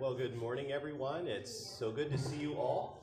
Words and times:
Well, 0.00 0.14
good 0.14 0.36
morning, 0.36 0.70
everyone. 0.70 1.26
It's 1.26 1.50
so 1.50 1.90
good 1.90 2.12
to 2.12 2.18
see 2.18 2.36
you 2.36 2.54
all. 2.54 3.02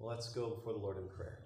Let's 0.00 0.32
go 0.32 0.48
before 0.48 0.72
the 0.72 0.78
Lord 0.78 0.96
in 0.96 1.06
prayer. 1.08 1.38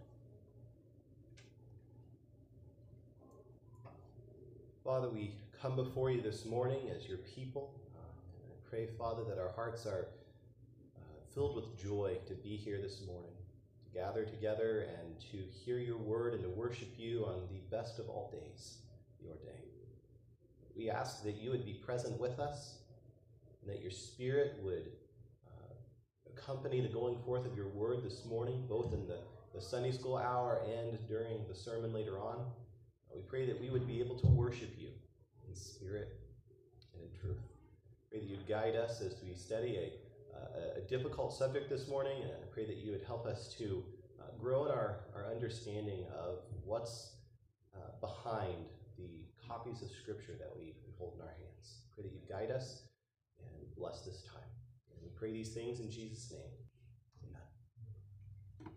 Father, 4.84 5.08
we 5.08 5.34
come 5.60 5.74
before 5.74 6.12
you 6.12 6.20
this 6.20 6.44
morning 6.46 6.90
as 6.94 7.08
your 7.08 7.18
people. 7.18 7.74
And 7.96 8.52
I 8.52 8.70
pray, 8.70 8.86
Father, 8.96 9.24
that 9.24 9.40
our 9.40 9.50
hearts 9.50 9.84
are 9.86 10.06
uh, 10.96 11.00
filled 11.34 11.56
with 11.56 11.76
joy 11.76 12.18
to 12.28 12.34
be 12.34 12.56
here 12.56 12.80
this 12.80 13.02
morning, 13.04 13.34
to 13.84 13.98
gather 13.98 14.24
together 14.24 14.86
and 14.96 15.18
to 15.32 15.38
hear 15.64 15.78
your 15.78 15.98
word 15.98 16.34
and 16.34 16.44
to 16.44 16.50
worship 16.50 16.90
you 16.96 17.24
on 17.24 17.48
the 17.50 17.76
best 17.76 17.98
of 17.98 18.08
all 18.08 18.30
days, 18.32 18.76
your 19.20 19.34
day. 19.34 19.71
We 20.76 20.90
ask 20.90 21.22
that 21.24 21.36
you 21.36 21.50
would 21.50 21.64
be 21.64 21.74
present 21.74 22.18
with 22.18 22.38
us 22.38 22.78
and 23.60 23.70
that 23.70 23.82
your 23.82 23.90
spirit 23.90 24.56
would 24.62 24.90
uh, 25.46 25.74
accompany 26.34 26.80
the 26.80 26.88
going 26.88 27.18
forth 27.24 27.46
of 27.46 27.56
your 27.56 27.68
word 27.68 28.02
this 28.02 28.24
morning, 28.24 28.64
both 28.68 28.92
in 28.92 29.06
the, 29.06 29.18
the 29.54 29.60
Sunday 29.60 29.92
school 29.92 30.16
hour 30.16 30.62
and 30.66 30.98
during 31.06 31.46
the 31.48 31.54
sermon 31.54 31.92
later 31.92 32.18
on. 32.18 32.46
We 33.14 33.20
pray 33.22 33.46
that 33.46 33.60
we 33.60 33.70
would 33.70 33.86
be 33.86 34.00
able 34.00 34.18
to 34.20 34.26
worship 34.26 34.70
you 34.78 34.88
in 35.46 35.54
spirit 35.54 36.16
and 36.94 37.02
in 37.02 37.20
truth. 37.20 37.36
Pray 38.10 38.20
that 38.20 38.26
you'd 38.26 38.48
guide 38.48 38.74
us 38.74 39.00
as 39.02 39.16
we 39.22 39.34
study 39.34 39.76
a, 39.76 40.78
a 40.78 40.80
difficult 40.88 41.34
subject 41.34 41.68
this 41.68 41.88
morning, 41.88 42.22
and 42.22 42.30
I 42.30 42.46
pray 42.52 42.64
that 42.66 42.76
you 42.76 42.92
would 42.92 43.02
help 43.02 43.26
us 43.26 43.54
to 43.58 43.84
uh, 44.18 44.24
grow 44.40 44.64
in 44.64 44.70
our, 44.70 45.00
our 45.14 45.26
understanding 45.30 46.04
of 46.18 46.38
what's 46.64 47.12
uh, 47.76 47.78
behind 48.00 48.64
copies 49.52 49.82
of 49.82 49.90
Scripture 49.90 50.32
that 50.38 50.50
we, 50.56 50.74
we 50.86 50.92
hold 50.98 51.14
in 51.16 51.20
our 51.20 51.34
hands. 51.34 51.82
Pray 51.94 52.04
that 52.04 52.12
you 52.12 52.20
guide 52.28 52.50
us 52.50 52.84
and 53.38 53.76
bless 53.76 54.00
this 54.00 54.22
time. 54.22 54.50
And 54.90 54.98
we 55.02 55.10
pray 55.10 55.30
these 55.30 55.50
things 55.50 55.80
in 55.80 55.90
Jesus' 55.90 56.32
name. 56.32 56.40
Amen. 57.28 58.72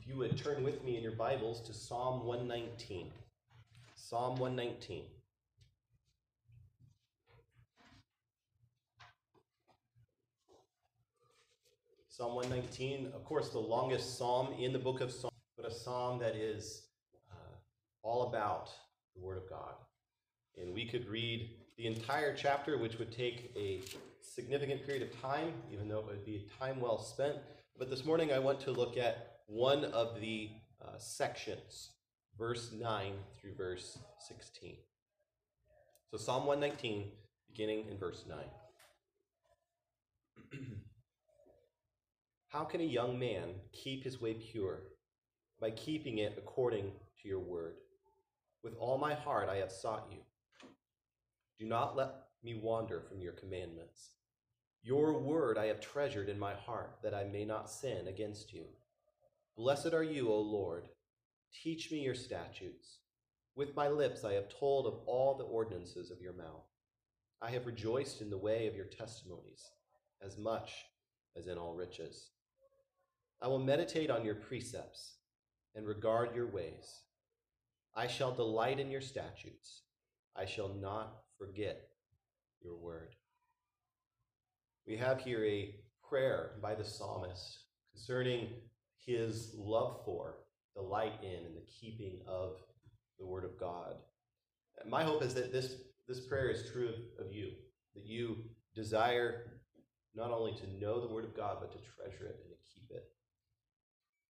If 0.00 0.06
you 0.06 0.16
would 0.16 0.38
turn 0.38 0.62
with 0.62 0.82
me 0.82 0.96
in 0.96 1.02
your 1.02 1.12
Bibles 1.12 1.60
to 1.66 1.74
Psalm 1.74 2.24
119. 2.24 3.08
Psalm 3.94 4.36
119. 4.36 5.04
Psalm 12.08 12.34
119, 12.34 13.12
of 13.14 13.24
course, 13.24 13.50
the 13.50 13.58
longest 13.58 14.16
psalm 14.18 14.48
in 14.58 14.72
the 14.72 14.78
book 14.78 15.00
of 15.00 15.10
Psalms, 15.10 15.32
but 15.56 15.66
a 15.66 15.74
psalm 15.74 16.18
that 16.18 16.36
is 16.36 16.82
uh, 17.30 17.56
all 18.02 18.28
about 18.28 18.70
the 19.14 19.22
Word 19.22 19.38
of 19.38 19.48
God. 19.48 19.74
And 20.60 20.74
we 20.74 20.86
could 20.86 21.08
read 21.08 21.50
the 21.76 21.86
entire 21.86 22.34
chapter, 22.34 22.78
which 22.78 22.98
would 22.98 23.12
take 23.12 23.52
a 23.56 23.80
significant 24.20 24.84
period 24.84 25.02
of 25.02 25.20
time, 25.20 25.52
even 25.72 25.88
though 25.88 26.00
it 26.00 26.06
would 26.06 26.24
be 26.24 26.46
time 26.58 26.80
well 26.80 26.98
spent. 26.98 27.36
But 27.78 27.90
this 27.90 28.04
morning 28.04 28.32
I 28.32 28.38
want 28.38 28.60
to 28.60 28.70
look 28.70 28.96
at 28.96 29.38
one 29.46 29.84
of 29.86 30.20
the 30.20 30.50
uh, 30.82 30.98
sections, 30.98 31.90
verse 32.38 32.72
9 32.72 33.12
through 33.40 33.54
verse 33.54 33.98
16. 34.28 34.76
So 36.10 36.18
Psalm 36.18 36.46
119, 36.46 37.10
beginning 37.48 37.86
in 37.90 37.98
verse 37.98 38.24
9. 38.28 38.38
How 42.48 42.64
can 42.64 42.82
a 42.82 42.84
young 42.84 43.18
man 43.18 43.54
keep 43.72 44.04
his 44.04 44.20
way 44.20 44.34
pure? 44.34 44.80
By 45.60 45.70
keeping 45.70 46.18
it 46.18 46.34
according 46.36 46.92
to 47.22 47.28
your 47.28 47.38
word. 47.38 47.76
With 48.62 48.74
all 48.78 48.98
my 48.98 49.14
heart 49.14 49.48
I 49.48 49.56
have 49.56 49.72
sought 49.72 50.06
you. 50.10 50.18
Do 51.58 51.66
not 51.66 51.96
let 51.96 52.14
me 52.42 52.54
wander 52.54 53.00
from 53.00 53.20
your 53.20 53.32
commandments. 53.32 54.10
Your 54.82 55.18
word 55.18 55.58
I 55.58 55.66
have 55.66 55.80
treasured 55.80 56.28
in 56.28 56.38
my 56.38 56.54
heart, 56.54 56.98
that 57.02 57.14
I 57.14 57.24
may 57.24 57.44
not 57.44 57.70
sin 57.70 58.08
against 58.08 58.52
you. 58.52 58.64
Blessed 59.56 59.92
are 59.94 60.02
you, 60.02 60.28
O 60.28 60.40
Lord. 60.40 60.88
Teach 61.62 61.92
me 61.92 61.98
your 61.98 62.14
statutes. 62.14 62.98
With 63.54 63.76
my 63.76 63.88
lips 63.88 64.24
I 64.24 64.32
have 64.32 64.48
told 64.48 64.86
of 64.86 64.94
all 65.06 65.36
the 65.36 65.44
ordinances 65.44 66.10
of 66.10 66.20
your 66.20 66.32
mouth. 66.32 66.66
I 67.40 67.50
have 67.50 67.66
rejoiced 67.66 68.20
in 68.22 68.30
the 68.30 68.38
way 68.38 68.66
of 68.66 68.74
your 68.74 68.86
testimonies, 68.86 69.62
as 70.24 70.38
much 70.38 70.72
as 71.36 71.48
in 71.48 71.58
all 71.58 71.74
riches. 71.74 72.30
I 73.40 73.48
will 73.48 73.58
meditate 73.58 74.10
on 74.10 74.24
your 74.24 74.36
precepts 74.36 75.16
and 75.74 75.86
regard 75.86 76.34
your 76.34 76.46
ways. 76.46 77.02
I 77.94 78.06
shall 78.06 78.32
delight 78.32 78.80
in 78.80 78.90
your 78.90 79.00
statutes. 79.00 79.82
I 80.34 80.46
shall 80.46 80.74
not 80.80 81.24
forget 81.38 81.88
your 82.62 82.76
word. 82.76 83.14
We 84.86 84.96
have 84.96 85.20
here 85.20 85.44
a 85.44 85.74
prayer 86.08 86.52
by 86.62 86.74
the 86.74 86.84
psalmist 86.84 87.58
concerning 87.92 88.48
his 89.04 89.54
love 89.56 90.00
for, 90.04 90.36
delight 90.74 91.14
in, 91.22 91.44
and 91.44 91.56
the 91.56 91.66
keeping 91.80 92.20
of 92.26 92.56
the 93.18 93.26
word 93.26 93.44
of 93.44 93.58
God. 93.58 93.94
My 94.88 95.04
hope 95.04 95.22
is 95.22 95.34
that 95.34 95.52
this, 95.52 95.76
this 96.08 96.20
prayer 96.20 96.48
is 96.48 96.70
true 96.72 96.94
of, 97.20 97.30
you, 97.30 97.50
that 97.94 98.04
you 98.04 98.38
desire 98.74 99.60
not 100.14 100.30
only 100.30 100.52
to 100.52 100.78
know 100.80 101.00
the 101.00 101.12
word 101.12 101.24
of 101.24 101.36
God, 101.36 101.58
but 101.60 101.72
to 101.72 101.78
treasure 101.78 102.26
it. 102.26 102.51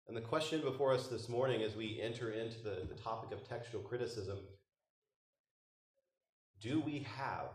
And 0.08 0.18
the 0.18 0.22
question 0.22 0.62
before 0.62 0.94
us 0.94 1.08
this 1.08 1.30
morning 1.30 1.62
as 1.62 1.76
we 1.76 2.00
enter 2.02 2.32
into 2.32 2.62
the, 2.64 2.88
the 2.88 3.02
topic 3.02 3.32
of 3.32 3.48
textual 3.48 3.82
criticism 3.82 4.40
do 6.62 6.80
we 6.80 7.08
have 7.18 7.50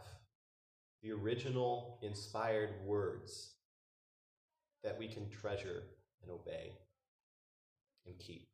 the 1.02 1.12
original 1.12 1.98
inspired 2.02 2.70
words 2.84 3.52
that 4.82 4.98
we 4.98 5.06
can 5.06 5.30
treasure 5.30 5.84
and 6.22 6.32
obey 6.32 6.72
and 8.04 8.18
keep? 8.18 8.48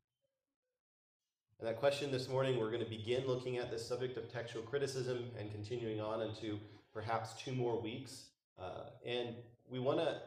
And 1.58 1.68
that 1.68 1.78
question 1.78 2.10
this 2.10 2.28
morning, 2.28 2.58
we're 2.58 2.70
going 2.70 2.84
to 2.84 2.90
begin 2.90 3.26
looking 3.26 3.56
at 3.56 3.70
this 3.70 3.86
subject 3.86 4.18
of 4.18 4.30
textual 4.30 4.62
criticism 4.64 5.30
and 5.38 5.50
continuing 5.50 6.00
on 6.00 6.20
into 6.20 6.58
perhaps 6.92 7.32
two 7.42 7.52
more 7.52 7.80
weeks. 7.80 8.24
Uh, 8.60 8.90
and 9.06 9.28
we 9.70 9.78
want 9.78 10.00
to, 10.00 10.20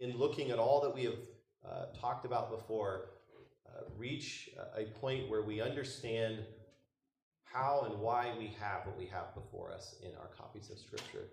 in 0.00 0.16
looking 0.16 0.50
at 0.50 0.58
all 0.58 0.80
that 0.80 0.94
we 0.94 1.04
have 1.04 1.18
uh, 1.68 1.86
talked 1.98 2.24
about 2.24 2.50
before, 2.50 3.06
uh, 3.66 3.82
reach 3.96 4.50
a 4.76 4.84
point 5.00 5.28
where 5.28 5.42
we 5.42 5.60
understand 5.60 6.38
how 7.44 7.86
and 7.88 8.00
why 8.00 8.32
we 8.38 8.54
have 8.60 8.84
what 8.84 8.98
we 8.98 9.06
have 9.06 9.34
before 9.34 9.72
us 9.72 9.94
in 10.02 10.10
our 10.20 10.28
copies 10.36 10.70
of 10.70 10.78
Scripture. 10.78 11.28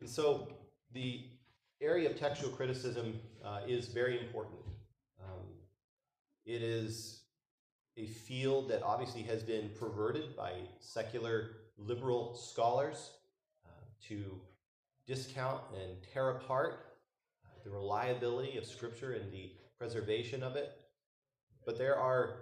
And 0.00 0.08
so 0.08 0.48
the 0.92 1.26
area 1.80 2.08
of 2.08 2.16
textual 2.16 2.50
criticism 2.52 3.18
uh, 3.44 3.60
is 3.66 3.88
very 3.88 4.20
important. 4.20 4.60
Um, 5.22 5.46
it 6.46 6.62
is 6.62 7.24
a 7.96 8.06
field 8.06 8.68
that 8.70 8.82
obviously 8.82 9.22
has 9.22 9.42
been 9.42 9.70
perverted 9.78 10.36
by 10.36 10.52
secular 10.80 11.50
liberal 11.76 12.34
scholars 12.34 13.10
uh, 13.66 13.70
to 14.08 14.40
discount 15.06 15.60
and 15.74 15.96
tear 16.12 16.30
apart 16.30 16.96
uh, 17.44 17.48
the 17.64 17.70
reliability 17.70 18.56
of 18.58 18.64
Scripture 18.64 19.14
and 19.14 19.32
the 19.32 19.52
preservation 19.84 20.42
of 20.42 20.56
it. 20.56 20.72
But 21.66 21.76
there 21.76 21.98
are 21.98 22.36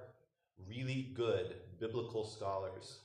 really 0.69 1.11
good 1.13 1.57
biblical 1.81 2.25
scholars 2.25 3.01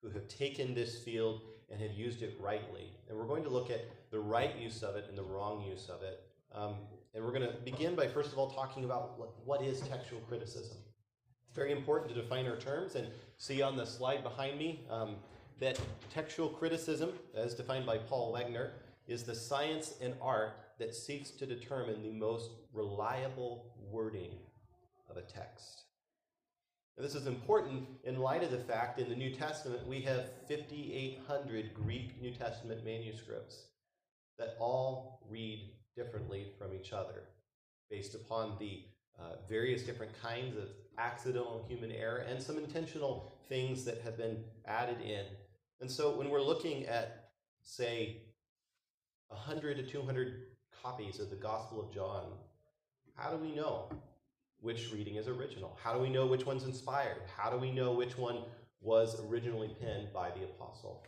who 0.00 0.08
have 0.08 0.26
taken 0.28 0.74
this 0.74 0.98
field 0.98 1.42
and 1.70 1.78
have 1.78 1.92
used 1.92 2.22
it 2.22 2.38
rightly. 2.40 2.90
And 3.08 3.18
we're 3.18 3.26
going 3.26 3.44
to 3.44 3.50
look 3.50 3.70
at 3.70 3.84
the 4.10 4.18
right 4.18 4.58
use 4.58 4.82
of 4.82 4.96
it 4.96 5.04
and 5.10 5.18
the 5.18 5.22
wrong 5.22 5.62
use 5.62 5.90
of 5.90 6.02
it. 6.02 6.22
Um, 6.54 6.76
and 7.14 7.22
we're 7.22 7.32
going 7.32 7.46
to 7.46 7.54
begin 7.64 7.94
by, 7.94 8.08
first 8.08 8.32
of 8.32 8.38
all, 8.38 8.50
talking 8.50 8.84
about 8.84 9.20
what, 9.44 9.62
is 9.62 9.80
textual 9.82 10.22
criticism. 10.22 10.78
It's 11.46 11.54
very 11.54 11.72
important 11.72 12.14
to 12.14 12.18
define 12.18 12.46
our 12.46 12.56
terms 12.56 12.94
and 12.94 13.06
see 13.36 13.60
on 13.60 13.76
the 13.76 13.84
slide 13.84 14.22
behind 14.22 14.58
me 14.58 14.80
um, 14.90 15.16
that 15.60 15.78
textual 16.10 16.48
criticism, 16.48 17.12
as 17.34 17.54
defined 17.54 17.84
by 17.84 17.98
Paul 17.98 18.32
Wegner, 18.32 18.70
is 19.06 19.22
the 19.22 19.34
science 19.34 19.96
and 20.00 20.14
art 20.22 20.52
that 20.78 20.94
seeks 20.94 21.30
to 21.30 21.46
determine 21.46 22.02
the 22.02 22.10
most 22.10 22.50
reliable 22.72 23.72
wording 23.92 24.30
of 25.10 25.16
a 25.16 25.22
text. 25.22 25.82
And 26.96 27.06
this 27.06 27.14
is 27.14 27.26
important 27.26 27.86
in 28.04 28.18
light 28.18 28.42
of 28.42 28.50
the 28.50 28.58
fact 28.58 28.98
in 28.98 29.08
the 29.08 29.16
New 29.16 29.34
Testament 29.34 29.86
we 29.86 30.00
have 30.02 30.30
5,800 30.48 31.74
Greek 31.74 32.20
New 32.20 32.32
Testament 32.32 32.84
manuscripts 32.84 33.66
that 34.38 34.56
all 34.58 35.20
read 35.30 35.70
differently 35.96 36.46
from 36.58 36.74
each 36.74 36.92
other 36.92 37.24
based 37.90 38.14
upon 38.14 38.56
the 38.58 38.82
uh, 39.20 39.36
various 39.48 39.82
different 39.82 40.12
kinds 40.20 40.56
of 40.56 40.68
accidental 40.98 41.64
human 41.68 41.92
error 41.92 42.24
and 42.28 42.42
some 42.42 42.58
intentional 42.58 43.32
things 43.48 43.84
that 43.84 44.00
have 44.02 44.16
been 44.16 44.42
added 44.66 45.00
in. 45.00 45.24
And 45.80 45.90
so 45.90 46.16
when 46.16 46.30
we're 46.30 46.42
looking 46.42 46.86
at, 46.86 47.30
say, 47.62 48.22
100 49.28 49.76
to 49.76 49.82
200 49.82 50.42
copies 50.82 51.20
of 51.20 51.30
the 51.30 51.36
Gospel 51.36 51.80
of 51.80 51.92
John, 51.92 52.32
how 53.22 53.30
do 53.30 53.36
we 53.36 53.54
know 53.54 53.88
which 54.60 54.92
reading 54.92 55.14
is 55.14 55.28
original? 55.28 55.78
How 55.82 55.94
do 55.94 56.00
we 56.00 56.08
know 56.08 56.26
which 56.26 56.44
one's 56.44 56.64
inspired? 56.64 57.22
How 57.36 57.50
do 57.50 57.56
we 57.56 57.70
know 57.70 57.92
which 57.92 58.18
one 58.18 58.38
was 58.80 59.20
originally 59.28 59.76
penned 59.80 60.12
by 60.12 60.30
the 60.30 60.42
apostle? 60.44 61.06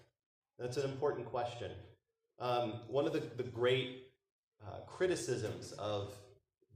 That's 0.58 0.76
an 0.76 0.88
important 0.88 1.26
question. 1.26 1.72
Um, 2.38 2.80
one 2.86 3.06
of 3.06 3.12
the, 3.12 3.22
the 3.36 3.42
great 3.42 4.12
uh, 4.64 4.80
criticisms 4.86 5.72
of 5.72 6.14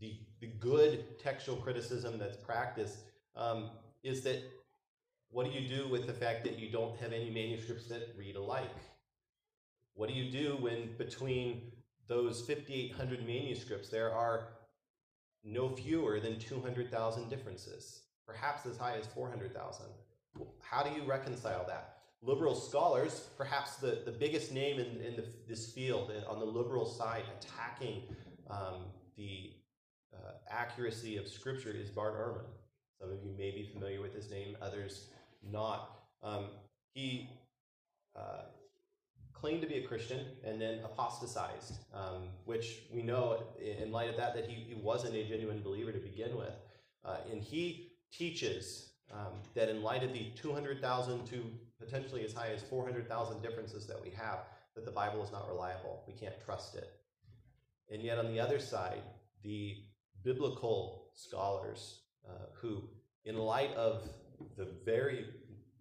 the, 0.01 0.17
the 0.41 0.49
good 0.59 1.19
textual 1.21 1.57
criticism 1.57 2.19
that's 2.19 2.37
practiced 2.37 2.99
um, 3.37 3.71
is 4.03 4.23
that 4.23 4.43
what 5.31 5.47
do 5.47 5.53
you 5.53 5.69
do 5.69 5.89
with 5.89 6.07
the 6.07 6.13
fact 6.13 6.43
that 6.45 6.59
you 6.59 6.71
don't 6.71 6.99
have 6.99 7.13
any 7.13 7.31
manuscripts 7.31 7.87
that 7.89 8.15
read 8.17 8.35
alike? 8.35 8.75
What 9.95 10.09
do 10.09 10.15
you 10.17 10.33
do 10.33 10.57
when 10.61 10.95
between 10.97 11.73
those 12.09 12.45
5,800 12.47 13.25
manuscripts 13.25 13.89
there 13.89 14.13
are 14.13 14.49
no 15.45 15.69
fewer 15.69 16.21
than 16.21 16.39
200,000 16.39 17.29
differences, 17.29 18.03
perhaps 18.27 18.67
as 18.67 18.77
high 18.77 18.97
as 18.97 19.07
400,000? 19.07 19.87
How 20.61 20.83
do 20.83 20.91
you 20.91 21.05
reconcile 21.05 21.65
that? 21.67 21.99
Liberal 22.23 22.55
scholars, 22.55 23.29
perhaps 23.37 23.77
the, 23.77 24.03
the 24.05 24.11
biggest 24.11 24.53
name 24.53 24.79
in, 24.79 25.01
in 25.01 25.17
the, 25.17 25.25
this 25.49 25.73
field 25.73 26.11
uh, 26.11 26.31
on 26.31 26.41
the 26.41 26.45
liberal 26.45 26.85
side 26.85 27.23
attacking 27.39 28.03
um, 28.51 28.87
the 29.17 29.53
uh, 30.15 30.33
accuracy 30.51 31.17
of 31.17 31.29
Scripture 31.29 31.71
is 31.71 31.91
Bart 31.91 32.15
Ehrman. 32.15 32.47
Some 33.01 33.13
of 33.13 33.23
you 33.23 33.33
may 33.39 33.53
be 33.53 33.71
familiar 33.73 34.01
with 34.01 34.15
his 34.15 34.31
name, 34.31 34.57
others 34.61 35.09
not. 35.43 36.01
Um, 36.23 36.47
he 36.95 37.31
uh, 38.17 38.43
claimed 39.41 39.63
to 39.63 39.69
be 39.69 39.77
a 39.77 39.87
Christian 39.87 40.27
and 40.45 40.61
then 40.61 40.81
apostatized, 40.85 41.79
um, 41.95 42.29
which 42.45 42.83
we 42.93 43.03
know 43.03 43.43
in 43.61 43.93
light 43.93 44.11
of 44.11 44.17
that 44.17 44.35
that 44.35 44.47
he, 44.47 44.55
he, 44.55 44.75
wasn't 44.75 45.15
a 45.15 45.25
genuine 45.25 45.63
believer 45.63 45.93
to 45.93 45.99
begin 45.99 46.37
with. 46.37 46.55
Uh, 47.05 47.19
and 47.31 47.43
he 47.43 47.93
teaches 48.13 48.91
um, 49.13 49.35
that 49.55 49.69
in 49.69 49.83
light 49.83 50.03
of 50.03 50.13
the 50.13 50.31
200,000 50.37 51.27
to 51.27 51.45
potentially 51.79 52.25
as 52.25 52.33
high 52.33 52.49
as 52.49 52.63
400,000 52.63 53.43
differences 53.43 53.87
that 53.87 54.01
we 54.03 54.11
have, 54.11 54.41
that 54.75 54.85
the 54.85 54.91
Bible 54.91 55.23
is 55.23 55.31
not 55.31 55.49
reliable. 55.49 56.03
We 56.07 56.15
can't 56.15 56.35
trust 56.45 56.75
it. 56.75 56.91
And 57.91 58.03
yet, 58.03 58.19
on 58.19 58.27
the 58.33 58.41
other 58.41 58.59
side, 58.59 59.03
the 59.43 59.77
biblical 60.25 61.11
scholars 61.15 62.01
uh, 62.29 62.47
who, 62.55 62.83
in 63.25 63.37
light 63.37 63.75
of 63.75 64.03
the 64.57 64.69
very 64.85 65.27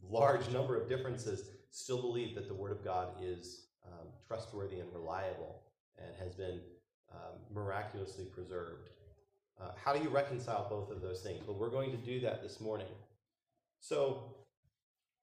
large 0.10 0.48
number 0.50 0.80
of 0.80 0.88
differences, 0.88 1.50
still 1.78 2.02
believe 2.02 2.34
that 2.36 2.48
the 2.48 2.54
Word 2.54 2.72
of 2.72 2.84
God 2.84 3.10
is 3.22 3.68
um, 3.86 4.08
trustworthy 4.28 4.80
and 4.80 4.92
reliable 4.92 5.62
and 5.98 6.08
has 6.20 6.34
been 6.34 6.60
um, 7.14 7.38
miraculously 7.54 8.26
preserved. 8.26 8.90
Uh, 9.62 9.70
how 9.84 9.94
do 9.94 10.02
you 10.04 10.10
reconcile 10.10 10.68
both 10.70 10.90
of 10.90 11.02
those 11.02 11.22
things? 11.22 11.48
Well, 11.48 11.58
we're 11.58 11.70
going 11.70 11.92
to 11.92 11.98
do 11.98 12.20
that 12.22 12.42
this 12.42 12.60
morning. 12.60 12.88
So, 13.80 14.36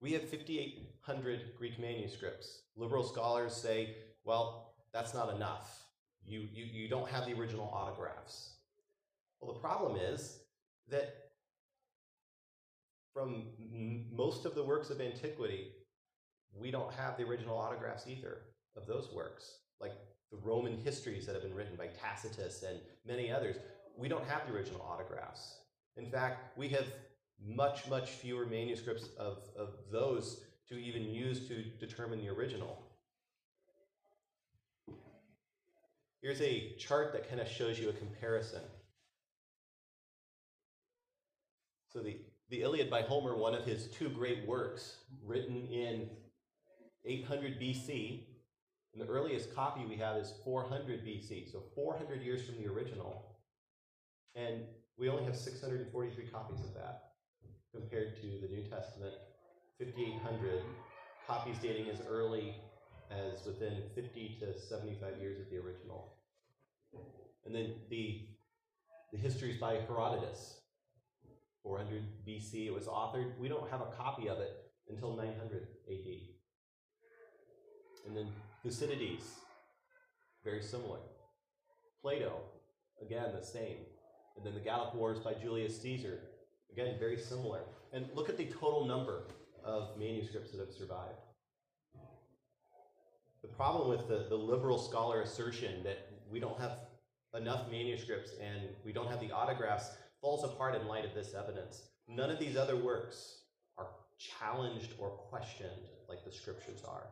we 0.00 0.12
have 0.12 0.28
5,800 0.28 1.56
Greek 1.58 1.78
manuscripts. 1.80 2.62
Liberal 2.76 3.04
scholars 3.04 3.54
say, 3.54 3.96
well, 4.24 4.74
that's 4.92 5.14
not 5.14 5.34
enough. 5.34 5.84
You, 6.24 6.46
you, 6.52 6.64
you 6.64 6.88
don't 6.88 7.08
have 7.08 7.26
the 7.26 7.32
original 7.32 7.68
autographs. 7.72 8.54
Well, 9.40 9.52
the 9.52 9.60
problem 9.60 9.96
is 9.96 10.38
that 10.88 11.14
from 13.12 13.46
most 14.12 14.44
of 14.44 14.54
the 14.54 14.62
works 14.62 14.90
of 14.90 15.00
antiquity, 15.00 15.68
we 16.58 16.70
don't 16.70 16.92
have 16.94 17.16
the 17.16 17.24
original 17.24 17.58
autographs 17.58 18.06
either 18.06 18.38
of 18.76 18.86
those 18.86 19.10
works. 19.14 19.58
Like 19.80 19.92
the 20.30 20.38
Roman 20.38 20.78
histories 20.78 21.26
that 21.26 21.34
have 21.34 21.42
been 21.42 21.54
written 21.54 21.76
by 21.76 21.88
Tacitus 21.88 22.62
and 22.62 22.78
many 23.06 23.30
others, 23.30 23.56
we 23.96 24.08
don't 24.08 24.26
have 24.26 24.46
the 24.46 24.54
original 24.54 24.82
autographs. 24.82 25.58
In 25.96 26.06
fact, 26.06 26.56
we 26.56 26.68
have 26.70 26.86
much, 27.46 27.88
much 27.88 28.10
fewer 28.10 28.46
manuscripts 28.46 29.08
of, 29.18 29.38
of 29.56 29.74
those 29.92 30.40
to 30.68 30.76
even 30.76 31.04
use 31.04 31.46
to 31.48 31.62
determine 31.78 32.20
the 32.20 32.28
original. 32.28 32.78
Here's 36.22 36.40
a 36.40 36.74
chart 36.78 37.12
that 37.12 37.28
kind 37.28 37.40
of 37.40 37.48
shows 37.48 37.78
you 37.78 37.90
a 37.90 37.92
comparison. 37.92 38.62
So 41.92 42.00
the, 42.00 42.16
the 42.48 42.62
Iliad 42.62 42.90
by 42.90 43.02
Homer, 43.02 43.36
one 43.36 43.54
of 43.54 43.64
his 43.64 43.88
two 43.88 44.08
great 44.08 44.46
works, 44.48 44.96
written 45.24 45.66
in 45.66 46.08
800 47.04 47.60
BC, 47.60 48.24
and 48.92 49.02
the 49.02 49.06
earliest 49.06 49.54
copy 49.54 49.84
we 49.84 49.96
have 49.96 50.16
is 50.16 50.32
400 50.44 51.04
BC, 51.04 51.50
so 51.50 51.62
400 51.74 52.22
years 52.22 52.46
from 52.46 52.56
the 52.62 52.70
original. 52.70 53.36
And 54.34 54.62
we 54.96 55.08
only 55.08 55.24
have 55.24 55.36
643 55.36 56.26
copies 56.26 56.60
of 56.60 56.74
that 56.74 57.10
compared 57.72 58.16
to 58.20 58.38
the 58.40 58.48
New 58.48 58.62
Testament, 58.62 59.14
5,800 59.78 60.62
copies 61.26 61.56
dating 61.58 61.90
as 61.90 62.00
early 62.08 62.54
as 63.10 63.44
within 63.44 63.82
50 63.94 64.38
to 64.40 64.58
75 64.58 65.18
years 65.20 65.40
of 65.40 65.50
the 65.50 65.56
original. 65.56 66.14
And 67.44 67.54
then 67.54 67.74
the, 67.90 68.28
the 69.12 69.18
histories 69.18 69.58
by 69.60 69.74
Herodotus, 69.86 70.60
400 71.62 72.04
BC, 72.26 72.66
it 72.66 72.74
was 72.74 72.86
authored. 72.86 73.38
We 73.38 73.48
don't 73.48 73.68
have 73.70 73.80
a 73.80 73.90
copy 73.96 74.28
of 74.28 74.38
it 74.38 74.52
until 74.88 75.16
900 75.16 75.66
AD. 75.90 76.33
And 78.06 78.16
then 78.16 78.28
Thucydides, 78.62 79.24
very 80.42 80.62
similar. 80.62 80.98
Plato, 82.02 82.40
again, 83.02 83.30
the 83.38 83.44
same. 83.44 83.78
And 84.36 84.44
then 84.44 84.54
the 84.54 84.60
Gallic 84.60 84.94
Wars 84.94 85.18
by 85.20 85.34
Julius 85.34 85.80
Caesar, 85.80 86.20
Again, 86.74 86.96
very 86.98 87.16
similar. 87.16 87.60
And 87.92 88.06
look 88.14 88.28
at 88.28 88.36
the 88.36 88.46
total 88.46 88.84
number 88.84 89.28
of 89.64 89.96
manuscripts 89.96 90.50
that 90.50 90.58
have 90.58 90.72
survived. 90.72 91.20
The 93.42 93.48
problem 93.48 93.88
with 93.88 94.08
the, 94.08 94.26
the 94.28 94.34
liberal 94.34 94.78
scholar 94.78 95.20
assertion 95.20 95.84
that 95.84 95.98
we 96.28 96.40
don't 96.40 96.58
have 96.58 96.78
enough 97.34 97.70
manuscripts 97.70 98.32
and 98.42 98.68
we 98.84 98.92
don't 98.92 99.08
have 99.08 99.20
the 99.20 99.30
autographs 99.30 99.90
falls 100.20 100.42
apart 100.42 100.74
in 100.74 100.88
light 100.88 101.04
of 101.04 101.14
this 101.14 101.32
evidence. 101.34 101.90
None 102.08 102.30
of 102.30 102.40
these 102.40 102.56
other 102.56 102.76
works 102.76 103.42
are 103.78 103.88
challenged 104.18 104.94
or 104.98 105.10
questioned 105.10 105.70
like 106.08 106.24
the 106.24 106.32
scriptures 106.32 106.82
are. 106.88 107.06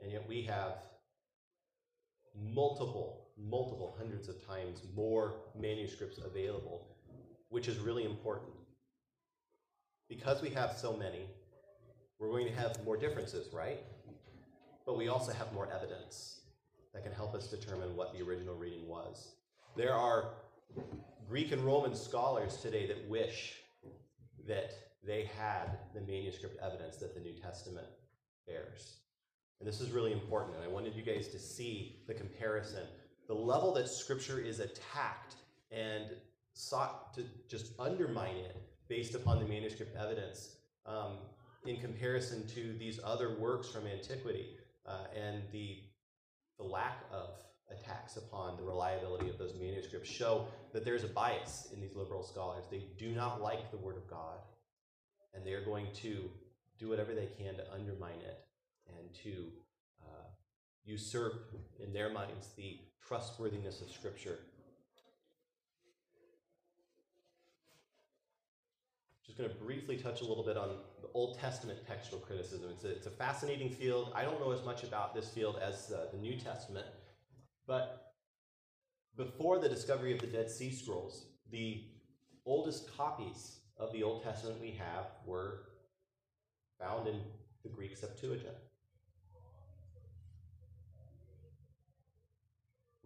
And 0.00 0.12
yet 0.12 0.26
we 0.28 0.42
have 0.42 0.78
multiple, 2.34 3.28
multiple 3.38 3.94
hundreds 3.98 4.28
of 4.28 4.46
times 4.46 4.82
more 4.94 5.34
manuscripts 5.58 6.18
available, 6.18 6.88
which 7.48 7.68
is 7.68 7.78
really 7.78 8.04
important 8.04 8.52
because 10.08 10.42
we 10.42 10.50
have 10.50 10.72
so 10.72 10.96
many, 10.96 11.26
we're 12.18 12.30
going 12.30 12.46
to 12.46 12.54
have 12.54 12.82
more 12.84 12.96
differences, 12.96 13.52
right? 13.52 13.80
But 14.84 14.96
we 14.96 15.08
also 15.08 15.32
have 15.32 15.52
more 15.52 15.68
evidence 15.72 16.40
that 16.94 17.02
can 17.02 17.12
help 17.12 17.34
us 17.34 17.48
determine 17.48 17.96
what 17.96 18.12
the 18.12 18.22
original 18.22 18.54
reading 18.54 18.86
was. 18.86 19.32
There 19.76 19.94
are 19.94 20.30
Greek 21.28 21.52
and 21.52 21.62
Roman 21.62 21.94
scholars 21.94 22.56
today 22.58 22.86
that 22.86 23.08
wish 23.08 23.54
that 24.46 24.72
they 25.04 25.28
had 25.38 25.78
the 25.94 26.00
manuscript 26.00 26.56
evidence 26.62 26.96
that 26.98 27.14
the 27.14 27.20
New 27.20 27.34
Testament 27.34 27.86
bears. 28.46 28.98
And 29.58 29.68
this 29.68 29.80
is 29.80 29.90
really 29.90 30.12
important, 30.12 30.56
and 30.56 30.64
I 30.64 30.68
wanted 30.68 30.94
you 30.94 31.02
guys 31.02 31.28
to 31.28 31.38
see 31.38 32.02
the 32.06 32.14
comparison. 32.14 32.84
The 33.26 33.34
level 33.34 33.72
that 33.74 33.88
Scripture 33.88 34.38
is 34.38 34.60
attacked 34.60 35.36
and 35.70 36.04
sought 36.52 37.14
to 37.14 37.24
just 37.48 37.72
undermine 37.78 38.36
it 38.36 38.56
based 38.88 39.14
upon 39.14 39.38
the 39.38 39.46
manuscript 39.46 39.96
evidence 39.96 40.56
um, 40.84 41.18
in 41.64 41.76
comparison 41.78 42.46
to 42.48 42.74
these 42.78 43.00
other 43.02 43.36
works 43.38 43.70
from 43.70 43.86
antiquity 43.86 44.50
uh, 44.86 45.06
and 45.16 45.42
the, 45.52 45.78
the 46.58 46.64
lack 46.64 47.04
of 47.12 47.30
attacks 47.70 48.16
upon 48.16 48.56
the 48.56 48.62
reliability 48.62 49.28
of 49.28 49.38
those 49.38 49.54
manuscripts 49.58 50.08
show 50.08 50.46
that 50.72 50.84
there's 50.84 51.02
a 51.02 51.08
bias 51.08 51.68
in 51.74 51.80
these 51.80 51.96
liberal 51.96 52.22
scholars. 52.22 52.64
They 52.70 52.84
do 52.98 53.10
not 53.10 53.42
like 53.42 53.70
the 53.70 53.76
Word 53.78 53.96
of 53.96 54.08
God, 54.08 54.38
and 55.34 55.44
they 55.44 55.52
are 55.52 55.64
going 55.64 55.88
to 55.94 56.30
do 56.78 56.88
whatever 56.88 57.14
they 57.14 57.28
can 57.38 57.56
to 57.56 57.72
undermine 57.72 58.20
it 58.24 58.46
and 58.98 59.14
to 59.22 59.48
uh, 60.02 60.26
usurp, 60.84 61.52
in 61.82 61.92
their 61.92 62.10
minds, 62.10 62.50
the 62.56 62.78
trustworthiness 63.06 63.80
of 63.80 63.90
Scripture 63.90 64.38
just 69.36 69.48
going 69.48 69.50
to 69.50 69.64
briefly 69.64 69.96
touch 69.96 70.20
a 70.20 70.24
little 70.24 70.44
bit 70.44 70.56
on 70.56 70.68
the 71.02 71.08
Old 71.12 71.38
Testament 71.38 71.78
textual 71.86 72.20
criticism. 72.20 72.70
It's 72.72 72.84
a, 72.84 72.90
it's 72.90 73.06
a 73.06 73.10
fascinating 73.10 73.70
field. 73.70 74.12
I 74.14 74.22
don't 74.22 74.40
know 74.40 74.52
as 74.52 74.64
much 74.64 74.82
about 74.84 75.14
this 75.14 75.28
field 75.28 75.58
as 75.60 75.92
uh, 75.92 76.06
the 76.12 76.18
New 76.18 76.38
Testament, 76.38 76.86
but 77.66 78.12
before 79.16 79.58
the 79.58 79.68
discovery 79.68 80.12
of 80.12 80.20
the 80.20 80.26
Dead 80.26 80.50
Sea 80.50 80.70
Scrolls, 80.70 81.26
the 81.50 81.84
oldest 82.44 82.96
copies 82.96 83.58
of 83.78 83.92
the 83.92 84.02
Old 84.02 84.22
Testament 84.22 84.60
we 84.60 84.70
have 84.70 85.06
were 85.26 85.62
found 86.80 87.08
in 87.08 87.20
the 87.62 87.68
Greek 87.68 87.96
Septuagint. 87.96 88.56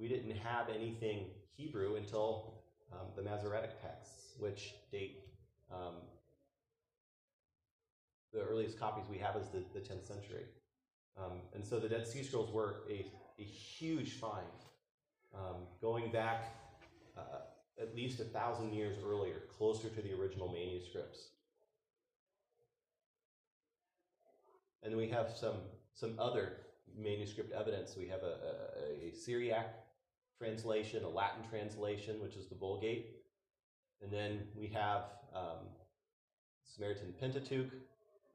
We 0.00 0.08
didn't 0.08 0.34
have 0.38 0.70
anything 0.74 1.26
Hebrew 1.54 1.96
until 1.96 2.54
um, 2.90 3.08
the 3.14 3.22
Masoretic 3.22 3.82
texts, 3.82 4.32
which 4.38 4.74
date 4.90 5.20
um, 5.70 5.96
the 8.32 8.40
earliest 8.40 8.80
copies 8.80 9.04
we 9.10 9.18
have 9.18 9.36
is 9.36 9.48
the, 9.48 9.62
the 9.74 9.80
10th 9.80 10.06
century. 10.06 10.44
Um, 11.18 11.42
and 11.54 11.62
so 11.62 11.78
the 11.78 11.88
Dead 11.88 12.06
Sea 12.06 12.22
Scrolls 12.22 12.50
were 12.50 12.76
a, 12.88 13.04
a 13.38 13.42
huge 13.42 14.14
find, 14.14 14.46
um, 15.34 15.66
going 15.82 16.10
back 16.10 16.46
uh, 17.18 17.40
at 17.78 17.94
least 17.94 18.20
a 18.20 18.24
thousand 18.24 18.72
years 18.72 18.96
earlier, 19.06 19.42
closer 19.58 19.90
to 19.90 20.00
the 20.00 20.14
original 20.14 20.48
manuscripts. 20.50 21.28
And 24.82 24.96
we 24.96 25.08
have 25.08 25.30
some, 25.36 25.56
some 25.92 26.18
other 26.18 26.52
manuscript 26.96 27.52
evidence. 27.52 27.96
We 27.98 28.08
have 28.08 28.22
a, 28.22 28.36
a, 29.04 29.08
a 29.08 29.12
Syriac 29.14 29.79
translation, 30.40 31.04
a 31.04 31.08
Latin 31.08 31.44
translation, 31.50 32.20
which 32.22 32.34
is 32.36 32.46
the 32.46 32.54
Vulgate. 32.54 33.16
And 34.02 34.10
then 34.10 34.40
we 34.56 34.66
have 34.68 35.02
um, 35.34 35.68
Samaritan 36.64 37.12
Pentateuch, 37.20 37.70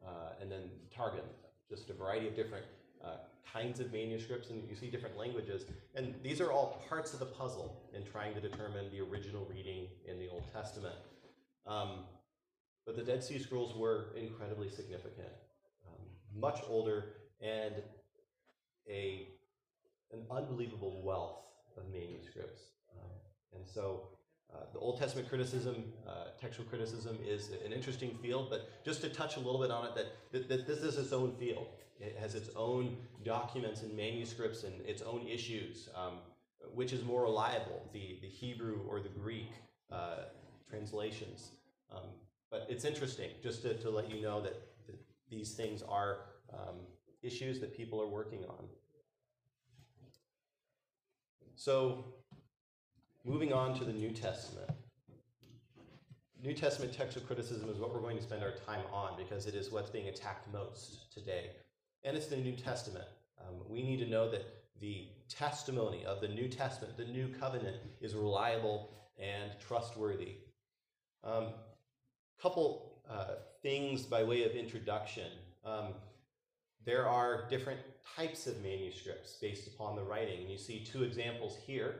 uh, 0.05 0.39
and 0.39 0.51
then 0.51 0.69
Targum, 0.95 1.25
just 1.67 1.89
a 1.89 1.93
variety 1.93 2.27
of 2.27 2.35
different 2.35 2.65
uh, 3.03 3.17
kinds 3.51 3.79
of 3.79 3.91
manuscripts, 3.91 4.51
and 4.51 4.69
you 4.69 4.75
see 4.75 4.91
different 4.91 5.17
languages. 5.17 5.65
And 5.95 6.13
these 6.21 6.41
are 6.41 6.51
all 6.51 6.83
parts 6.87 7.13
of 7.13 7.19
the 7.19 7.25
puzzle 7.25 7.81
in 7.95 8.03
trying 8.03 8.35
to 8.35 8.41
determine 8.41 8.91
the 8.91 9.01
original 9.01 9.47
reading 9.49 9.87
in 10.07 10.19
the 10.19 10.27
Old 10.29 10.43
Testament. 10.53 10.95
Um, 11.65 12.03
but 12.85 12.95
the 12.95 13.01
Dead 13.01 13.23
Sea 13.23 13.39
Scrolls 13.39 13.75
were 13.75 14.13
incredibly 14.15 14.69
significant, 14.69 15.33
um, 15.87 16.05
much 16.39 16.59
older, 16.67 17.13
and 17.41 17.73
a, 18.87 19.29
an 20.11 20.21
unbelievable 20.29 21.01
wealth 21.03 21.37
of 21.77 21.83
manuscripts. 21.91 22.61
Um, 22.97 23.09
and 23.55 23.67
so 23.67 24.09
uh, 24.53 24.65
the 24.73 24.79
Old 24.79 24.99
Testament 24.99 25.29
criticism, 25.29 25.83
uh, 26.07 26.29
textual 26.39 26.67
criticism, 26.67 27.17
is 27.25 27.51
an 27.65 27.73
interesting 27.73 28.17
field, 28.21 28.49
but 28.49 28.83
just 28.85 29.01
to 29.01 29.09
touch 29.09 29.37
a 29.37 29.39
little 29.39 29.59
bit 29.59 29.71
on 29.71 29.85
it, 29.85 29.95
that, 29.95 30.05
that, 30.31 30.49
that, 30.49 30.67
this 30.67 30.79
is 30.79 30.97
its 30.97 31.13
own 31.13 31.33
field. 31.35 31.67
It 31.99 32.17
has 32.19 32.35
its 32.35 32.49
own 32.55 32.97
documents 33.23 33.81
and 33.81 33.95
manuscripts 33.95 34.63
and 34.63 34.73
its 34.85 35.01
own 35.01 35.27
issues. 35.27 35.89
Um, 35.95 36.19
which 36.73 36.93
is 36.93 37.03
more 37.03 37.23
reliable, 37.23 37.87
the, 37.93 38.17
the 38.21 38.27
Hebrew 38.27 38.79
or 38.87 38.99
the 38.99 39.09
Greek 39.09 39.51
uh, 39.91 40.23
translations? 40.69 41.51
Um, 41.93 42.09
but 42.51 42.65
it's 42.69 42.85
interesting 42.85 43.29
just 43.43 43.61
to, 43.63 43.75
to 43.75 43.89
let 43.89 44.09
you 44.09 44.21
know 44.21 44.41
that, 44.41 44.53
that 44.87 44.95
these 45.29 45.53
things 45.53 45.83
are 45.83 46.19
um, 46.53 46.75
issues 47.21 47.59
that 47.59 47.75
people 47.75 48.01
are 48.01 48.07
working 48.07 48.43
on. 48.45 48.65
So, 51.55 52.03
moving 53.23 53.53
on 53.53 53.77
to 53.79 53.85
the 53.85 53.93
New 53.93 54.11
Testament. 54.11 54.69
New 56.43 56.53
Testament 56.53 56.93
textual 56.93 57.25
criticism 57.25 57.69
is 57.69 57.77
what 57.77 57.93
we're 57.93 58.01
going 58.01 58.17
to 58.17 58.23
spend 58.23 58.43
our 58.43 58.51
time 58.65 58.83
on 58.91 59.17
because 59.17 59.47
it 59.47 59.55
is 59.55 59.71
what's 59.71 59.89
being 59.89 60.09
attacked 60.09 60.51
most 60.51 61.13
today. 61.13 61.51
And 62.03 62.17
it's 62.17 62.27
the 62.27 62.35
New 62.35 62.55
Testament. 62.57 63.05
Um, 63.39 63.55
we 63.69 63.81
need 63.81 63.97
to 63.99 64.05
know 64.05 64.29
that 64.29 64.45
the 64.81 65.07
testimony 65.29 66.03
of 66.05 66.19
the 66.19 66.27
New 66.27 66.49
Testament, 66.49 66.97
the 66.97 67.05
New 67.05 67.29
Covenant, 67.29 67.77
is 68.01 68.13
reliable 68.15 68.89
and 69.17 69.51
trustworthy. 69.65 70.35
A 71.23 71.31
um, 71.31 71.47
couple 72.39 73.01
uh, 73.09 73.35
things 73.63 74.03
by 74.03 74.23
way 74.23 74.43
of 74.43 74.51
introduction. 74.51 75.31
Um, 75.63 75.93
there 76.85 77.07
are 77.07 77.47
different 77.49 77.79
types 78.15 78.47
of 78.47 78.61
manuscripts 78.61 79.37
based 79.41 79.67
upon 79.67 79.95
the 79.95 80.03
writing, 80.03 80.41
and 80.41 80.49
you 80.49 80.57
see 80.57 80.83
two 80.83 81.03
examples 81.03 81.57
here. 81.65 81.95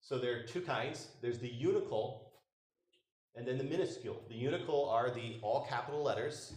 So 0.00 0.18
there 0.18 0.38
are 0.38 0.42
two 0.42 0.60
kinds. 0.60 1.08
There's 1.22 1.38
the 1.38 1.50
uncial 1.50 2.20
and 3.36 3.46
then 3.46 3.58
the 3.58 3.64
minuscule. 3.64 4.20
The 4.28 4.44
uncial 4.44 4.90
are 4.90 5.10
the 5.10 5.38
all 5.42 5.66
capital 5.68 6.02
letters, 6.02 6.52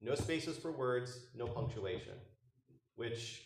no 0.00 0.14
spaces 0.14 0.58
for 0.58 0.70
words, 0.70 1.20
no 1.34 1.46
punctuation, 1.46 2.14
which 2.96 3.42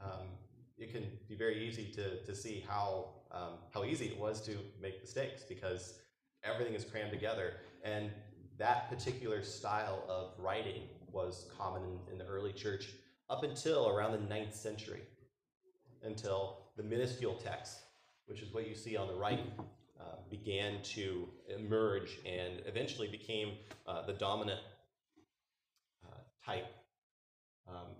um, 0.00 0.28
it 0.76 0.92
can 0.92 1.04
be 1.28 1.34
very 1.34 1.66
easy 1.66 1.90
to, 1.92 2.22
to 2.24 2.34
see 2.34 2.64
how, 2.68 3.14
um, 3.30 3.58
how 3.72 3.84
easy 3.84 4.06
it 4.06 4.18
was 4.18 4.40
to 4.42 4.58
make 4.80 5.00
mistakes 5.00 5.42
because 5.48 5.98
everything 6.42 6.74
is 6.74 6.84
crammed 6.84 7.10
together. 7.10 7.54
And 7.84 8.10
that 8.58 8.88
particular 8.90 9.42
style 9.42 10.04
of 10.08 10.32
writing 10.38 10.82
was 11.14 11.46
common 11.56 11.82
in, 11.82 12.12
in 12.12 12.18
the 12.18 12.26
early 12.26 12.52
church 12.52 12.88
up 13.30 13.44
until 13.44 13.88
around 13.88 14.12
the 14.12 14.28
ninth 14.28 14.54
century, 14.54 15.02
until 16.02 16.58
the 16.76 16.82
minuscule 16.82 17.34
text, 17.34 17.78
which 18.26 18.42
is 18.42 18.52
what 18.52 18.68
you 18.68 18.74
see 18.74 18.96
on 18.96 19.06
the 19.06 19.14
right, 19.14 19.40
uh, 20.00 20.16
began 20.28 20.82
to 20.82 21.28
emerge 21.56 22.18
and 22.26 22.60
eventually 22.66 23.08
became 23.08 23.52
uh, 23.86 24.04
the 24.04 24.12
dominant 24.12 24.60
uh, 26.04 26.16
type. 26.44 26.66
Um, 27.68 27.94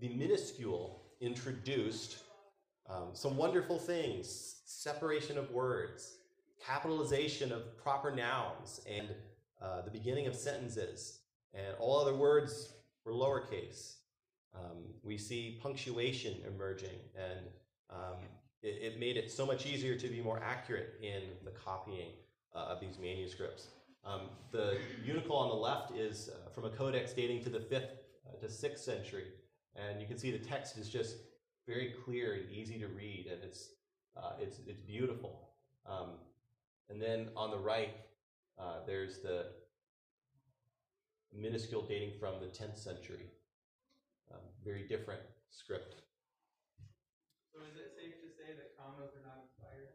the 0.00 0.08
minuscule 0.08 1.04
introduced 1.20 2.18
um, 2.88 3.08
some 3.14 3.36
wonderful 3.36 3.78
things 3.78 4.56
separation 4.66 5.38
of 5.38 5.50
words, 5.50 6.18
capitalization 6.64 7.52
of 7.52 7.76
proper 7.78 8.10
nouns, 8.10 8.80
and 8.88 9.08
uh, 9.62 9.82
the 9.82 9.90
beginning 9.90 10.26
of 10.26 10.34
sentences. 10.34 11.20
And 11.54 11.74
all 11.78 11.98
other 11.98 12.14
words 12.14 12.72
were 13.04 13.12
lowercase. 13.12 13.94
Um, 14.54 14.84
we 15.02 15.18
see 15.18 15.58
punctuation 15.62 16.36
emerging, 16.46 16.98
and 17.14 17.46
um, 17.90 18.16
it, 18.62 18.92
it, 18.94 18.98
made 18.98 19.16
it 19.16 19.30
so 19.30 19.44
much 19.44 19.66
easier 19.66 19.96
to 19.96 20.08
be 20.08 20.20
more 20.22 20.40
accurate 20.42 20.94
in 21.02 21.22
the 21.44 21.50
copying 21.50 22.10
uh, 22.54 22.60
of 22.60 22.80
these 22.80 22.98
manuscripts. 22.98 23.68
Um, 24.04 24.30
the 24.52 24.78
uncial 25.04 25.32
on 25.32 25.48
the 25.48 25.54
left 25.54 25.96
is 25.96 26.30
uh, 26.30 26.50
from 26.50 26.64
a 26.64 26.70
codex 26.70 27.12
dating 27.12 27.42
to 27.44 27.50
the 27.50 27.58
5th 27.58 27.88
uh, 28.26 28.40
to 28.40 28.46
6th 28.46 28.78
century. 28.78 29.26
And 29.74 30.00
you 30.00 30.06
can 30.06 30.16
see 30.16 30.30
the 30.30 30.38
text 30.38 30.78
is 30.78 30.88
just 30.88 31.16
very 31.66 31.94
clear 32.04 32.34
and 32.34 32.50
easy 32.50 32.78
to 32.78 32.86
read, 32.86 33.28
and 33.30 33.42
it's, 33.42 33.70
uh, 34.16 34.32
it's, 34.40 34.60
it's 34.66 34.80
beautiful. 34.80 35.50
Um, 35.84 36.10
and 36.88 37.02
then 37.02 37.28
on 37.36 37.50
the 37.50 37.58
right, 37.58 37.94
uh, 38.58 38.78
there's 38.86 39.18
the 39.18 39.46
minuscule 41.34 41.82
dating 41.82 42.12
from 42.18 42.34
the 42.40 42.46
10th 42.46 42.78
century. 42.78 43.30
Um, 44.32 44.40
very 44.64 44.86
different 44.88 45.20
script. 45.50 46.02
So 47.54 47.60
is 47.62 47.76
it 47.76 47.92
safe 47.96 48.20
to 48.20 48.28
say 48.28 48.52
that 48.56 48.76
commas 48.76 49.12
are 49.14 49.24
not 49.24 49.44
inspired? 49.46 49.88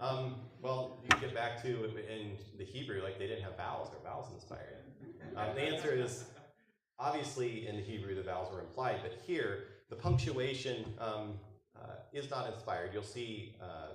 um, 0.00 0.36
well, 0.62 0.98
you 1.02 1.20
get 1.20 1.34
back 1.34 1.62
to 1.62 1.84
in 1.84 2.36
the 2.58 2.64
Hebrew, 2.64 3.02
like 3.02 3.18
they 3.18 3.26
didn't 3.26 3.44
have 3.44 3.56
vowels. 3.56 3.90
Their 3.90 4.00
vowels 4.00 4.32
inspired. 4.32 4.82
Um, 5.36 5.54
the 5.54 5.62
answer 5.62 5.90
is 5.90 6.24
Obviously, 6.98 7.66
in 7.66 7.76
the 7.76 7.82
Hebrew, 7.82 8.14
the 8.14 8.22
vowels 8.22 8.52
were 8.52 8.60
implied, 8.60 9.00
but 9.02 9.12
here, 9.26 9.64
the 9.90 9.96
punctuation 9.96 10.94
um, 10.98 11.34
uh, 11.76 11.96
is 12.12 12.30
not 12.30 12.50
inspired. 12.50 12.90
You'll 12.94 13.02
see 13.02 13.54
uh, 13.60 13.94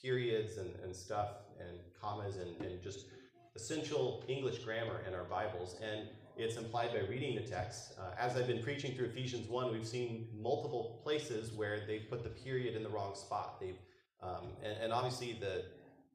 periods 0.00 0.56
and, 0.56 0.70
and 0.82 0.96
stuff 0.96 1.28
and 1.60 1.78
commas 2.00 2.36
and, 2.36 2.58
and 2.62 2.82
just 2.82 3.06
essential 3.54 4.24
English 4.28 4.58
grammar 4.60 5.02
in 5.06 5.14
our 5.14 5.24
Bibles, 5.24 5.76
and 5.82 6.08
it's 6.36 6.56
implied 6.56 6.92
by 6.92 7.00
reading 7.00 7.34
the 7.34 7.42
text. 7.42 7.92
Uh, 7.98 8.14
as 8.18 8.36
I've 8.36 8.46
been 8.46 8.62
preaching 8.62 8.94
through 8.94 9.06
Ephesians 9.06 9.48
1, 9.48 9.72
we've 9.72 9.86
seen 9.86 10.28
multiple 10.40 11.00
places 11.02 11.52
where 11.52 11.80
they've 11.86 12.08
put 12.08 12.22
the 12.22 12.30
period 12.30 12.74
in 12.74 12.82
the 12.82 12.88
wrong 12.88 13.14
spot. 13.14 13.60
They've, 13.60 13.78
um, 14.22 14.48
and, 14.64 14.76
and, 14.84 14.92
obviously, 14.92 15.38
the, 15.38 15.64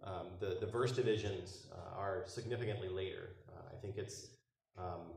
um, 0.04 0.28
the, 0.40 0.58
the, 0.60 0.66
verse 0.66 0.92
divisions 0.92 1.68
uh, 1.72 2.00
are 2.00 2.24
significantly 2.26 2.90
later. 2.90 3.30
Uh, 3.50 3.62
I 3.72 3.80
think 3.80 3.98
it's 3.98 4.30
um, 4.78 5.12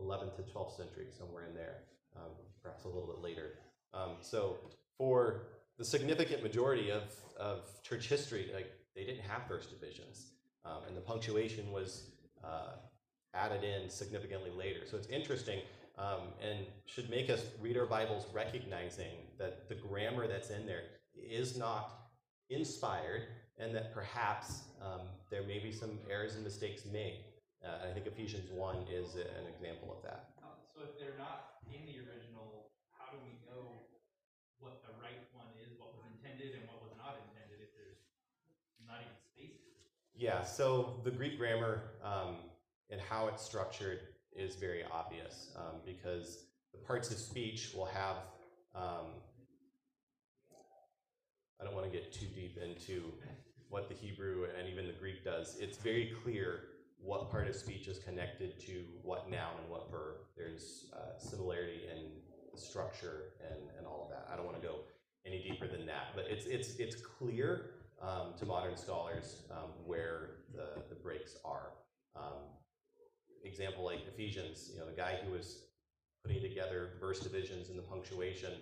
11th 0.00 0.36
to 0.36 0.42
12th 0.42 0.76
century, 0.76 1.06
somewhere 1.16 1.44
in 1.44 1.54
there, 1.54 1.76
um, 2.16 2.32
perhaps 2.62 2.84
a 2.84 2.88
little 2.88 3.06
bit 3.06 3.22
later. 3.22 3.58
Um, 3.94 4.16
so 4.20 4.56
for 4.98 5.42
the 5.78 5.84
significant 5.84 6.42
majority 6.42 6.90
of, 6.90 7.02
of 7.38 7.60
church 7.82 8.08
history, 8.08 8.50
like 8.52 8.72
they 8.96 9.04
didn't 9.04 9.22
have 9.22 9.46
verse 9.46 9.66
divisions, 9.66 10.31
um, 10.64 10.82
and 10.86 10.96
the 10.96 11.00
punctuation 11.00 11.70
was 11.72 12.10
uh, 12.44 12.76
added 13.34 13.64
in 13.64 13.88
significantly 13.88 14.50
later. 14.50 14.80
So 14.90 14.96
it's 14.96 15.08
interesting 15.08 15.60
um, 15.98 16.32
and 16.40 16.66
should 16.86 17.10
make 17.10 17.28
us 17.28 17.44
read 17.60 17.76
our 17.76 17.86
Bibles 17.86 18.26
recognizing 18.32 19.28
that 19.38 19.68
the 19.68 19.74
grammar 19.74 20.26
that's 20.26 20.50
in 20.50 20.66
there 20.66 20.84
is 21.14 21.56
not 21.56 22.08
inspired, 22.48 23.28
and 23.58 23.74
that 23.74 23.92
perhaps 23.92 24.64
um, 24.80 25.08
there 25.30 25.42
may 25.44 25.58
be 25.58 25.72
some 25.72 25.98
errors 26.10 26.34
and 26.34 26.44
mistakes 26.44 26.84
made. 26.90 27.24
Uh, 27.62 27.88
I 27.88 27.92
think 27.92 28.06
Ephesians 28.06 28.50
1 28.50 28.88
is 28.90 29.14
an 29.14 29.46
example 29.52 29.94
of 29.94 30.02
that. 30.02 30.34
Uh, 30.42 30.56
so 30.74 30.82
if 30.82 30.98
they're 30.98 31.16
not 31.20 31.62
in 31.70 31.84
the 31.86 32.00
original, 32.02 32.72
how 32.90 33.12
do 33.12 33.18
we 33.22 33.38
know 33.46 33.86
what 34.58 34.82
the 34.82 34.92
right 34.98 35.22
one 35.36 35.46
is, 35.62 35.70
what 35.78 35.94
was 35.94 36.02
intended 36.10 36.58
and 36.58 36.66
what 36.66 36.82
was 36.82 36.90
not 36.98 37.20
intended 37.28 37.62
if 37.62 37.70
there's 37.78 38.02
not 38.82 38.98
even 39.04 39.14
spaces? 39.30 39.92
Yeah, 40.22 40.44
so 40.44 41.00
the 41.02 41.10
Greek 41.10 41.36
grammar 41.36 41.82
um, 42.04 42.36
and 42.90 43.00
how 43.00 43.26
it's 43.26 43.44
structured 43.44 43.98
is 44.32 44.54
very 44.54 44.84
obvious 44.84 45.50
um, 45.56 45.80
because 45.84 46.44
the 46.72 46.78
parts 46.78 47.10
of 47.10 47.18
speech 47.18 47.72
will 47.74 47.86
have, 47.86 48.18
um, 48.76 49.06
I 51.60 51.64
don't 51.64 51.74
want 51.74 51.86
to 51.86 51.92
get 51.92 52.12
too 52.12 52.26
deep 52.26 52.56
into 52.56 53.02
what 53.68 53.88
the 53.88 53.96
Hebrew 53.96 54.46
and 54.56 54.68
even 54.68 54.86
the 54.86 54.92
Greek 54.92 55.24
does. 55.24 55.56
It's 55.60 55.78
very 55.78 56.12
clear 56.22 56.68
what 57.00 57.28
part 57.28 57.48
of 57.48 57.56
speech 57.56 57.88
is 57.88 57.98
connected 57.98 58.60
to 58.60 58.84
what 59.02 59.28
noun 59.28 59.54
and 59.60 59.68
what 59.68 59.90
verb. 59.90 60.18
There's 60.36 60.92
uh, 60.94 61.18
similarity 61.18 61.80
in 61.90 62.12
structure 62.56 63.32
and, 63.50 63.58
and 63.76 63.88
all 63.88 64.04
of 64.04 64.10
that. 64.10 64.32
I 64.32 64.36
don't 64.36 64.46
want 64.46 64.62
to 64.62 64.68
go 64.68 64.76
any 65.26 65.42
deeper 65.42 65.66
than 65.66 65.84
that, 65.86 66.14
but 66.14 66.26
it's 66.28 66.46
it's 66.46 66.76
it's 66.76 66.94
clear 66.94 67.81
um, 68.02 68.34
to 68.38 68.46
modern 68.46 68.76
scholars 68.76 69.42
um, 69.50 69.70
where 69.86 70.30
the 70.54 70.82
the 70.88 70.94
breaks 70.96 71.36
are. 71.44 71.70
Um, 72.16 72.42
example 73.44 73.84
like 73.84 74.00
Ephesians, 74.06 74.70
you 74.72 74.78
know, 74.78 74.86
the 74.86 74.96
guy 74.96 75.18
who 75.24 75.32
was 75.32 75.64
putting 76.24 76.40
together 76.40 76.90
verse 77.00 77.20
divisions 77.20 77.68
and 77.68 77.78
the 77.78 77.82
punctuation 77.82 78.52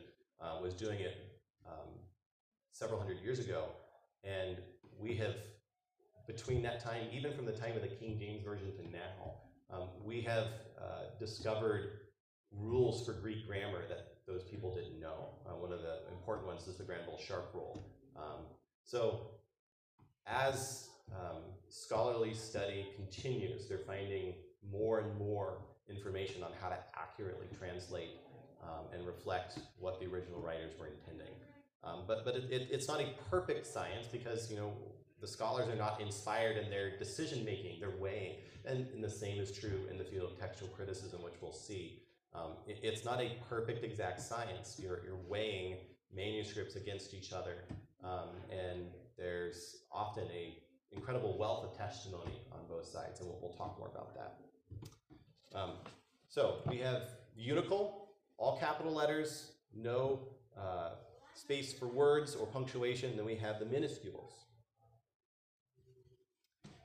uh, 0.40 0.59
was 0.62 0.75
doing 0.75 1.00
it 1.00 1.16
um, 1.66 1.88
several 2.73 2.99
hundred 2.99 3.18
years 3.20 3.38
ago, 3.38 3.64
and 4.25 4.56
we 4.99 5.14
have 5.16 5.35
between 6.26 6.62
that 6.62 6.80
time, 6.82 7.06
even 7.12 7.32
from 7.35 7.44
the 7.44 7.52
time 7.52 7.75
of 7.76 7.82
the 7.82 7.88
King 7.88 8.16
James 8.18 8.44
version 8.44 8.73
to 8.76 8.82
now, 8.90 9.35
um, 9.73 9.88
we 10.04 10.20
have 10.23 10.47
uh, 10.80 11.11
discovered 11.18 11.90
rules 12.52 13.04
for 13.04 13.12
Greek 13.12 13.47
grammar 13.47 13.82
that 13.88 14.14
those 14.26 14.42
people 14.44 14.75
didn't 14.75 15.00
know. 15.00 15.28
Uh, 15.47 15.56
one 15.56 15.73
of 15.73 15.80
the 15.80 15.99
important 16.12 16.47
ones 16.47 16.66
is 16.66 16.76
the 16.76 16.85
Granville 16.85 17.18
Sharp 17.18 17.50
rule. 17.54 17.85
Um, 18.16 18.47
so, 18.85 19.21
as 20.27 20.89
um, 21.13 21.43
scholarly 21.69 22.35
study 22.35 22.87
continues, 22.97 23.69
they're 23.69 23.79
finding 23.79 24.35
more 24.71 25.01
and 25.01 25.19
more 25.19 25.59
information 25.89 26.43
on 26.43 26.51
how 26.61 26.69
to 26.69 26.79
accurately 26.97 27.47
translate 27.59 28.17
um, 28.63 28.87
and 28.95 29.07
reflect 29.07 29.59
what 29.79 30.01
the 30.01 30.07
original 30.07 30.41
writers 30.41 30.73
were 30.79 30.87
intending. 30.87 31.35
Um, 31.83 32.03
but 32.07 32.25
but 32.25 32.37
it, 32.37 32.45
it, 32.51 32.69
it's 32.71 32.89
not 32.89 33.01
a 33.01 33.09
perfect 33.31 33.67
science 33.67 34.07
because 34.07 34.51
you 34.51 34.57
know 34.57 34.73
the 35.21 35.27
scholars 35.27 35.69
are 35.69 35.77
not 35.77 36.01
inspired 36.01 36.57
in 36.57 36.71
their 36.71 36.97
decision 36.99 37.45
making, 37.45 37.81
they're 37.81 37.99
weighing, 37.99 38.37
and, 38.65 38.87
and, 38.95 39.05
the 39.05 39.11
same 39.11 39.39
is 39.39 39.53
true 39.53 39.87
in 39.91 39.99
the 39.99 40.05
field 40.05 40.33
of 40.33 40.39
textual 40.39 40.71
criticism, 40.71 41.23
which 41.23 41.35
we'll 41.43 41.53
see. 41.53 42.03
Um, 42.35 42.53
it, 42.67 42.79
it's 42.83 43.05
not 43.05 43.21
a 43.21 43.37
perfect 43.49 43.85
exact 43.85 44.21
science. 44.21 44.79
You're, 44.83 45.03
you're 45.05 45.21
weighing 45.29 45.77
manuscripts 46.15 46.77
against 46.77 47.13
each 47.13 47.33
other, 47.33 47.65
um, 48.04 48.28
and 48.50 48.87
there's 49.19 49.83
often 49.92 50.25
a 50.33 50.57
incredible 50.92 51.38
wealth 51.38 51.64
of 51.64 51.76
testimony 51.76 52.42
on 52.52 52.61
both 52.69 52.87
sides, 52.87 53.21
and 53.21 53.28
we'll, 53.28 53.38
we'll 53.40 53.52
talk 53.52 53.78
more 53.78 53.88
about 53.88 54.14
that. 54.14 54.38
Um, 55.54 55.73
so 56.28 56.59
we 56.69 56.78
have 56.78 57.02
unical, 57.38 57.92
all 58.38 58.59
capital 58.59 58.92
letters, 58.92 59.52
no 59.75 60.21
uh, 60.59 60.90
space 61.35 61.73
for 61.73 61.87
words 61.87 62.35
or 62.35 62.47
punctuation. 62.47 63.16
Then 63.16 63.26
we 63.26 63.37
have 63.37 63.59
the 63.59 63.64
minuscules. 63.64 64.33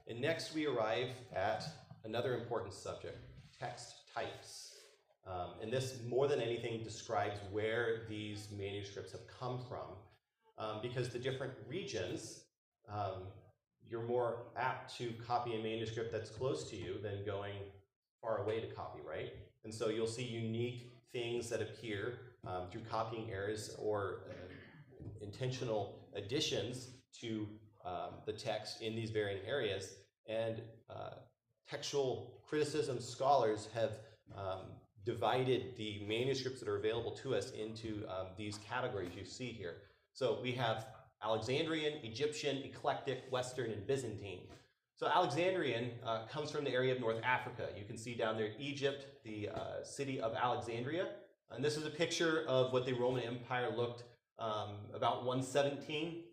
And 0.07 0.21
next 0.21 0.53
we 0.53 0.67
arrive 0.67 1.09
at 1.35 1.63
another 2.03 2.35
important 2.35 2.73
subject, 2.73 3.17
text 3.59 3.95
types. 4.13 4.79
Um, 5.27 5.51
and 5.61 5.73
this, 5.73 5.97
more 6.07 6.27
than 6.27 6.39
anything, 6.39 6.83
describes 6.83 7.39
where 7.51 8.01
these 8.07 8.47
manuscripts 8.55 9.11
have 9.13 9.27
come 9.39 9.59
from. 9.67 9.95
Um, 10.57 10.79
because 10.81 11.09
the 11.09 11.19
different 11.19 11.53
regions, 11.67 12.45
um, 12.89 13.23
you're 13.87 14.03
more 14.03 14.43
apt 14.55 14.97
to 14.97 15.11
copy 15.27 15.59
a 15.59 15.61
manuscript 15.61 16.11
that's 16.11 16.29
close 16.29 16.69
to 16.69 16.75
you 16.75 16.95
than 17.03 17.25
going 17.25 17.55
far 18.21 18.41
away 18.41 18.59
to 18.61 18.67
copy, 18.67 18.99
right? 19.07 19.33
And 19.63 19.73
so 19.73 19.89
you'll 19.89 20.07
see 20.07 20.23
unique 20.23 20.93
things 21.11 21.49
that 21.49 21.61
appear 21.61 22.19
um, 22.47 22.67
through 22.71 22.81
copying 22.89 23.29
errors 23.31 23.75
or 23.79 24.21
uh, 24.29 25.03
intentional 25.21 26.07
additions 26.15 26.89
to 27.21 27.47
um, 27.85 28.15
the 28.25 28.33
text 28.33 28.81
in 28.81 28.95
these 28.95 29.11
varying 29.11 29.41
areas. 29.45 29.95
And 30.27 30.61
uh, 30.89 31.15
textual 31.69 32.41
criticism 32.47 32.99
scholars 32.99 33.69
have 33.73 33.91
um, 34.35 34.61
divided 35.05 35.75
the 35.77 36.03
manuscripts 36.07 36.59
that 36.59 36.69
are 36.69 36.77
available 36.77 37.11
to 37.11 37.35
us 37.35 37.51
into 37.51 38.03
um, 38.09 38.27
these 38.37 38.57
categories 38.67 39.11
you 39.17 39.25
see 39.25 39.51
here. 39.51 39.75
So 40.15 40.39
we 40.41 40.53
have 40.53 40.87
Alexandrian, 41.21 41.99
Egyptian, 42.03 42.63
eclectic, 42.63 43.25
Western, 43.29 43.69
and 43.69 43.85
Byzantine. 43.85 44.47
So 44.95 45.07
Alexandrian 45.07 45.91
uh, 46.05 46.25
comes 46.27 46.51
from 46.51 46.63
the 46.63 46.71
area 46.71 46.95
of 46.95 47.01
North 47.01 47.21
Africa. 47.21 47.67
You 47.77 47.83
can 47.83 47.97
see 47.97 48.15
down 48.15 48.37
there 48.37 48.51
Egypt, 48.57 49.07
the 49.25 49.49
uh, 49.49 49.83
city 49.83 50.21
of 50.21 50.33
Alexandria. 50.33 51.09
And 51.51 51.63
this 51.63 51.75
is 51.75 51.85
a 51.85 51.89
picture 51.89 52.45
of 52.47 52.71
what 52.71 52.85
the 52.85 52.93
Roman 52.93 53.23
Empire 53.23 53.69
looked 53.75 54.03
um, 54.39 54.77
about 54.93 55.25
117. 55.25 56.23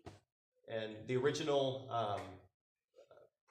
And 0.69 0.93
the 1.07 1.17
original 1.17 1.89
um, 1.91 2.21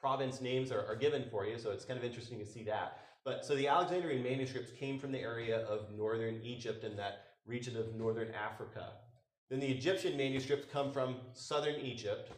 province 0.01 0.41
names 0.41 0.71
are, 0.71 0.83
are 0.87 0.95
given 0.95 1.25
for 1.29 1.45
you, 1.45 1.59
so 1.59 1.69
it's 1.69 1.85
kind 1.85 1.99
of 1.99 2.03
interesting 2.03 2.39
to 2.39 2.45
see 2.45 2.63
that. 2.63 2.97
But 3.23 3.45
so 3.45 3.55
the 3.55 3.67
Alexandrian 3.67 4.23
manuscripts 4.23 4.71
came 4.71 4.97
from 4.97 5.11
the 5.11 5.19
area 5.19 5.59
of 5.67 5.91
northern 5.95 6.41
Egypt 6.43 6.83
and 6.83 6.97
that 6.97 7.25
region 7.45 7.77
of 7.77 7.93
northern 7.93 8.33
Africa. 8.33 8.93
Then 9.53 9.59
the 9.59 9.71
Egyptian 9.71 10.17
manuscripts 10.17 10.65
come 10.73 10.91
from 10.91 11.17
southern 11.33 11.75
Egypt, 11.75 12.31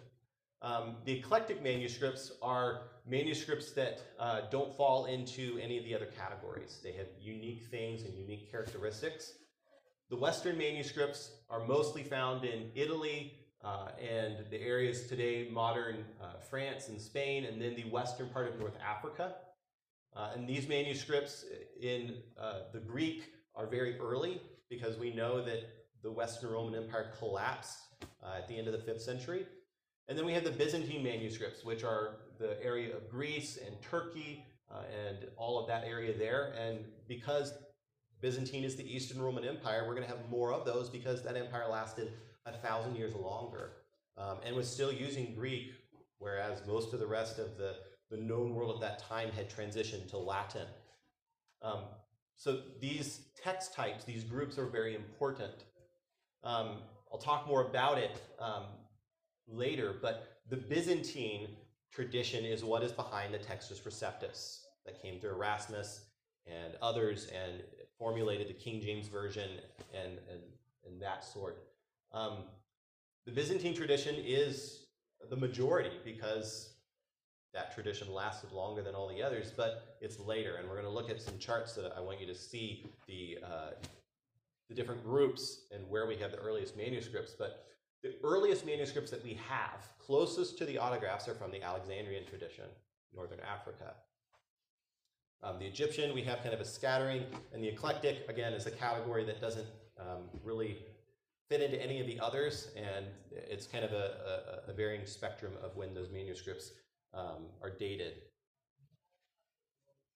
um, 0.62 0.98
the 1.06 1.14
eclectic 1.14 1.64
manuscripts 1.64 2.34
are 2.42 2.82
manuscripts 3.08 3.72
that 3.72 4.02
uh, 4.20 4.42
don't 4.52 4.76
fall 4.76 5.06
into 5.06 5.58
any 5.64 5.78
of 5.78 5.86
the 5.86 5.96
other 5.96 6.08
categories. 6.08 6.82
They 6.84 6.92
have 6.92 7.08
unique 7.22 7.68
things 7.72 8.04
and 8.04 8.14
unique 8.18 8.52
characteristics. 8.52 9.32
The 10.10 10.18
Western 10.18 10.58
manuscripts 10.58 11.32
are 11.50 11.66
mostly 11.66 12.04
found 12.04 12.44
in 12.44 12.70
Italy 12.76 13.32
uh, 13.64 13.92
and 13.98 14.44
the 14.52 14.60
areas 14.62 15.08
today, 15.08 15.48
modern 15.50 16.04
uh, 16.22 16.42
France 16.50 16.90
and 16.90 17.00
Spain, 17.00 17.46
and 17.46 17.62
then 17.62 17.78
the 17.78 17.86
western 17.92 18.28
part 18.28 18.50
of 18.50 18.60
North 18.60 18.78
Africa. 18.86 19.36
Uh, 20.14 20.32
and 20.36 20.50
these 20.50 20.68
manuscripts 20.68 21.46
in 21.82 22.18
uh, 22.38 22.64
the 22.74 22.80
Greek 22.80 23.32
are 23.56 23.68
very 23.68 23.98
early 24.02 24.42
because 24.70 24.98
we 24.98 25.14
know 25.14 25.42
that 25.42 25.62
the 26.06 26.12
Western 26.12 26.52
Roman 26.52 26.76
Empire 26.76 27.12
collapsed 27.18 27.80
uh, 28.24 28.38
at 28.38 28.48
the 28.48 28.56
end 28.56 28.68
of 28.68 28.74
the 28.74 28.80
fifth 28.80 29.02
century. 29.02 29.48
And 30.08 30.16
then 30.16 30.24
we 30.24 30.34
have 30.34 30.44
the 30.44 30.52
Byzantine 30.52 31.04
manuscripts, 31.04 31.66
which 31.66 31.84
are 31.84 32.18
the 32.38 32.64
area 32.64 32.96
of 32.96 33.10
Greece 33.10 33.58
and 33.66 33.76
Turkey 33.82 34.46
uh, 34.72 34.84
and 35.08 35.26
all 35.36 35.60
of 35.60 35.68
that 35.68 35.84
area 35.84 36.16
there. 36.16 36.54
And 36.62 36.86
because 37.08 37.56
Byzantine 38.22 38.64
is 38.64 38.76
the 38.76 38.86
Eastern 38.96 39.20
Roman 39.20 39.44
Empire, 39.44 39.84
we're 39.88 39.96
going 39.96 40.08
to 40.08 40.16
have 40.16 40.30
more 40.30 40.54
of 40.54 40.64
those 40.64 40.92
because 40.92 41.24
that 41.24 41.36
empire 41.36 41.66
lasted 41.68 42.14
a 42.46 42.54
thousand 42.54 42.96
years 42.96 43.16
longer 43.16 43.72
um, 44.16 44.38
and 44.46 44.56
was 44.56 44.70
still 44.70 44.92
using 44.92 45.34
Greek, 45.34 45.72
whereas 46.20 46.62
most 46.68 46.94
of 46.94 47.00
the 47.00 47.08
rest 47.08 47.40
of 47.40 47.58
the, 47.58 47.78
the 48.12 48.18
known 48.18 48.54
world 48.54 48.76
at 48.76 48.82
that 48.82 49.00
time 49.00 49.32
had 49.32 49.50
transitioned 49.50 50.08
to 50.12 50.18
Latin. 50.20 50.68
Um, 51.64 51.80
so 52.36 52.60
these 52.80 53.22
text 53.44 53.74
types, 53.74 54.04
these 54.04 54.24
groups 54.24 54.60
are 54.60 54.68
very 54.68 54.94
important. 54.94 55.64
Um, 56.46 56.78
I'll 57.12 57.20
talk 57.20 57.48
more 57.48 57.64
about 57.64 57.98
it 57.98 58.22
um, 58.40 58.64
later, 59.48 59.96
but 60.02 60.40
the 60.50 60.58
Byzantine 60.58 61.48
tradition 61.92 62.46
is 62.46 62.64
what 62.64 62.84
is 62.84 62.92
behind 62.92 63.34
the 63.34 63.40
Textus 63.40 63.82
Receptus 63.82 64.60
that 64.86 65.02
came 65.02 65.20
through 65.20 65.32
Erasmus 65.32 66.06
and 66.46 66.74
others 66.82 67.28
and 67.34 67.64
formulated 67.98 68.48
the 68.48 68.54
King 68.54 68.80
James 68.82 69.08
Version 69.08 69.50
and, 69.94 70.20
and, 70.32 70.42
and 70.86 71.02
that 71.02 71.24
sort. 71.24 71.64
Um, 72.12 72.44
the 73.26 73.32
Byzantine 73.32 73.76
tradition 73.76 74.16
is 74.16 74.86
the 75.30 75.36
majority 75.36 75.98
because 76.04 76.74
that 77.54 77.74
tradition 77.74 78.14
lasted 78.14 78.52
longer 78.52 78.84
than 78.84 78.94
all 78.94 79.08
the 79.08 79.24
others, 79.24 79.52
but 79.56 79.98
it's 80.02 80.20
later. 80.20 80.58
And 80.58 80.68
we're 80.68 80.76
going 80.76 80.86
to 80.86 80.92
look 80.92 81.10
at 81.10 81.22
some 81.22 81.40
charts 81.40 81.74
that 81.74 81.94
I 81.98 82.02
want 82.02 82.20
you 82.20 82.28
to 82.28 82.36
see 82.36 82.86
the, 83.08 83.40
uh, 83.44 83.70
the 84.70 84.76
different 84.76 85.04
groups 85.04 85.66
and 85.74 85.88
where 85.90 86.08
we 86.08 86.16
have 86.18 86.32
the 86.32 86.40
earliest 86.40 86.76
manuscripts. 86.76 87.34
But 87.38 87.66
the 88.04 88.14
earliest 88.24 88.66
manuscripts 88.66 89.12
that 89.12 89.24
we 89.24 89.40
have, 89.48 89.88
closest 90.00 90.58
to 90.60 90.66
the 90.66 90.78
autographs, 90.78 91.28
are 91.28 91.36
from 91.36 91.52
the 91.52 91.62
Alexandrian 91.62 92.26
tradition, 92.26 92.66
northern 93.14 93.40
Africa. 93.40 93.94
Um, 95.44 95.60
the 95.60 95.66
Egyptian, 95.66 96.14
we 96.14 96.24
have 96.24 96.42
kind 96.42 96.54
of 96.54 96.62
a 96.62 96.66
scattering, 96.66 97.24
and 97.54 97.64
the 97.64 97.68
eclectic, 97.68 98.28
again, 98.30 98.54
is 98.54 98.66
a 98.66 98.72
category 98.72 99.24
that 99.26 99.40
doesn't 99.40 99.68
um, 100.00 100.30
really 100.44 100.78
fit 101.50 101.62
into 101.62 101.82
any 101.82 102.00
of 102.02 102.08
the 102.08 102.20
others, 102.20 102.70
and 102.76 103.06
it's 103.32 103.68
kind 103.68 103.86
of 103.86 103.92
a, 103.92 104.64
a, 104.68 104.72
a 104.72 104.74
varying 104.74 105.06
spectrum 105.06 105.54
of 105.64 105.76
when 105.76 105.94
those 105.94 106.10
manuscripts 106.10 106.72
um, 107.14 107.46
are 107.62 107.70
dated. 107.70 108.14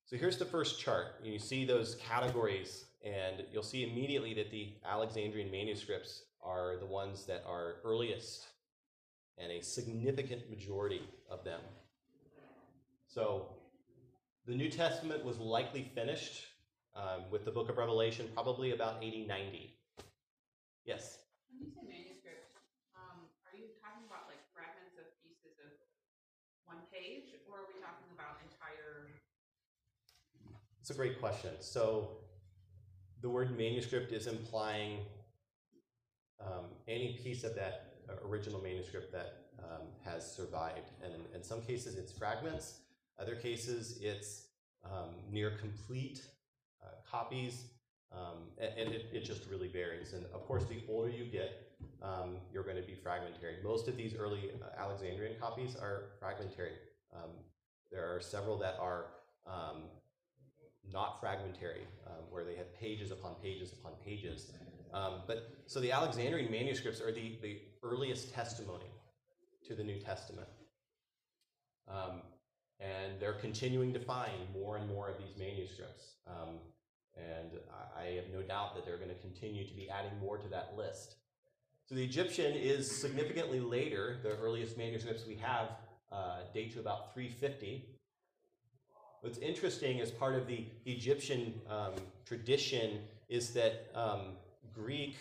So 0.06 0.18
here's 0.18 0.38
the 0.38 0.46
first 0.46 0.80
chart. 0.80 1.20
You 1.24 1.38
see 1.38 1.66
those 1.66 1.96
categories, 1.96 2.86
and 3.04 3.44
you'll 3.52 3.64
see 3.64 3.90
immediately 3.90 4.34
that 4.34 4.52
the 4.52 4.74
Alexandrian 4.86 5.50
manuscripts 5.52 6.24
are 6.44 6.78
the 6.78 6.86
ones 6.86 7.26
that 7.26 7.44
are 7.48 7.76
earliest 7.86 8.48
and 9.38 9.52
a 9.52 9.62
significant 9.62 10.50
majority 10.50 11.02
of 11.30 11.44
them. 11.44 11.62
So 13.08 13.48
the 14.46 14.54
New 14.54 14.70
Testament 14.70 15.24
was 15.24 15.38
likely 15.40 15.92
finished 15.96 16.46
um, 16.96 17.24
with 17.32 17.46
the 17.46 17.52
book 17.52 17.70
of 17.70 17.78
Revelation 17.78 18.28
probably 18.34 18.72
about 18.72 18.98
80 19.02 19.26
90. 19.28 19.76
Yes? 20.86 21.20
When 21.50 21.66
you 21.66 21.72
say 21.72 21.86
manuscript, 21.88 22.52
um, 22.98 23.30
are 23.48 23.56
you 23.56 23.72
talking 23.80 24.04
about 24.10 24.28
like 24.28 24.42
fragments 24.52 25.00
of 25.00 25.08
pieces 25.24 25.56
of 25.64 25.72
one 26.66 26.84
page, 26.92 27.32
or 27.48 27.64
are 27.64 27.68
we 27.72 27.80
talking 27.82 28.10
about 28.14 28.42
entire 28.46 29.10
It's 30.82 30.90
a 30.90 30.98
great 30.98 31.20
question. 31.20 31.52
So 31.60 32.20
the 33.22 33.30
word 33.30 33.58
manuscript 33.58 34.12
is 34.12 34.28
implying 34.28 35.00
um, 36.46 36.66
any 36.88 37.20
piece 37.24 37.44
of 37.44 37.56
that 37.56 37.94
original 38.26 38.62
manuscript 38.62 39.12
that 39.12 39.48
um, 39.60 39.88
has 40.04 40.30
survived. 40.30 40.92
And 41.04 41.14
in, 41.14 41.22
in, 41.36 41.44
some 41.44 41.62
cases, 41.62 41.96
it's 41.96 42.12
fragments. 42.12 42.80
Other 43.20 43.36
cases, 43.36 44.00
it's 44.02 44.48
um, 44.86 45.16
near 45.30 45.52
complete 45.52 46.22
uh, 46.84 46.88
copies. 47.10 47.66
Um, 48.12 48.50
and, 48.58 48.72
and 48.78 48.96
it, 48.96 49.06
it, 49.14 49.26
just 49.26 49.48
really 49.52 49.68
varies. 49.68 50.14
And 50.14 50.26
of 50.34 50.48
course, 50.48 50.64
the 50.66 50.82
older 50.90 51.10
you 51.10 51.26
get, 51.26 51.74
um, 52.02 52.38
you're 52.52 52.64
going 52.64 52.78
to 52.78 52.82
be 52.82 52.96
fragmentary. 52.96 53.58
Most 53.64 53.88
of 53.88 53.98
these 53.98 54.16
early 54.16 54.50
uh, 54.64 54.82
Alexandrian 54.82 55.36
copies 55.40 55.76
are 55.76 56.14
fragmentary. 56.20 56.72
Um, 57.14 57.30
there 57.92 58.16
are 58.16 58.20
several 58.20 58.58
that 58.60 58.78
are 58.80 59.08
not 60.94 61.20
fragmentary, 61.20 61.88
um, 62.08 62.24
where 62.30 62.44
they 62.44 62.56
have 62.56 62.74
pages 62.80 63.12
upon 63.12 63.36
pages 63.36 63.74
upon 63.74 63.94
pages. 64.06 64.52
Um, 64.94 65.22
but 65.28 65.52
so 65.68 65.80
the 65.80 65.92
Alexandrian 65.92 66.52
manuscripts 66.52 67.02
are 67.02 67.12
the, 67.12 67.38
the 67.42 67.60
earliest 67.84 68.34
testimony 68.34 68.92
to 69.68 69.76
the 69.76 69.84
New 69.84 70.00
Testament. 70.00 70.48
Um, 71.88 72.22
and 72.80 73.20
they're 73.20 73.34
continuing 73.34 73.94
to 73.94 74.00
find 74.00 74.52
more 74.54 74.78
and 74.78 74.88
more 74.88 75.10
of 75.10 75.18
these 75.18 75.38
manuscripts. 75.38 76.16
Um, 76.28 76.58
and 77.18 77.52
I, 77.98 78.02
I 78.02 78.06
have 78.16 78.26
no 78.34 78.42
doubt 78.42 78.76
that 78.76 78.86
they're 78.86 78.98
going 78.98 79.10
to 79.10 79.22
continue 79.22 79.68
to 79.68 79.74
be 79.74 79.90
adding 79.90 80.18
more 80.20 80.38
to 80.38 80.48
that 80.50 80.74
list. 80.78 81.16
So 81.86 81.96
the 81.96 82.04
Egyptian 82.04 82.54
is 82.54 83.02
significantly 83.02 83.60
later. 83.60 84.20
The 84.24 84.38
earliest 84.38 84.78
manuscripts 84.78 85.26
we 85.28 85.36
have 85.36 85.70
uh, 86.12 86.42
date 86.54 86.74
to 86.74 86.80
about 86.80 87.14
350. 87.14 87.99
What's 89.22 89.40
interesting 89.40 90.00
as 90.00 90.12
part 90.12 90.36
of 90.36 90.48
the 90.48 90.66
Egyptian 90.86 91.54
um, 91.70 91.92
tradition 92.26 93.02
is 93.28 93.52
that 93.52 93.92
um, 93.94 94.38
Greek 94.74 95.18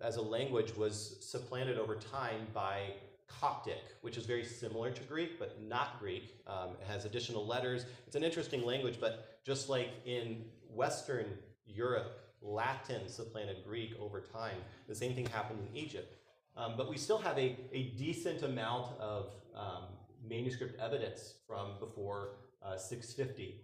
as 0.00 0.16
a 0.16 0.22
language 0.22 0.74
was 0.74 1.18
supplanted 1.20 1.78
over 1.78 1.96
time 1.96 2.46
by 2.54 2.94
Coptic, 3.28 3.82
which 4.00 4.16
is 4.16 4.24
very 4.24 4.42
similar 4.44 4.90
to 4.90 5.02
Greek, 5.02 5.38
but 5.38 5.62
not 5.62 6.00
Greek. 6.00 6.34
Um, 6.46 6.70
it 6.80 6.90
has 6.90 7.04
additional 7.04 7.46
letters. 7.46 7.84
It's 8.06 8.16
an 8.16 8.24
interesting 8.24 8.64
language, 8.64 8.96
but 8.98 9.44
just 9.44 9.68
like 9.68 9.90
in 10.06 10.42
Western 10.70 11.26
Europe, 11.66 12.20
Latin 12.40 13.06
supplanted 13.06 13.58
Greek 13.66 13.92
over 14.00 14.22
time, 14.22 14.56
the 14.88 14.94
same 14.94 15.14
thing 15.14 15.26
happened 15.26 15.60
in 15.70 15.76
Egypt. 15.76 16.16
Um, 16.56 16.72
but 16.74 16.88
we 16.88 16.96
still 16.96 17.18
have 17.18 17.36
a, 17.38 17.54
a 17.72 17.92
decent 17.98 18.42
amount 18.42 18.98
of 18.98 19.34
um, 19.54 19.84
manuscript 20.26 20.80
evidence 20.80 21.34
from 21.46 21.72
before 21.78 22.30
uh, 22.62 22.76
650. 22.76 23.60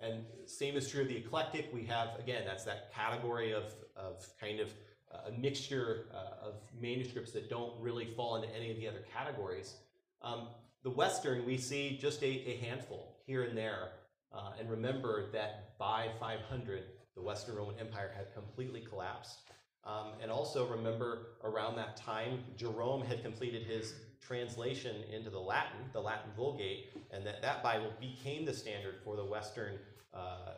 And 0.00 0.24
same 0.46 0.76
is 0.76 0.90
true 0.90 1.02
of 1.02 1.08
the 1.08 1.16
eclectic. 1.16 1.70
We 1.72 1.84
have, 1.86 2.18
again, 2.18 2.42
that's 2.44 2.64
that 2.64 2.92
category 2.92 3.52
of, 3.52 3.72
of 3.96 4.26
kind 4.40 4.58
of 4.58 4.72
uh, 5.12 5.28
a 5.28 5.32
mixture 5.38 6.06
uh, 6.12 6.48
of 6.48 6.54
manuscripts 6.80 7.32
that 7.32 7.48
don't 7.48 7.72
really 7.80 8.06
fall 8.06 8.36
into 8.36 8.54
any 8.54 8.70
of 8.70 8.76
the 8.76 8.88
other 8.88 9.04
categories. 9.12 9.76
Um, 10.22 10.48
the 10.82 10.90
Western, 10.90 11.46
we 11.46 11.56
see 11.56 11.98
just 12.00 12.22
a, 12.22 12.26
a 12.26 12.56
handful 12.56 13.18
here 13.26 13.44
and 13.44 13.56
there. 13.56 13.90
Uh, 14.32 14.52
and 14.58 14.68
remember 14.70 15.30
that 15.32 15.78
by 15.78 16.08
500, 16.18 16.84
the 17.14 17.22
Western 17.22 17.56
Roman 17.56 17.78
Empire 17.78 18.10
had 18.16 18.32
completely 18.34 18.80
collapsed. 18.80 19.40
Um, 19.84 20.12
and 20.22 20.30
also 20.30 20.66
remember 20.68 21.32
around 21.42 21.76
that 21.76 21.96
time, 21.96 22.44
Jerome 22.56 23.02
had 23.02 23.22
completed 23.22 23.64
his 23.64 23.94
translation 24.20 24.96
into 25.12 25.28
the 25.28 25.38
Latin, 25.38 25.80
the 25.92 26.00
Latin 26.00 26.30
Vulgate, 26.36 26.90
and 27.10 27.26
that 27.26 27.42
that 27.42 27.62
Bible 27.62 27.92
became 28.00 28.44
the 28.44 28.54
standard 28.54 28.96
for 29.04 29.16
the 29.16 29.24
Western 29.24 29.78
uh, 30.14 30.54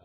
uh, 0.00 0.04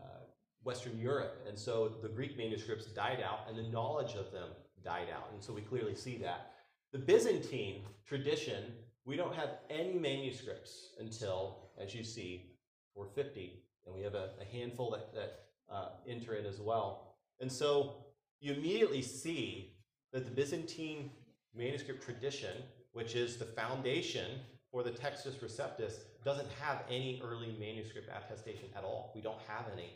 Western 0.64 0.98
Europe. 0.98 1.44
And 1.48 1.56
so 1.56 1.92
the 2.02 2.08
Greek 2.08 2.36
manuscripts 2.36 2.86
died 2.86 3.22
out, 3.24 3.40
and 3.48 3.56
the 3.56 3.70
knowledge 3.70 4.14
of 4.14 4.32
them 4.32 4.48
died 4.84 5.08
out. 5.14 5.28
And 5.32 5.42
so 5.42 5.52
we 5.52 5.60
clearly 5.60 5.94
see 5.94 6.18
that. 6.18 6.52
The 6.92 6.98
Byzantine 6.98 7.82
tradition, 8.06 8.64
we 9.04 9.16
don't 9.16 9.34
have 9.34 9.50
any 9.70 9.94
manuscripts 9.94 10.90
until, 10.98 11.70
as 11.80 11.94
you 11.94 12.02
see, 12.02 12.50
450, 12.94 13.62
and 13.86 13.94
we 13.94 14.02
have 14.02 14.14
a, 14.14 14.30
a 14.40 14.44
handful 14.44 14.90
that, 14.90 15.14
that 15.14 15.40
uh, 15.72 15.88
enter 16.08 16.34
it 16.34 16.46
as 16.46 16.60
well. 16.60 17.16
And 17.40 17.50
so 17.50 18.03
you 18.44 18.52
immediately 18.52 19.00
see 19.00 19.72
that 20.12 20.26
the 20.26 20.30
Byzantine 20.30 21.10
manuscript 21.56 22.04
tradition, 22.04 22.62
which 22.92 23.14
is 23.14 23.38
the 23.38 23.46
foundation 23.46 24.32
for 24.70 24.82
the 24.82 24.90
Textus 24.90 25.36
Receptus, 25.36 26.00
doesn't 26.24 26.48
have 26.60 26.82
any 26.90 27.22
early 27.24 27.56
manuscript 27.58 28.08
attestation 28.08 28.68
at 28.76 28.84
all. 28.84 29.12
We 29.14 29.22
don't 29.22 29.38
have 29.48 29.64
any. 29.72 29.94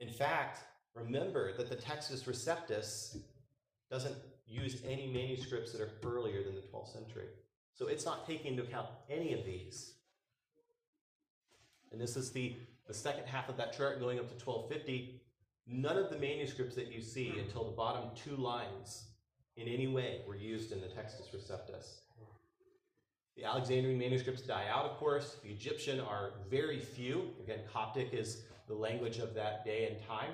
In 0.00 0.08
fact, 0.08 0.60
remember 0.94 1.54
that 1.58 1.68
the 1.68 1.76
Textus 1.76 2.24
Receptus 2.24 3.18
doesn't 3.90 4.16
use 4.46 4.80
any 4.86 5.06
manuscripts 5.06 5.72
that 5.72 5.82
are 5.82 5.90
earlier 6.02 6.42
than 6.42 6.54
the 6.54 6.62
12th 6.62 6.94
century. 6.94 7.26
So 7.74 7.86
it's 7.86 8.06
not 8.06 8.26
taking 8.26 8.52
into 8.52 8.62
account 8.62 8.86
any 9.10 9.34
of 9.34 9.44
these. 9.44 9.92
And 11.92 12.00
this 12.00 12.16
is 12.16 12.30
the, 12.30 12.56
the 12.86 12.94
second 12.94 13.26
half 13.26 13.50
of 13.50 13.58
that 13.58 13.76
chart 13.76 14.00
going 14.00 14.18
up 14.18 14.28
to 14.28 14.44
1250. 14.44 15.20
None 15.66 15.96
of 15.96 16.10
the 16.10 16.18
manuscripts 16.18 16.74
that 16.74 16.92
you 16.92 17.00
see 17.00 17.34
until 17.38 17.64
the 17.64 17.76
bottom 17.76 18.10
two 18.14 18.36
lines 18.36 19.04
in 19.56 19.68
any 19.68 19.86
way 19.86 20.22
were 20.26 20.36
used 20.36 20.72
in 20.72 20.80
the 20.80 20.86
Textus 20.86 21.34
Receptus. 21.34 22.00
The 23.36 23.44
Alexandrian 23.44 23.98
manuscripts 23.98 24.42
die 24.42 24.66
out, 24.70 24.84
of 24.84 24.96
course. 24.96 25.36
The 25.42 25.50
Egyptian 25.50 26.00
are 26.00 26.32
very 26.50 26.80
few. 26.80 27.30
Again, 27.42 27.60
Coptic 27.72 28.12
is 28.12 28.42
the 28.68 28.74
language 28.74 29.18
of 29.18 29.34
that 29.34 29.64
day 29.64 29.86
and 29.86 29.96
time. 30.06 30.30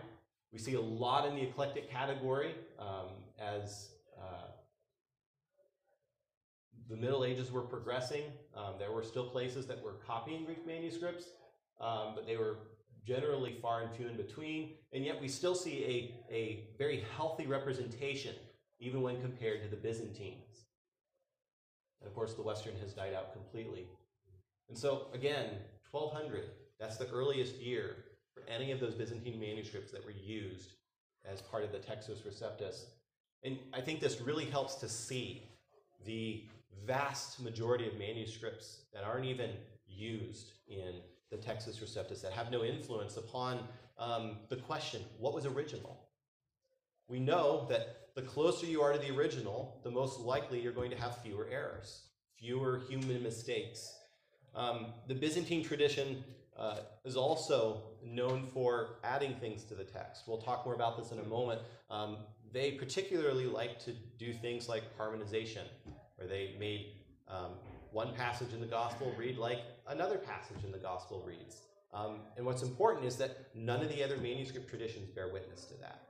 We 0.53 0.59
see 0.59 0.75
a 0.75 0.81
lot 0.81 1.29
in 1.29 1.35
the 1.35 1.43
eclectic 1.43 1.91
category 1.91 2.55
um, 2.79 3.11
as 3.39 3.91
uh, 4.19 4.49
the 6.89 6.97
Middle 6.97 7.25
Ages 7.25 7.51
were 7.51 7.63
progressing. 7.63 8.23
Um, 8.57 8.75
there 8.79 8.93
were 8.93 9.03
still 9.03 9.29
places 9.29 9.67
that 9.67 9.83
were 9.83 9.95
copying 10.07 10.45
Greek 10.45 10.67
manuscripts, 10.67 11.27
um, 11.81 12.13
but 12.15 12.27
they 12.27 12.37
were 12.37 12.57
generally 13.07 13.57
far 13.63 13.83
and 13.83 13.95
few 13.95 14.09
in 14.09 14.17
between. 14.17 14.71
And 14.93 15.05
yet 15.05 15.21
we 15.21 15.29
still 15.29 15.55
see 15.55 16.15
a, 16.31 16.35
a 16.35 16.65
very 16.79 17.05
healthy 17.17 17.47
representation 17.47 18.35
even 18.79 19.03
when 19.03 19.21
compared 19.21 19.63
to 19.63 19.69
the 19.69 19.77
Byzantines. 19.77 20.67
And 22.01 22.09
of 22.09 22.15
course, 22.15 22.35
the 22.35 22.43
Western 22.43 22.75
has 22.83 22.93
died 22.93 23.15
out 23.15 23.33
completely. 23.33 23.87
And 24.69 24.77
so, 24.77 25.07
again, 25.15 25.51
1200, 25.91 26.45
that's 26.79 26.97
the 26.97 27.09
earliest 27.11 27.55
year 27.57 27.97
for 28.35 28.43
any 28.49 28.73
of 28.73 28.81
those 28.81 28.95
Byzantine 28.95 29.41
manuscripts 29.41 29.93
that 29.93 30.05
were 30.05 30.11
used 30.11 30.73
as 31.25 31.41
part 31.41 31.65
of 31.65 31.73
the 31.73 31.79
Textus 31.79 32.19
Receptus. 32.27 32.85
And 33.45 33.59
I 33.73 33.81
think 33.81 34.01
this 34.01 34.21
really 34.21 34.45
helps 34.45 34.75
to 34.77 34.89
see 34.89 35.45
the 36.05 36.45
vast 36.87 37.41
majority 37.41 37.87
of 37.87 37.99
manuscripts 37.99 38.83
that 38.93 39.05
aren't 39.05 39.25
even 39.25 39.51
used 39.89 40.53
in 40.69 41.01
the 41.31 41.37
Textus 41.37 41.83
Receptus, 41.83 42.23
that 42.23 42.33
have 42.33 42.51
no 42.51 42.65
influence 42.65 43.17
upon 43.17 43.61
um, 43.99 44.39
the 44.49 44.57
question 44.57 45.03
what 45.19 45.35
was 45.35 45.47
original? 45.47 45.99
We 47.09 47.21
know 47.21 47.67
that 47.69 48.09
the 48.15 48.23
closer 48.23 48.67
you 48.67 48.83
are 48.83 48.93
to 48.93 48.99
the 48.99 49.15
original, 49.15 49.81
the 49.85 49.91
most 49.91 50.21
likely 50.21 50.61
you're 50.61 50.73
going 50.73 50.91
to 50.91 50.97
have 50.97 51.19
fewer 51.23 51.47
errors, 51.51 52.03
fewer 52.39 52.83
human 52.89 53.23
mistakes. 53.23 53.95
Um, 54.55 54.87
the 55.07 55.15
Byzantine 55.15 55.63
tradition 55.63 56.25
uh, 56.59 56.79
is 57.05 57.17
also 57.17 57.83
known 58.03 58.49
for 58.53 58.99
adding 59.05 59.35
things 59.35 59.65
to 59.65 59.75
the 59.75 59.85
text. 59.85 60.23
We'll 60.27 60.39
talk 60.39 60.65
more 60.65 60.75
about 60.75 60.97
this 60.97 61.13
in 61.13 61.19
a 61.19 61.25
moment. 61.25 61.61
Um, 61.91 62.17
they 62.53 62.73
particularly 62.73 63.47
like 63.47 63.79
to 63.85 63.93
do 64.19 64.33
things 64.33 64.69
like 64.69 64.83
harmonization, 64.97 65.67
where 66.17 66.27
they 66.27 66.55
made 66.59 66.95
um, 67.29 67.53
one 67.97 68.13
passage 68.13 68.53
in 68.53 68.61
the 68.61 68.67
gospel 68.67 69.11
read 69.17 69.39
like 69.39 69.63
another 69.89 70.19
passage 70.19 70.63
in 70.65 70.71
the 70.71 70.77
gospel 70.77 71.25
reads. 71.27 71.63
Um, 71.95 72.19
and 72.37 72.45
what's 72.45 72.63
important 72.63 73.07
is 73.07 73.17
that 73.17 73.49
none 73.55 73.81
of 73.81 73.89
the 73.89 74.05
other 74.05 74.19
manuscript 74.19 74.69
traditions 74.69 75.09
bear 75.09 75.33
witness 75.33 75.65
to 75.65 75.81
that. 75.81 76.03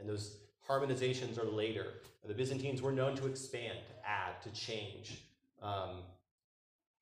And 0.00 0.08
those 0.08 0.38
harmonizations 0.68 1.38
are 1.38 1.48
later. 1.48 1.86
The 2.26 2.34
Byzantines 2.34 2.82
were 2.82 2.90
known 2.90 3.14
to 3.18 3.26
expand, 3.28 3.78
to 3.90 4.08
add, 4.10 4.42
to 4.42 4.50
change. 4.60 5.22
Um, 5.62 6.02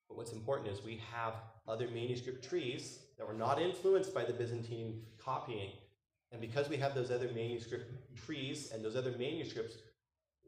but 0.07 0.15
what's 0.15 0.31
important 0.31 0.69
is 0.69 0.83
we 0.83 1.01
have 1.11 1.33
other 1.67 1.87
manuscript 1.87 2.47
trees 2.47 2.99
that 3.17 3.27
were 3.27 3.33
not 3.33 3.59
influenced 3.59 4.13
by 4.13 4.25
the 4.25 4.33
Byzantine 4.33 5.01
copying. 5.17 5.71
And 6.31 6.39
because 6.39 6.69
we 6.69 6.77
have 6.77 6.93
those 6.93 7.09
other 7.09 7.31
manuscript 7.33 7.91
trees 8.15 8.73
and 8.73 8.85
those 8.85 8.95
other 8.95 9.15
manuscripts 9.17 9.77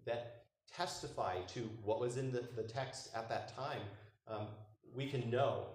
that 0.06 0.45
testify 0.74 1.40
to 1.54 1.70
what 1.84 2.00
was 2.00 2.18
in 2.18 2.32
the, 2.32 2.44
the 2.56 2.64
text 2.64 3.10
at 3.16 3.30
that 3.30 3.56
time, 3.56 3.82
um, 4.28 4.48
we 4.94 5.08
can 5.08 5.30
know 5.30 5.68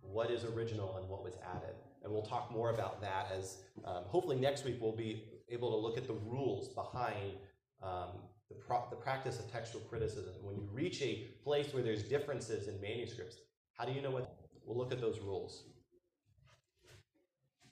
what 0.00 0.30
is 0.30 0.44
original 0.44 0.96
and 0.98 1.08
what 1.08 1.22
was 1.22 1.34
added. 1.56 1.74
And 2.02 2.12
we'll 2.12 2.22
talk 2.22 2.50
more 2.52 2.70
about 2.70 3.00
that 3.00 3.28
as 3.36 3.58
um, 3.84 4.04
hopefully 4.06 4.36
next 4.36 4.64
week 4.64 4.76
we'll 4.80 4.96
be 4.96 5.24
able 5.48 5.70
to 5.70 5.76
look 5.76 5.96
at 5.96 6.06
the 6.06 6.14
rules 6.26 6.68
behind 6.68 7.32
um, 7.82 8.08
the, 8.50 8.56
the 8.90 8.96
practice 8.96 9.38
of 9.38 9.50
textual 9.50 9.82
criticism. 9.84 10.34
When 10.42 10.56
you 10.56 10.68
reach 10.72 11.00
a 11.00 11.28
place 11.42 11.72
where 11.72 11.82
there's 11.82 12.02
differences 12.02 12.68
in 12.68 12.80
manuscripts, 12.80 13.36
how 13.72 13.84
do 13.84 13.92
you 13.92 14.02
know 14.02 14.10
what? 14.10 14.36
We'll 14.64 14.76
look 14.76 14.92
at 14.92 15.00
those 15.00 15.20
rules. 15.20 15.64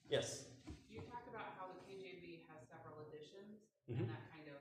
Yes. 0.08 0.44
You 0.88 1.00
talked 1.08 1.28
about 1.28 1.56
how 1.56 1.72
the 1.72 1.80
KJV 1.88 2.44
has 2.52 2.60
several 2.68 3.00
editions, 3.08 3.64
Mhm. 3.88 4.04
and 4.04 4.08
that 4.12 4.28
kind 4.28 4.48
of 4.48 4.60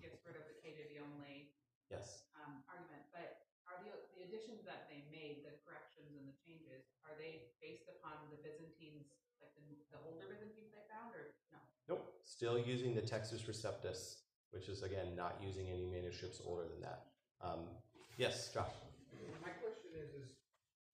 gets 0.00 0.20
rid 0.24 0.36
of 0.36 0.44
the 0.44 0.56
KJV 0.60 1.00
only 1.00 1.52
Yes. 1.88 2.24
um, 2.36 2.62
argument. 2.68 3.04
But 3.12 3.48
are 3.68 3.80
the 3.84 3.92
the 4.16 4.28
additions 4.28 4.64
that 4.68 4.88
they 4.92 5.00
made, 5.10 5.44
the 5.48 5.56
corrections 5.64 6.12
and 6.12 6.28
the 6.28 6.36
changes, 6.44 6.84
are 7.08 7.16
they 7.16 7.48
based 7.60 7.88
upon 7.88 8.28
the 8.30 8.36
Byzantines, 8.44 9.08
like 9.40 9.54
the, 9.56 9.80
the 9.90 9.98
older 10.04 10.28
Byzantines 10.28 10.70
they 10.76 10.84
found, 10.92 11.14
or 11.16 11.32
no? 11.50 11.58
Nope. 11.88 12.20
Still 12.42 12.58
using 12.58 12.92
the 12.92 13.00
Textus 13.00 13.46
Receptus, 13.46 14.26
which 14.50 14.66
is 14.66 14.82
again 14.82 15.14
not 15.14 15.38
using 15.38 15.70
any 15.70 15.86
manuscripts 15.86 16.42
older 16.44 16.66
than 16.66 16.82
that. 16.82 17.06
Um, 17.38 17.70
yes, 18.18 18.50
Josh. 18.52 18.66
My 19.38 19.54
question 19.62 19.94
is, 19.94 20.10
is, 20.18 20.34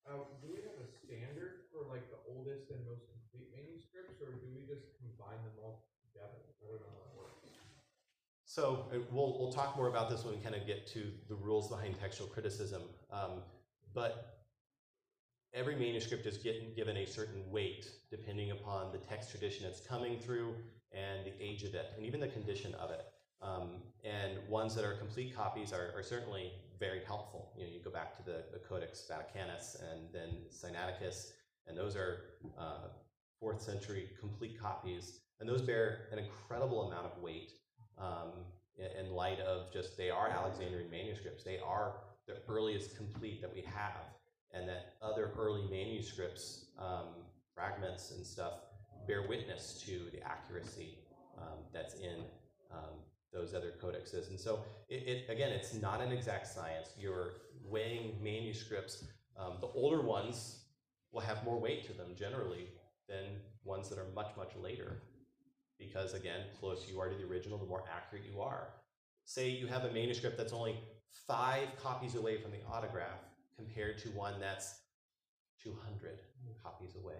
uh, 0.04 0.28
do 0.44 0.52
we 0.52 0.60
have 0.60 0.76
a 0.76 0.84
standard 0.84 1.64
for 1.72 1.88
like 1.88 2.04
the 2.12 2.20
oldest 2.28 2.68
and 2.68 2.84
most 2.84 3.08
complete 3.08 3.48
manuscripts, 3.56 4.20
or 4.20 4.36
do 4.36 4.44
we 4.52 4.68
just 4.68 4.92
combine 5.00 5.40
them 5.40 5.56
all 5.64 5.88
together? 6.04 6.36
I 6.36 6.68
don't 6.68 6.84
know 6.84 6.92
how 6.92 7.00
that 7.00 7.16
works. 7.16 7.48
So 8.44 8.84
uh, 8.92 8.98
we'll, 9.10 9.40
we'll 9.40 9.52
talk 9.52 9.74
more 9.74 9.88
about 9.88 10.10
this 10.10 10.26
when 10.26 10.36
we 10.36 10.44
kind 10.44 10.54
of 10.54 10.66
get 10.66 10.86
to 10.88 11.08
the 11.30 11.34
rules 11.34 11.70
behind 11.70 11.98
textual 11.98 12.28
criticism. 12.28 12.82
Um, 13.10 13.40
but 13.94 14.44
every 15.54 15.76
manuscript 15.76 16.26
is 16.26 16.36
getting, 16.36 16.74
given 16.76 16.98
a 16.98 17.06
certain 17.06 17.40
weight 17.50 17.88
depending 18.10 18.50
upon 18.50 18.92
the 18.92 18.98
text 18.98 19.30
tradition 19.30 19.64
it's 19.64 19.80
coming 19.80 20.18
through 20.18 20.52
and 20.92 21.26
the 21.26 21.32
age 21.40 21.64
of 21.64 21.74
it 21.74 21.92
and 21.96 22.06
even 22.06 22.20
the 22.20 22.28
condition 22.28 22.74
of 22.74 22.90
it. 22.90 23.04
Um, 23.40 23.82
and 24.04 24.38
ones 24.48 24.74
that 24.74 24.84
are 24.84 24.94
complete 24.94 25.36
copies 25.36 25.72
are, 25.72 25.92
are 25.94 26.02
certainly 26.02 26.52
very 26.78 27.00
helpful. 27.06 27.52
You 27.56 27.64
know, 27.64 27.70
you 27.72 27.80
go 27.82 27.90
back 27.90 28.16
to 28.16 28.22
the, 28.24 28.44
the 28.52 28.58
Codex 28.58 29.08
Vaticanus 29.08 29.76
and 29.92 30.12
then 30.12 30.42
Sinaiticus, 30.50 31.32
and 31.66 31.76
those 31.76 31.96
are 31.96 32.24
uh, 32.58 32.88
fourth 33.40 33.62
century 33.62 34.10
complete 34.18 34.60
copies, 34.60 35.20
and 35.40 35.48
those 35.48 35.62
bear 35.62 36.08
an 36.12 36.18
incredible 36.18 36.88
amount 36.88 37.06
of 37.06 37.22
weight 37.22 37.52
um, 37.98 38.32
in, 38.76 39.12
light 39.12 39.40
of 39.40 39.72
just 39.72 39.96
they 39.96 40.10
are 40.10 40.28
Alexandrian 40.28 40.90
manuscripts. 40.90 41.44
They 41.44 41.58
are 41.58 41.94
the 42.26 42.36
earliest 42.48 42.96
complete 42.96 43.40
that 43.40 43.52
we 43.52 43.62
have, 43.62 44.04
and 44.52 44.68
that 44.68 44.94
other 45.02 45.30
early 45.38 45.62
manuscripts, 45.70 46.66
um, 46.78 47.08
fragments 47.54 48.12
and 48.12 48.24
stuff, 48.24 48.54
bear 49.08 49.26
witness 49.28 49.82
to 49.86 50.08
the 50.12 50.22
accuracy 50.22 50.98
um, 51.36 51.58
that's 51.72 51.94
in 51.94 52.22
um, 52.70 53.00
those 53.32 53.54
other 53.54 53.72
codexes. 53.82 54.28
And 54.30 54.38
so, 54.38 54.60
it, 54.88 55.08
it 55.08 55.30
again, 55.30 55.50
it's 55.50 55.74
not 55.74 56.00
an 56.00 56.12
exact 56.12 56.46
science. 56.46 56.90
You're 56.96 57.32
weighing 57.64 58.12
manuscripts. 58.22 59.04
Um, 59.36 59.54
the 59.60 59.68
older 59.68 60.02
ones 60.02 60.60
will 61.10 61.22
have 61.22 61.42
more 61.44 61.58
weight 61.58 61.84
to 61.86 61.92
them 61.92 62.08
generally 62.16 62.68
than 63.08 63.24
ones 63.64 63.88
that 63.88 63.98
are 63.98 64.06
much, 64.14 64.28
much 64.36 64.52
later 64.62 65.02
because 65.78 66.14
again, 66.14 66.40
closer 66.58 66.90
you 66.90 67.00
are 67.00 67.08
to 67.08 67.16
the 67.16 67.24
original, 67.24 67.58
the 67.58 67.66
more 67.66 67.84
accurate 67.94 68.24
you 68.30 68.40
are. 68.40 68.68
Say 69.24 69.50
you 69.50 69.66
have 69.66 69.84
a 69.84 69.92
manuscript 69.92 70.36
that's 70.36 70.52
only 70.52 70.76
five 71.26 71.68
copies 71.80 72.14
away 72.14 72.40
from 72.40 72.50
the 72.50 72.58
autograph 72.70 73.20
compared 73.56 73.98
to 73.98 74.08
one 74.10 74.34
that's 74.40 74.80
200 75.62 76.18
copies 76.62 76.96
away. 76.96 77.16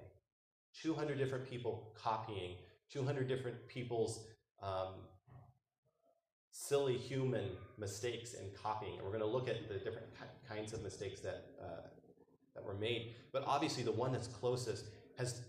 200 0.83 1.19
different 1.19 1.49
people 1.49 1.93
copying, 1.95 2.55
200 2.91 3.29
different 3.29 3.57
people's 3.69 4.27
um, 4.63 4.95
silly 6.51 6.97
human 6.97 7.45
mistakes 7.79 8.35
in 8.35 8.51
copying. 8.63 8.95
And 8.95 9.03
we're 9.03 9.11
going 9.11 9.21
to 9.21 9.27
look 9.27 9.49
at 9.49 9.69
the 9.69 9.75
different 9.75 10.07
kinds 10.49 10.73
of 10.73 10.83
mistakes 10.83 11.21
that, 11.21 11.47
uh, 11.61 11.87
that 12.55 12.65
were 12.65 12.75
made. 12.75 13.15
But 13.33 13.45
obviously, 13.47 13.83
the 13.83 13.93
one 13.93 14.13
that's 14.13 14.29
closest 14.29 14.87
has 15.19 15.43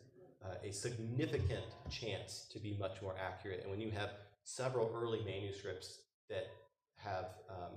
uh, 0.43 0.55
a 0.63 0.71
significant 0.71 1.65
chance 1.89 2.47
to 2.51 2.59
be 2.59 2.77
much 2.79 3.01
more 3.01 3.15
accurate. 3.19 3.61
And 3.61 3.71
when 3.71 3.81
you 3.81 3.91
have 3.91 4.11
several 4.43 4.91
early 4.95 5.21
manuscripts 5.25 5.99
that 6.29 6.47
have 6.95 7.25
um, 7.49 7.73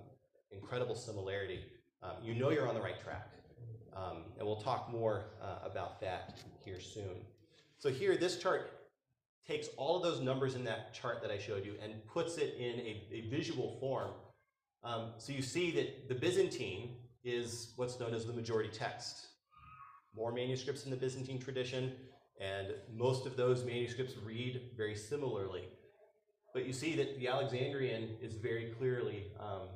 incredible 0.51 0.95
similarity, 0.95 1.61
um, 2.03 2.13
you 2.23 2.35
know 2.35 2.51
you're 2.51 2.69
on 2.69 2.75
the 2.75 2.81
right 2.81 3.01
track. 3.03 3.29
Um, 3.95 4.25
and 4.39 4.47
we'll 4.47 4.61
talk 4.61 4.91
more 4.91 5.25
uh, 5.43 5.69
about 5.69 6.01
that 6.01 6.39
here 6.65 6.81
soon. 6.81 7.27
So 7.83 7.91
here, 7.91 8.17
this 8.17 8.37
chart 8.37 8.71
takes 9.45 9.67
all 9.77 9.97
of 9.97 10.05
those 10.05 10.21
numbers 10.21 10.55
in 10.55 10.63
that 10.63 10.95
chart 10.95 11.21
that 11.21 11.33
I 11.33 11.39
showed 11.39 11.65
you 11.65 11.75
and 11.83 11.95
puts 12.07 12.37
it 12.37 12.55
in 12.57 12.79
a, 12.79 13.09
a 13.11 13.29
visual 13.29 13.77
form. 13.81 14.13
Um, 14.85 15.15
so 15.19 15.33
you 15.33 15.43
see 15.43 15.73
that 15.73 16.09
the 16.09 16.15
Byzantine 16.15 16.95
is 17.25 17.73
what's 17.75 17.99
known 17.99 18.15
as 18.15 18.25
the 18.25 18.33
majority 18.33 18.69
text. 18.69 19.27
More 20.15 20.31
manuscripts 20.31 20.85
in 20.85 20.93
the 20.93 20.97
Byzantine 20.97 21.41
tradition, 21.41 21.95
and 22.41 22.69
most 22.95 23.27
of 23.27 23.37
those 23.37 23.65
manuscripts 23.65 24.15
read 24.25 24.61
very 24.77 24.95
similarly. 24.95 25.65
But 26.55 26.67
you 26.67 26.73
see 26.73 26.95
that 26.95 27.19
the 27.19 27.27
Alexandrian 27.27 28.11
is 28.23 28.37
very 28.37 28.75
clearly 28.79 29.33
um, 29.41 29.67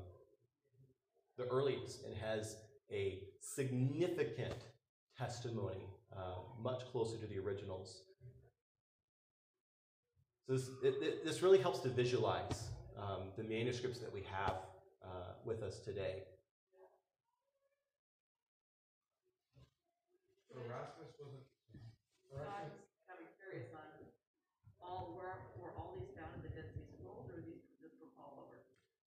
the 1.37 1.47
earliest 1.47 2.05
and 2.05 2.14
has 2.14 2.55
a 2.88 3.25
significant 3.40 4.55
testimony, 5.19 5.88
uh, 6.16 6.38
much 6.62 6.83
closer 6.92 7.16
to 7.18 7.26
the 7.26 7.38
originals. 7.38 8.02
So 10.46 10.52
this, 10.55 10.68
it, 10.83 10.94
it- 11.02 11.24
this 11.24 11.42
really 11.42 11.59
helps 11.59 11.81
to 11.81 11.88
visualize 11.88 12.68
um, 12.98 13.31
the 13.37 13.42
manuscripts 13.44 13.98
that 14.00 14.12
we 14.12 14.22
have 14.31 14.57
uh, 15.05 15.35
with 15.44 15.62
us 15.62 15.81
today. 15.81 16.22
So 20.48 20.55
Erasmus 20.64 21.12
wasn't, 21.20 21.44
So 22.31 22.37
I'm 22.40 22.70
kind 23.09 23.20
of 23.20 23.29
curious 23.42 23.68
on, 23.74 23.85
all, 24.83 25.14
were, 25.16 25.37
were 25.61 25.72
all 25.76 25.96
these 25.98 26.09
found 26.16 26.33
in 26.37 26.42
the 26.42 26.48
Dead 26.55 26.70
Sea 26.72 26.87
Scrolls, 26.96 27.29
or 27.29 27.42
these 27.42 27.61
just 27.83 27.98
from 27.98 28.09
all 28.18 28.46
over? 28.46 28.57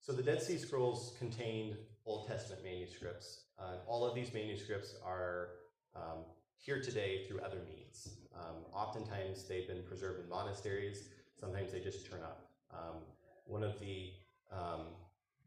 So 0.02 0.14
the 0.14 0.22
Dead 0.24 0.42
Sea 0.44 0.58
Scrolls 0.58 1.16
contained 1.18 1.78
Old 2.06 2.28
Testament 2.28 2.64
manuscripts. 2.64 3.46
Uh, 3.58 3.78
all 3.88 4.06
of 4.06 4.14
these 4.14 4.34
manuscripts 4.34 4.96
are 5.06 5.50
um, 5.96 6.26
here 6.60 6.82
today 6.82 7.26
through 7.28 7.40
other 7.40 7.60
means. 7.68 8.16
Um, 8.36 8.66
oftentimes 8.74 9.44
they've 9.44 9.68
been 9.68 9.84
preserved 9.84 10.20
in 10.22 10.30
monasteries. 10.30 11.10
Sometimes 11.40 11.72
they 11.72 11.80
just 11.80 12.10
turn 12.10 12.22
up. 12.22 12.50
Um, 12.72 12.98
one 13.46 13.64
of 13.64 13.80
the 13.80 14.12
um, 14.52 14.82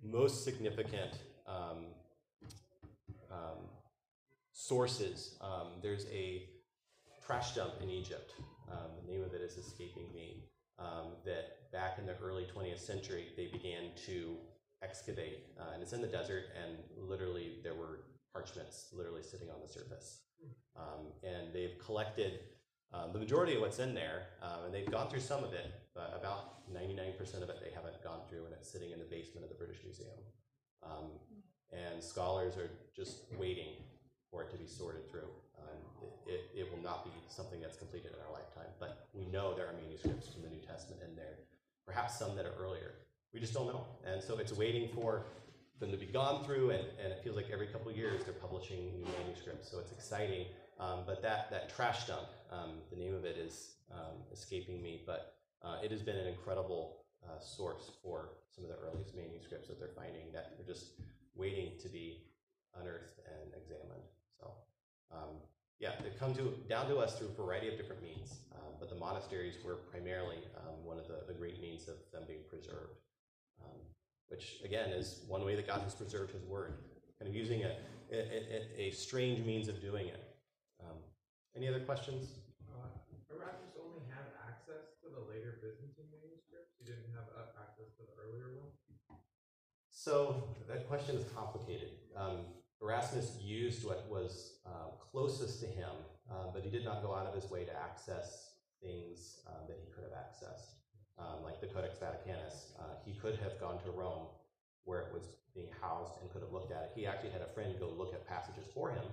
most 0.03 0.45
significant 0.45 1.19
um, 1.47 1.87
um, 3.31 3.59
sources, 4.53 5.37
um, 5.41 5.69
there's 5.83 6.07
a 6.13 6.49
trash 7.25 7.55
dump 7.55 7.75
in 7.83 7.91
Egypt. 7.91 8.33
Um, 8.71 8.91
the 9.05 9.13
name 9.13 9.23
of 9.23 9.35
it 9.35 9.41
is 9.41 9.57
escaping 9.57 10.13
me. 10.15 10.45
Um, 10.79 11.13
that 11.25 11.71
back 11.71 11.99
in 11.99 12.07
the 12.07 12.17
early 12.23 12.47
20th 12.57 12.81
century, 12.81 13.29
they 13.37 13.47
began 13.47 13.91
to 14.07 14.37
excavate, 14.83 15.47
uh, 15.61 15.75
and 15.75 15.83
it's 15.83 15.93
in 15.93 16.01
the 16.01 16.09
desert, 16.09 16.45
and 16.61 16.77
literally 16.97 17.59
there 17.63 17.75
were 17.75 18.01
parchments 18.33 18.87
literally 18.93 19.23
sitting 19.23 19.49
on 19.49 19.61
the 19.65 19.69
surface. 19.69 20.23
Um, 20.77 21.13
and 21.23 21.53
they've 21.53 21.79
collected 21.79 22.41
um, 22.93 23.13
the 23.13 23.19
majority 23.19 23.55
of 23.55 23.61
what's 23.61 23.79
in 23.79 23.95
there, 23.95 24.29
um, 24.43 24.67
and 24.67 24.75
they've 24.75 24.91
gone 24.91 25.09
through 25.09 25.21
some 25.21 25.45
of 25.45 25.53
it, 25.53 25.73
but 25.95 26.13
about 26.19 26.69
99% 26.73 27.19
of 27.43 27.49
it 27.49 27.59
they 27.63 27.73
haven't 27.75 28.03
gone 28.03 28.21
through, 28.29 28.45
and 28.45 28.53
it's 28.53 28.71
sitting 28.71 28.91
in 28.93 28.99
the 28.99 29.05
basement 29.05 29.45
of 29.45 29.49
the 29.49 29.57
British 29.57 29.79
Museum. 29.85 30.21
Um, 30.83 31.09
and 31.73 32.03
scholars 32.03 32.57
are 32.57 32.71
just 32.95 33.25
waiting 33.39 33.81
for 34.31 34.43
it 34.43 34.51
to 34.51 34.57
be 34.57 34.67
sorted 34.67 35.11
through. 35.11 35.29
Um, 35.57 35.79
it, 36.27 36.33
it, 36.33 36.61
it 36.61 36.73
will 36.73 36.83
not 36.83 37.05
be 37.05 37.13
something 37.29 37.61
that's 37.61 37.77
completed 37.77 38.13
in 38.13 38.19
our 38.27 38.33
lifetime, 38.33 38.73
but 38.79 39.09
we 39.15 39.25
know 39.27 39.55
there 39.55 39.67
are 39.67 39.75
manuscripts 39.85 40.29
from 40.29 40.43
the 40.43 40.49
New 40.49 40.61
Testament 40.61 41.01
in 41.09 41.17
there, 41.17 41.39
perhaps 41.87 42.19
some 42.19 42.37
that 42.37 42.45
are 42.45 42.57
earlier. 42.61 42.93
We 43.33 43.41
just 43.41 43.55
don't 43.55 43.67
know. 43.67 43.87
And 44.05 44.23
so 44.23 44.37
it's 44.37 44.53
waiting 44.53 44.89
for 44.95 45.25
them 45.81 45.91
to 45.91 45.97
be 45.97 46.07
gone 46.07 46.45
through, 46.45 46.71
and, 46.71 46.85
and 47.03 47.13
it 47.13 47.21
feels 47.25 47.37
like 47.37 47.47
every 47.53 47.67
couple 47.67 47.91
years 47.91 48.25
they're 48.25 48.35
publishing 48.35 48.93
new 48.97 49.07
manuscripts. 49.19 49.71
So 49.71 49.79
it's 49.81 49.93
exciting. 49.93 50.47
Um, 50.79 51.01
but 51.07 51.23
that, 51.23 51.51
that 51.51 51.75
trash 51.75 52.07
dump, 52.07 52.29
um, 52.51 52.81
the 52.91 52.97
name 52.97 53.15
of 53.15 53.25
it 53.25 53.37
is 53.37 53.75
um, 53.93 54.23
escaping 54.33 54.83
me, 54.83 55.03
but 55.07 55.35
uh, 55.63 55.77
it 55.83 55.91
has 55.91 56.03
been 56.03 56.17
an 56.17 56.27
incredible 56.27 57.05
uh, 57.25 57.41
source 57.41 57.91
for 58.03 58.31
some 58.55 58.65
of 58.65 58.71
the 58.71 58.77
earliest 58.77 59.15
manuscripts 59.15 59.69
that 59.69 59.79
they're 59.79 59.95
finding 59.95 60.33
that 60.33 60.55
are 60.59 60.67
just 60.67 60.93
waiting 61.35 61.73
to 61.81 61.89
be 61.89 62.25
unearthed 62.81 63.21
and 63.27 63.53
examined. 63.55 64.03
So, 64.41 64.51
um, 65.13 65.39
yeah, 65.79 65.93
they've 66.03 66.19
come 66.19 66.35
to 66.35 66.55
down 66.69 66.89
to 66.89 66.99
us 66.99 67.19
through 67.19 67.29
a 67.29 67.43
variety 67.43 67.69
of 67.69 67.77
different 67.77 68.03
means, 68.03 68.39
um, 68.55 68.73
but 68.79 68.89
the 68.89 68.97
monasteries 68.97 69.57
were 69.65 69.77
primarily 69.91 70.39
um, 70.57 70.85
one 70.85 70.99
of 70.99 71.07
the, 71.07 71.23
the 71.27 71.35
great 71.35 71.61
means 71.61 71.89
of 71.89 71.95
them 72.13 72.23
being 72.27 72.43
preserved, 72.49 72.99
which 74.33 74.65
again 74.65 74.89
is 74.91 75.21
one 75.29 75.45
way 75.45 75.55
that 75.55 75.67
God 75.67 75.83
has 75.83 75.95
preserved 75.95 76.33
His 76.33 76.43
Word, 76.45 76.73
kind 77.19 77.29
of 77.29 77.37
using 77.37 77.63
a, 77.65 77.77
a, 78.11 78.17
a, 78.17 78.89
a 78.89 78.91
strange 78.91 79.45
means 79.45 79.69
of 79.69 79.81
doing 79.83 80.07
it. 80.09 80.23
Um, 80.81 80.97
any 81.55 81.69
other 81.69 81.81
questions? 81.81 82.41
uh, 82.73 82.89
Erasmus 83.29 83.77
only 83.77 84.01
had 84.09 84.25
access 84.49 84.97
to 85.05 85.13
the 85.13 85.21
later 85.29 85.61
Byzantine 85.61 86.09
manuscripts, 86.09 86.73
he 86.81 86.85
didn't 86.89 87.13
have 87.13 87.29
uh, 87.37 87.61
access 87.61 87.93
to 88.01 88.03
the 88.09 88.15
earlier 88.17 88.57
ones? 88.57 88.73
So 89.91 90.43
that 90.67 90.89
question 90.89 91.15
is 91.17 91.25
complicated. 91.37 91.91
Um, 92.17 92.49
Erasmus 92.81 93.37
used 93.41 93.85
what 93.85 94.09
was 94.11 94.59
uh, 94.67 94.97
closest 95.13 95.61
to 95.61 95.67
him, 95.67 95.93
uh, 96.31 96.49
but 96.53 96.65
he 96.65 96.71
did 96.71 96.85
not 96.85 97.03
go 97.03 97.15
out 97.15 97.27
of 97.27 97.35
his 97.35 97.51
way 97.51 97.65
to 97.65 97.75
access 97.79 98.57
things 98.83 99.45
um, 99.47 99.69
that 99.69 99.79
he 99.79 99.93
could 99.93 100.03
have 100.03 100.17
accessed, 100.17 100.82
um, 101.19 101.43
like 101.45 101.61
the 101.61 101.67
Codex 101.67 101.99
Vaticanus. 101.99 102.73
Uh, 102.79 102.95
he 103.05 103.13
could 103.15 103.39
have 103.39 103.59
gone 103.61 103.83
to 103.85 103.91
Rome 103.91 104.27
where 104.85 105.01
it 105.01 105.13
was 105.13 105.37
being 105.55 105.69
housed 105.81 106.21
and 106.21 106.31
could 106.33 106.43
have 106.43 106.53
looked 106.53 106.73
at 106.73 106.83
it. 106.83 106.91
He 106.95 107.07
actually 107.07 107.31
had 107.31 107.43
a 107.43 107.53
friend 107.55 107.75
go 107.79 107.89
look 107.97 108.15
at 108.15 108.27
passages 108.27 108.67
for 108.75 108.91
him 108.91 109.05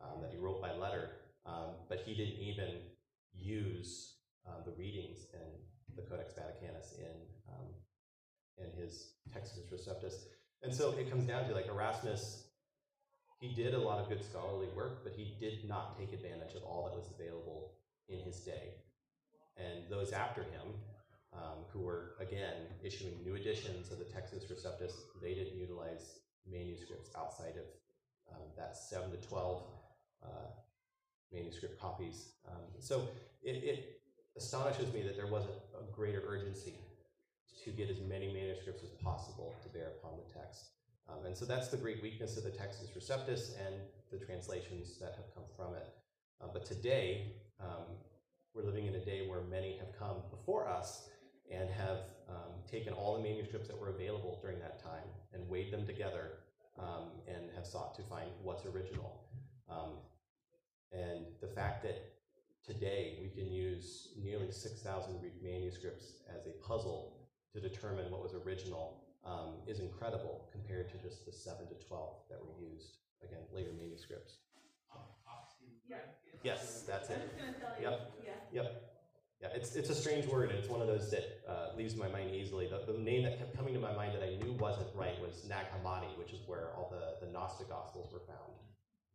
um, 0.00 0.22
that 0.22 0.30
he 0.30 0.38
wrote 0.38 0.62
by 0.62 0.72
letter, 0.72 1.10
um, 1.44 1.74
but 1.88 2.00
he 2.04 2.14
didn't 2.14 2.40
even 2.40 2.76
use 3.34 4.14
um, 4.46 4.62
the 4.64 4.72
readings 4.72 5.26
in 5.34 5.94
the 5.96 6.02
Codex 6.02 6.32
Vaticanus 6.32 6.98
in 6.98 7.16
um, 7.48 7.66
in 8.58 8.70
his 8.80 9.14
Textus 9.34 9.68
Receptus. 9.72 10.26
And 10.62 10.74
so 10.74 10.92
it 10.92 11.10
comes 11.10 11.24
down 11.24 11.46
to 11.48 11.54
like 11.54 11.68
Erasmus, 11.68 12.48
he 13.40 13.54
did 13.54 13.74
a 13.74 13.78
lot 13.78 14.00
of 14.00 14.08
good 14.08 14.24
scholarly 14.24 14.66
work, 14.74 15.04
but 15.04 15.12
he 15.16 15.36
did 15.38 15.68
not 15.68 15.96
take 15.96 16.12
advantage 16.12 16.54
of 16.56 16.62
all 16.64 16.86
that 16.86 16.96
was 16.96 17.08
available 17.14 17.72
in 18.08 18.18
his 18.20 18.40
day. 18.40 18.74
And 19.56 19.88
those 19.88 20.12
after 20.12 20.42
him, 20.42 20.74
um, 21.34 21.64
who 21.72 21.80
were 21.80 22.14
again 22.20 22.56
issuing 22.82 23.22
new 23.24 23.34
editions 23.34 23.90
of 23.90 23.98
the 23.98 24.04
Textus 24.04 24.50
Receptus, 24.50 24.92
they 25.22 25.34
didn't 25.34 25.58
utilize 25.58 26.20
manuscripts 26.50 27.10
outside 27.16 27.54
of 27.56 28.34
um, 28.34 28.46
that 28.56 28.76
7 28.76 29.10
to 29.10 29.16
12 29.28 29.62
uh, 30.24 30.28
manuscript 31.32 31.80
copies. 31.80 32.30
Um, 32.48 32.62
so 32.78 33.08
it, 33.42 33.62
it 33.62 34.00
astonishes 34.36 34.92
me 34.92 35.02
that 35.02 35.16
there 35.16 35.26
wasn't 35.26 35.54
a 35.78 35.92
greater 35.92 36.22
urgency 36.26 36.74
to 37.64 37.70
get 37.70 37.90
as 37.90 38.00
many 38.00 38.32
manuscripts 38.32 38.82
as 38.82 38.90
possible 39.02 39.54
to 39.62 39.68
bear 39.68 39.92
upon 39.98 40.12
the 40.16 40.40
text. 40.40 40.70
Um, 41.08 41.26
and 41.26 41.36
so 41.36 41.44
that's 41.44 41.68
the 41.68 41.76
great 41.76 42.02
weakness 42.02 42.36
of 42.36 42.44
the 42.44 42.50
Textus 42.50 42.96
Receptus 42.96 43.54
and 43.66 43.74
the 44.10 44.24
translations 44.24 44.98
that 44.98 45.14
have 45.16 45.34
come 45.34 45.44
from 45.56 45.74
it. 45.74 45.88
Uh, 46.40 46.46
but 46.52 46.64
today, 46.64 47.32
um, 47.60 47.96
we're 48.54 48.62
living 48.62 48.86
in 48.86 48.94
a 48.94 49.04
day 49.04 49.26
where 49.26 49.40
many 49.42 49.76
have 49.78 49.98
come 49.98 50.16
before 50.30 50.68
us 50.68 51.08
and 51.50 51.68
have 51.70 52.00
um, 52.28 52.52
taken 52.70 52.92
all 52.92 53.16
the 53.16 53.22
manuscripts 53.22 53.68
that 53.68 53.78
were 53.78 53.88
available 53.88 54.38
during 54.42 54.58
that 54.60 54.82
time 54.82 55.08
and 55.32 55.48
weighed 55.48 55.72
them 55.72 55.86
together 55.86 56.38
um, 56.78 57.10
and 57.26 57.50
have 57.54 57.66
sought 57.66 57.94
to 57.96 58.02
find 58.02 58.30
what's 58.42 58.64
original. 58.66 59.24
Um, 59.70 59.92
and 60.92 61.26
the 61.40 61.48
fact 61.48 61.82
that 61.82 61.96
today 62.66 63.18
we 63.22 63.28
can 63.28 63.50
use 63.52 64.08
nearly 64.22 64.50
6,000 64.50 65.20
Greek 65.20 65.42
manuscripts 65.42 66.22
as 66.34 66.46
a 66.46 66.52
puzzle 66.66 67.28
to 67.52 67.60
determine 67.60 68.10
what 68.10 68.22
was 68.22 68.34
original 68.34 69.04
um, 69.24 69.54
is 69.66 69.80
incredible 69.80 70.48
compared 70.52 70.88
to 70.90 70.98
just 70.98 71.26
the 71.26 71.32
7 71.32 71.66
to 71.66 71.86
12 71.86 72.14
that 72.30 72.38
were 72.40 72.54
used, 72.60 72.98
again, 73.22 73.40
later 73.52 73.70
manuscripts. 73.80 74.38
Yeah. 75.88 75.96
Yes, 76.44 76.84
that's 76.86 77.10
I 77.10 77.14
it. 77.14 77.22
was 77.22 77.32
gonna 77.36 77.52
tell 77.58 77.76
you, 77.80 77.84
Yep. 78.52 78.87
Yeah. 79.40 79.48
It's, 79.54 79.76
it's 79.76 79.90
a 79.90 79.94
strange 79.94 80.26
word, 80.26 80.50
and 80.50 80.58
it's 80.58 80.68
one 80.68 80.80
of 80.80 80.86
those 80.86 81.10
that 81.10 81.40
uh, 81.48 81.76
leaves 81.76 81.94
my 81.96 82.08
mind 82.08 82.34
easily. 82.34 82.66
The, 82.66 82.92
the 82.92 82.98
name 82.98 83.22
that 83.24 83.38
kept 83.38 83.56
coming 83.56 83.74
to 83.74 83.80
my 83.80 83.92
mind 83.92 84.12
that 84.14 84.22
I 84.22 84.36
knew 84.42 84.52
wasn't 84.52 84.88
right 84.94 85.18
was 85.20 85.44
Nag 85.48 85.66
Hammadi, 85.72 86.16
which 86.18 86.32
is 86.32 86.40
where 86.46 86.68
all 86.76 86.88
the, 86.90 87.24
the 87.24 87.32
Gnostic 87.32 87.68
Gospels 87.68 88.12
were 88.12 88.20
found, 88.20 88.52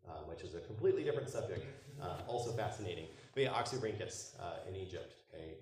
uh, 0.07 0.23
which 0.29 0.41
is 0.41 0.55
a 0.55 0.59
completely 0.59 1.03
different 1.03 1.29
subject, 1.29 1.65
uh, 2.01 2.17
also 2.27 2.51
fascinating. 2.51 3.07
But 3.33 3.43
yeah, 3.43 3.49
Oxyrhynchus 3.49 4.39
uh, 4.39 4.69
in 4.69 4.75
Egypt, 4.75 5.13
a 5.33 5.57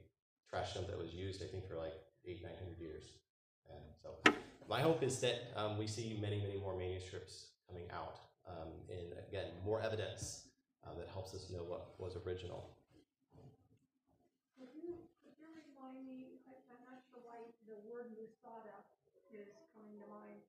trash 0.50 0.74
dump 0.74 0.88
that 0.88 0.97
was 0.97 1.13
used, 1.13 1.41
I 1.41 1.47
think, 1.47 1.67
for 1.67 1.76
like 1.76 1.93
eight, 2.26 2.43
nine 2.43 2.54
hundred 2.62 2.80
years. 2.80 3.04
And 3.69 3.84
so 4.02 4.10
my 4.69 4.82
hope 4.82 5.02
is 5.02 5.19
that 5.21 5.52
um, 5.56 5.78
we 5.78 5.88
see 5.88 6.17
many, 6.21 6.39
many 6.39 6.58
more 6.60 6.78
manuscripts 6.78 7.47
coming 7.67 7.88
out, 7.91 8.19
um, 8.47 8.67
and 8.89 9.13
again, 9.28 9.47
more 9.65 9.82
evidence 9.82 10.47
uh, 10.86 10.93
that 10.97 11.08
helps 11.08 11.34
us 11.34 11.50
know 11.50 11.63
what 11.63 11.95
was 12.00 12.17
original. 12.28 12.69
Could 14.60 14.69
you, 14.76 14.93
could 15.24 15.34
you 15.39 15.47
remind 15.56 16.06
me, 16.06 16.43
I, 16.45 16.54
I'm 16.69 16.84
not 16.86 17.02
sure 17.10 17.24
why 17.24 17.39
the 17.65 17.80
word 18.43 18.67
is 19.32 19.47
coming 19.75 19.97
to 20.01 20.08
mind. 20.10 20.41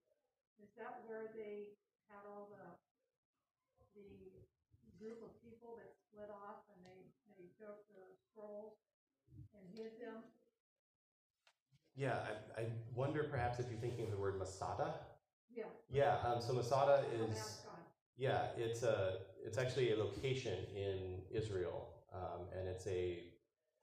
Is 0.63 0.71
that 0.79 1.03
where 1.07 1.31
they 1.35 1.75
had 2.09 2.25
all 2.27 2.51
the, 2.53 2.67
the 3.95 4.09
group 4.99 5.23
of 5.23 5.33
people 5.43 5.77
that 5.79 5.91
split 5.93 6.31
off 6.31 6.65
and 6.73 6.81
they, 6.87 7.03
they 7.37 7.47
took 7.59 7.85
the 7.93 8.05
scrolls 8.31 8.79
and 9.55 9.63
hid 9.75 9.99
them? 10.01 10.25
Yeah, 11.95 12.17
I, 12.57 12.63
I 12.63 12.65
wonder 12.95 13.25
perhaps 13.25 13.61
if 13.61 13.69
you're 13.69 13.81
thinking 13.81 14.07
of 14.07 14.11
the 14.13 14.17
word 14.17 14.39
Masada. 14.39 14.95
Yeah. 15.55 15.65
Yeah, 15.91 16.17
um, 16.25 16.41
so 16.41 16.55
Masada 16.55 17.05
is 17.13 17.61
yeah, 18.17 18.47
it's 18.57 18.83
a 18.83 19.19
it's 19.45 19.59
actually 19.59 19.93
a 19.93 19.97
location 19.97 20.57
in 20.75 21.21
Israel, 21.31 21.89
um, 22.15 22.47
and 22.57 22.69
it's 22.69 22.87
a 22.87 23.25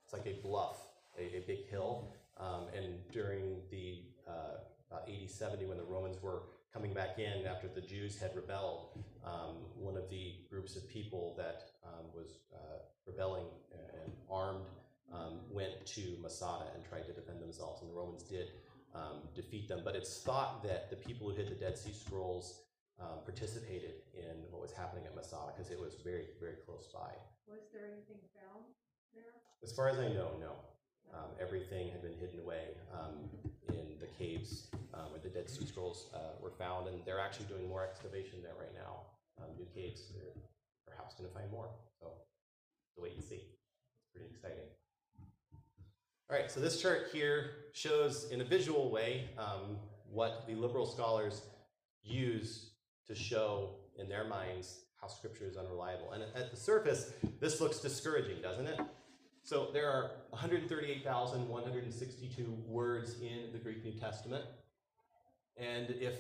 it's 0.04 0.13
like 0.13 0.26
a 0.26 0.39
bluff, 0.41 0.78
a, 1.17 1.38
a 1.38 1.43
big 1.45 1.67
hill. 1.69 2.15
Um, 2.39 2.67
and 2.75 2.95
during 3.12 3.62
the 3.69 4.04
uh, 4.28 4.63
about 4.89 5.08
80, 5.08 5.28
70, 5.28 5.65
when 5.65 5.78
the 5.78 5.84
Romans 5.84 6.21
were 6.21 6.43
coming 6.73 6.93
back 6.93 7.19
in 7.19 7.45
after 7.45 7.67
the 7.67 7.82
Jews 7.82 8.17
had 8.19 8.36
rebelled, 8.36 9.04
um, 9.25 9.56
one 9.75 9.97
of 9.97 10.10
the 10.10 10.36
groups 10.49 10.75
of 10.75 10.88
people 10.89 11.36
that 11.38 11.63
um, 11.84 12.06
was 12.13 12.39
uh, 12.54 12.80
rebelling 13.06 13.45
and 13.73 14.13
armed 14.32 14.65
um, 15.13 15.39
went 15.49 15.86
to 15.86 16.17
Masada 16.21 16.65
and 16.75 16.84
tried 16.88 17.06
to 17.06 17.13
defend 17.13 17.41
themselves, 17.41 17.82
and 17.82 17.89
the 17.89 17.95
Romans 17.95 18.23
did 18.23 18.49
um, 18.93 19.28
defeat 19.36 19.67
them. 19.67 19.82
But 19.84 19.95
it's 19.95 20.21
thought 20.21 20.63
that 20.63 20.89
the 20.89 20.95
people 20.95 21.30
who 21.30 21.36
hid 21.36 21.49
the 21.49 21.56
Dead 21.56 21.78
Sea 21.78 21.93
Scrolls 21.93 22.62
um, 22.99 23.19
participated 23.25 24.04
in 24.13 24.43
what 24.52 24.62
was 24.62 24.71
happening 24.71 25.06
at 25.06 25.15
Masada 25.15 25.54
because 25.56 25.71
it 25.71 25.80
was 25.80 25.95
very, 26.04 26.28
very 26.39 26.58
close 26.65 26.88
by. 26.93 27.10
Was 27.47 27.71
there 27.73 27.88
anything 27.88 28.21
found 28.36 28.65
there? 29.13 29.34
As 29.63 29.73
far 29.73 29.89
as 29.89 29.97
I 29.99 30.08
know, 30.10 30.32
no. 30.39 30.52
Um, 31.13 31.30
everything 31.41 31.89
had 31.89 32.02
been 32.02 32.13
hidden 32.19 32.39
away 32.39 32.76
um, 32.93 33.30
in 33.69 33.98
the 34.00 34.08
caves 34.17 34.69
um, 34.93 35.12
where 35.12 35.19
the 35.22 35.30
Dead 35.30 35.50
Sea 35.50 35.65
Scrolls 35.65 36.08
uh, 36.13 36.38
were 36.41 36.52
found, 36.52 36.88
and 36.88 37.00
they're 37.06 37.19
actually 37.19 37.45
doing 37.45 37.67
more 37.67 37.84
excavation 37.84 38.39
there 38.41 38.54
right 38.60 38.74
now. 38.74 39.02
Um, 39.41 39.50
new 39.58 39.65
caves, 39.74 40.12
they're 40.13 40.43
perhaps 40.88 41.15
going 41.15 41.30
to 41.30 41.34
find 41.34 41.50
more. 41.52 41.69
So, 42.00 42.08
to 42.95 43.02
wait 43.02 43.15
and 43.15 43.24
see. 43.24 43.36
It's 43.36 44.10
pretty 44.13 44.28
exciting. 44.30 44.65
All 46.30 46.38
right, 46.38 46.52
so 46.52 46.60
this 46.60 46.82
chart 46.82 47.08
here 47.12 47.52
shows 47.74 48.30
in 48.32 48.41
a 48.41 48.43
visual 48.43 48.91
way 48.91 49.30
um, 49.38 49.78
what 50.12 50.45
the 50.48 50.56
liberal 50.56 50.86
scholars 50.86 51.41
use 52.04 52.72
to 53.08 53.15
show 53.15 53.72
in 53.98 54.08
their 54.08 54.26
minds 54.26 54.82
how 55.02 55.08
scripture 55.08 55.45
is 55.45 55.58
unreliable. 55.58 56.12
And 56.12 56.24
at 56.36 56.52
the 56.52 56.58
surface, 56.58 57.13
this 57.39 57.62
looks 57.62 57.80
discouraging, 57.80 58.41
doesn't 58.41 58.67
it? 58.67 58.80
So 59.49 59.69
there 59.73 59.89
are 59.89 60.12
138,162 60.29 62.57
words 62.67 63.15
in 63.19 63.51
the 63.51 63.57
Greek 63.57 63.83
New 63.83 63.93
Testament. 63.93 64.45
And 65.57 65.89
if 65.89 66.19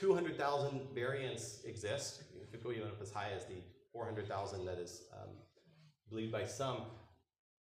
200,000 0.00 0.80
variants 0.94 1.60
exist, 1.66 2.22
it 2.34 2.50
could 2.50 2.64
go 2.64 2.72
even 2.72 2.88
up 2.88 3.02
as 3.02 3.12
high 3.12 3.32
as 3.36 3.44
the 3.44 3.56
400,000 3.92 4.64
that 4.64 4.78
is 4.78 5.02
um, 5.12 5.28
believed 6.08 6.32
by 6.32 6.46
some, 6.46 6.84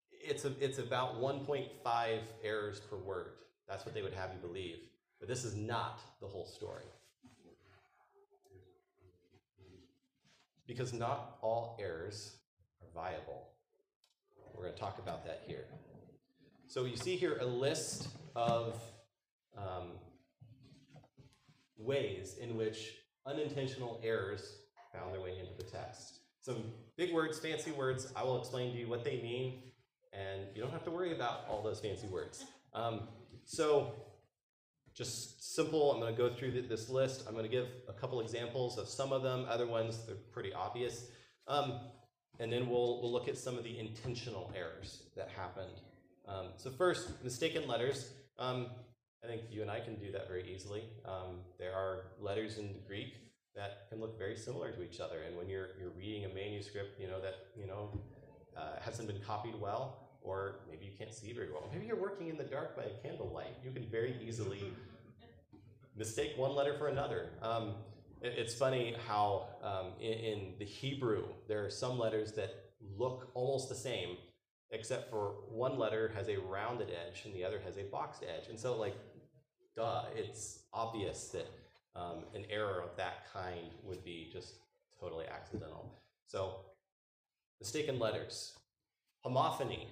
it's, 0.09 0.45
a, 0.45 0.53
it's 0.61 0.77
about 0.77 1.19
1.5 1.19 2.19
errors 2.41 2.79
per 2.79 2.95
word. 2.95 3.31
That's 3.67 3.85
what 3.85 3.93
they 3.93 4.03
would 4.03 4.13
have 4.13 4.31
you 4.31 4.39
believe. 4.39 4.77
But 5.19 5.27
this 5.27 5.43
is 5.43 5.53
not 5.53 5.99
the 6.21 6.27
whole 6.27 6.45
story. 6.45 6.85
Because 10.65 10.93
not 10.93 11.39
all 11.41 11.77
errors 11.77 12.37
are 12.81 12.87
viable. 12.95 13.52
We're 14.55 14.63
going 14.63 14.73
to 14.73 14.79
talk 14.79 14.99
about 14.99 15.25
that 15.25 15.43
here. 15.47 15.65
So 16.67 16.85
you 16.85 16.95
see 16.95 17.15
here 17.15 17.37
a 17.39 17.45
list 17.45 18.07
of 18.35 18.81
um, 19.57 19.91
ways 21.77 22.37
in 22.41 22.55
which 22.55 22.95
unintentional 23.25 23.99
errors 24.03 24.59
found 24.93 25.13
their 25.13 25.21
way 25.21 25.37
into 25.39 25.51
the 25.57 25.69
text. 25.69 26.19
Some 26.41 26.63
big 26.97 27.13
words, 27.13 27.39
fancy 27.39 27.71
words. 27.71 28.11
I 28.15 28.23
will 28.23 28.39
explain 28.39 28.73
to 28.73 28.79
you 28.79 28.87
what 28.87 29.03
they 29.03 29.21
mean, 29.21 29.61
and 30.11 30.41
you 30.55 30.61
don't 30.61 30.71
have 30.71 30.83
to 30.85 30.91
worry 30.91 31.13
about 31.13 31.45
all 31.49 31.63
those 31.63 31.79
fancy 31.79 32.07
words. 32.07 32.45
Um, 32.73 33.07
so, 33.45 33.93
just 34.93 35.55
simple. 35.55 35.91
I'm 35.91 35.99
going 35.99 36.13
to 36.13 36.17
go 36.17 36.33
through 36.33 36.51
th- 36.51 36.69
this 36.69 36.89
list. 36.89 37.23
I'm 37.27 37.33
going 37.33 37.45
to 37.45 37.51
give 37.51 37.67
a 37.87 37.93
couple 37.93 38.19
examples 38.21 38.77
of 38.77 38.87
some 38.87 39.11
of 39.11 39.23
them. 39.23 39.45
Other 39.49 39.67
ones, 39.67 40.05
they're 40.05 40.15
pretty 40.31 40.53
obvious. 40.53 41.07
Um, 41.47 41.79
and 42.39 42.51
then 42.51 42.69
we'll, 42.69 43.01
we'll 43.01 43.11
look 43.11 43.27
at 43.27 43.37
some 43.37 43.57
of 43.57 43.63
the 43.63 43.79
intentional 43.79 44.51
errors 44.55 45.03
that 45.15 45.29
happened. 45.29 45.81
Um, 46.27 46.47
so, 46.57 46.69
first, 46.71 47.23
mistaken 47.23 47.67
letters. 47.67 48.11
Um, 48.39 48.67
I 49.23 49.27
think 49.27 49.43
you 49.49 49.61
and 49.61 49.71
I 49.71 49.79
can 49.79 49.95
do 49.95 50.11
that 50.11 50.27
very 50.27 50.53
easily. 50.53 50.83
Um, 51.05 51.39
there 51.57 51.73
are 51.73 52.07
letters 52.19 52.57
in 52.57 52.75
Greek 52.87 53.13
that 53.55 53.87
can 53.89 54.01
look 54.01 54.17
very 54.17 54.35
similar 54.35 54.71
to 54.71 54.83
each 54.83 54.99
other, 54.99 55.21
and 55.27 55.37
when 55.37 55.47
you're 55.47 55.69
you're 55.79 55.91
reading 55.97 56.25
a 56.25 56.33
manuscript, 56.33 56.99
you 56.99 57.07
know 57.07 57.21
that 57.21 57.35
you 57.55 57.67
know 57.67 58.01
uh, 58.57 58.79
hasn't 58.81 59.07
been 59.07 59.21
copied 59.21 59.59
well, 59.59 60.09
or 60.21 60.61
maybe 60.69 60.85
you 60.85 60.91
can't 60.97 61.13
see 61.13 61.31
very 61.31 61.51
well. 61.51 61.69
Maybe 61.71 61.85
you're 61.85 62.01
working 62.01 62.27
in 62.27 62.37
the 62.37 62.43
dark 62.43 62.75
by 62.75 62.83
a 62.83 63.07
candlelight. 63.07 63.55
You 63.63 63.71
can 63.71 63.85
very 63.89 64.15
easily 64.25 64.73
mistake 65.95 66.33
one 66.37 66.55
letter 66.55 66.73
for 66.77 66.87
another. 66.87 67.29
Um, 67.41 67.75
it's 68.23 68.55
funny 68.55 68.95
how 69.07 69.47
um, 69.61 69.87
in, 69.99 70.13
in 70.13 70.53
the 70.57 70.65
Hebrew 70.65 71.25
there 71.47 71.65
are 71.65 71.69
some 71.69 71.99
letters 71.99 72.31
that 72.33 72.71
look 72.97 73.29
almost 73.33 73.69
the 73.69 73.75
same, 73.75 74.17
except 74.71 75.09
for 75.09 75.35
one 75.49 75.77
letter 75.77 76.11
has 76.15 76.29
a 76.29 76.37
rounded 76.39 76.89
edge 76.89 77.23
and 77.25 77.33
the 77.35 77.43
other 77.43 77.59
has 77.65 77.77
a 77.77 77.83
boxed 77.83 78.23
edge. 78.23 78.47
And 78.49 78.57
so, 78.57 78.77
like, 78.77 78.95
duh, 79.75 80.05
it's 80.15 80.63
obvious 80.73 81.29
that 81.29 81.47
um, 81.95 82.23
an 82.33 82.45
error 82.49 82.81
of 82.81 82.95
that 82.97 83.31
kind 83.31 83.71
would 83.83 84.03
be 84.03 84.29
just 84.31 84.55
totally 84.99 85.25
accidental. 85.27 85.93
So, 86.25 86.55
mistaken 87.59 87.99
letters, 87.99 88.53
homophony, 89.25 89.87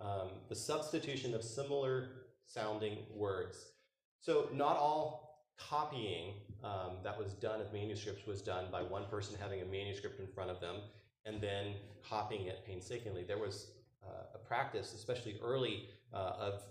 um, 0.00 0.30
the 0.48 0.54
substitution 0.54 1.34
of 1.34 1.42
similar 1.42 2.10
sounding 2.44 2.98
words. 3.14 3.72
So, 4.20 4.48
not 4.52 4.76
all 4.76 5.31
copying 5.68 6.34
um, 6.64 6.98
that 7.02 7.18
was 7.18 7.34
done 7.34 7.60
of 7.60 7.72
manuscripts 7.72 8.26
was 8.26 8.42
done 8.42 8.66
by 8.70 8.82
one 8.82 9.04
person 9.06 9.36
having 9.40 9.60
a 9.62 9.64
manuscript 9.64 10.20
in 10.20 10.26
front 10.26 10.50
of 10.50 10.60
them 10.60 10.76
and 11.24 11.40
then 11.40 11.74
copying 12.08 12.46
it 12.46 12.64
painstakingly. 12.66 13.24
There 13.24 13.38
was 13.38 13.68
uh, 14.04 14.34
a 14.34 14.38
practice, 14.38 14.92
especially 14.94 15.38
early, 15.42 15.88
uh, 16.12 16.32
of 16.38 16.62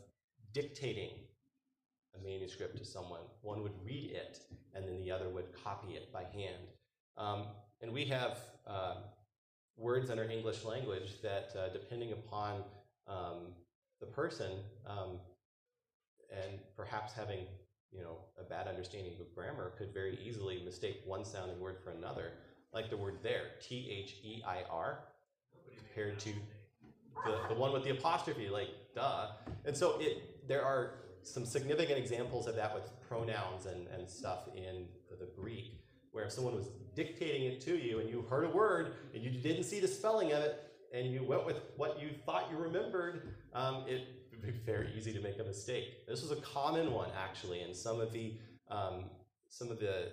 dictating 0.53 1.11
a 2.15 2.23
manuscript 2.23 2.77
to 2.77 2.85
someone. 2.85 3.21
One 3.41 3.63
would 3.63 3.73
read 3.83 4.11
it, 4.11 4.39
and 4.75 4.85
then 4.85 4.99
the 4.99 5.11
other 5.11 5.29
would 5.29 5.45
copy 5.63 5.93
it 5.93 6.11
by 6.11 6.23
hand. 6.23 6.67
Um, 7.17 7.45
and 7.81 7.91
we 7.91 8.05
have 8.05 8.39
um, 8.67 8.97
words 9.77 10.09
in 10.09 10.19
our 10.19 10.25
English 10.29 10.65
language 10.65 11.21
that, 11.23 11.51
uh, 11.57 11.69
depending 11.71 12.11
upon 12.11 12.63
um, 13.07 13.53
the 13.99 14.07
person, 14.07 14.51
um, 14.85 15.19
and 16.31 16.59
perhaps 16.75 17.13
having 17.13 17.45
you 17.91 18.01
know 18.01 18.17
a 18.39 18.43
bad 18.43 18.67
understanding 18.67 19.13
of 19.19 19.33
grammar, 19.35 19.73
could 19.77 19.93
very 19.93 20.17
easily 20.23 20.61
mistake 20.63 21.01
one 21.05 21.25
sounding 21.25 21.59
word 21.59 21.77
for 21.83 21.91
another, 21.91 22.33
like 22.73 22.89
the 22.89 22.97
word 22.97 23.17
there, 23.21 23.43
T 23.61 23.89
H 23.91 24.15
E 24.23 24.41
I 24.47 24.63
R, 24.69 24.99
compared 25.77 26.19
to 26.19 26.33
the, 27.25 27.39
the 27.49 27.55
one 27.55 27.71
with 27.73 27.83
the 27.83 27.91
apostrophe, 27.91 28.49
like 28.49 28.69
duh. 28.95 29.27
And 29.65 29.75
so 29.75 29.99
it 29.99 30.47
there 30.47 30.63
are 30.63 30.95
some 31.23 31.45
significant 31.45 31.99
examples 31.99 32.47
of 32.47 32.55
that 32.55 32.73
with 32.73 32.89
pronouns 33.07 33.65
and, 33.65 33.87
and 33.87 34.09
stuff 34.09 34.47
in 34.55 34.85
the 35.19 35.27
Greek, 35.39 35.83
where 36.11 36.25
if 36.25 36.31
someone 36.31 36.55
was 36.55 36.69
dictating 36.95 37.43
it 37.43 37.61
to 37.61 37.77
you 37.77 37.99
and 37.99 38.09
you 38.09 38.21
heard 38.23 38.45
a 38.45 38.49
word 38.49 38.95
and 39.13 39.23
you 39.23 39.29
didn't 39.29 39.63
see 39.63 39.79
the 39.79 39.87
spelling 39.87 40.31
of 40.31 40.41
it 40.43 40.67
and 40.93 41.07
you 41.07 41.23
went 41.23 41.45
with 41.45 41.61
what 41.77 42.01
you 42.01 42.09
thought 42.25 42.49
you 42.51 42.57
remembered, 42.57 43.35
um, 43.53 43.83
it 43.87 44.07
very 44.65 44.89
easy 44.95 45.13
to 45.13 45.21
make 45.21 45.39
a 45.39 45.43
mistake. 45.43 46.07
This 46.07 46.21
was 46.21 46.31
a 46.31 46.41
common 46.41 46.91
one 46.91 47.09
actually, 47.17 47.61
and 47.61 47.75
some 47.75 47.99
of 47.99 48.11
the 48.11 48.37
um, 48.69 49.05
some 49.49 49.69
of 49.69 49.79
the 49.79 50.11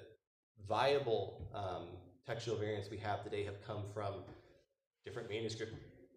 viable 0.69 1.49
um, 1.55 1.87
textual 2.27 2.57
variants 2.57 2.91
we 2.91 2.99
have 2.99 3.23
today 3.23 3.45
have 3.45 3.65
come 3.67 3.85
from 3.95 4.15
different 5.05 5.31
manuscript 5.31 5.75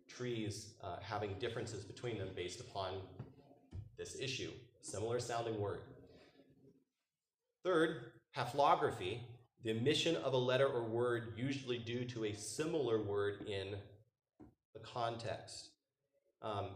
trees 0.09 0.73
uh, 0.83 0.97
having 1.01 1.33
differences 1.39 1.83
between 1.85 2.17
them 2.17 2.29
based 2.35 2.59
upon 2.59 2.93
this 3.97 4.19
issue. 4.19 4.51
Similar 4.81 5.19
sounding 5.19 5.59
word. 5.59 5.81
Third, 7.63 8.11
haplography, 8.35 9.19
the 9.63 9.71
omission 9.71 10.15
of 10.17 10.33
a 10.33 10.37
letter 10.37 10.67
or 10.67 10.83
word 10.83 11.33
usually 11.37 11.77
due 11.77 12.03
to 12.05 12.25
a 12.25 12.33
similar 12.33 12.99
word 12.99 13.45
in 13.47 13.75
the 14.73 14.79
context. 14.79 15.69
Um, 16.41 16.69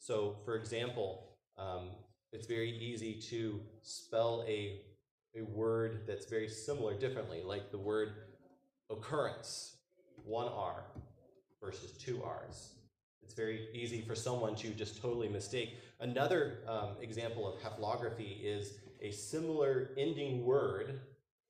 so, 0.00 0.36
for 0.46 0.56
example, 0.56 1.36
um, 1.58 1.90
it's 2.32 2.46
very 2.46 2.70
easy 2.78 3.20
to 3.28 3.60
spell 3.82 4.44
a, 4.48 4.80
a 5.36 5.42
word 5.42 6.00
that's 6.06 6.24
very 6.24 6.48
similar 6.48 6.94
differently, 6.94 7.42
like 7.44 7.70
the 7.70 7.78
word 7.78 8.14
occurrence, 8.90 9.76
one 10.24 10.48
R 10.48 10.84
versus 11.62 11.92
two 11.92 12.22
R's. 12.22 12.74
It's 13.22 13.34
very 13.34 13.68
easy 13.74 14.00
for 14.00 14.14
someone 14.14 14.54
to 14.56 14.70
just 14.70 15.00
totally 15.02 15.28
mistake. 15.28 15.76
Another 16.00 16.60
um, 16.66 16.96
example 17.02 17.46
of 17.46 17.60
haplography 17.60 18.42
is 18.42 18.78
a 19.02 19.10
similar 19.10 19.90
ending 19.98 20.46
word 20.46 20.98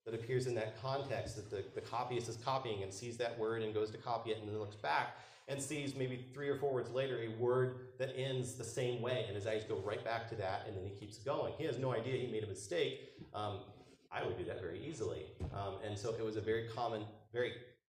that 0.04 0.14
appears 0.14 0.48
in 0.48 0.56
that 0.56 0.80
context 0.82 1.36
that 1.36 1.50
the, 1.50 1.64
the 1.76 1.80
copyist 1.80 2.28
is 2.28 2.36
copying 2.36 2.82
and 2.82 2.92
sees 2.92 3.16
that 3.18 3.38
word 3.38 3.62
and 3.62 3.72
goes 3.72 3.92
to 3.92 3.98
copy 3.98 4.30
it 4.32 4.38
and 4.38 4.48
then 4.48 4.58
looks 4.58 4.76
back 4.76 5.18
and 5.50 5.60
sees 5.60 5.96
maybe 5.96 6.24
three 6.32 6.48
or 6.48 6.56
four 6.56 6.72
words 6.72 6.90
later 6.90 7.18
a 7.22 7.42
word 7.42 7.88
that 7.98 8.14
ends 8.16 8.54
the 8.54 8.64
same 8.64 9.02
way 9.02 9.24
and 9.26 9.34
his 9.34 9.48
eyes 9.48 9.64
go 9.68 9.82
right 9.84 10.02
back 10.04 10.28
to 10.28 10.36
that 10.36 10.62
and 10.66 10.76
then 10.76 10.84
he 10.84 10.90
keeps 10.90 11.18
going. 11.18 11.52
He 11.58 11.64
has 11.64 11.76
no 11.76 11.92
idea 11.92 12.16
he 12.16 12.30
made 12.30 12.44
a 12.44 12.46
mistake. 12.46 13.10
Um, 13.34 13.58
I 14.12 14.24
would 14.24 14.38
do 14.38 14.44
that 14.44 14.60
very 14.60 14.80
easily. 14.86 15.24
Um, 15.52 15.74
and 15.84 15.98
so 15.98 16.14
it 16.14 16.24
was 16.24 16.36
a 16.36 16.40
very 16.40 16.68
common, 16.68 17.02
very 17.32 17.52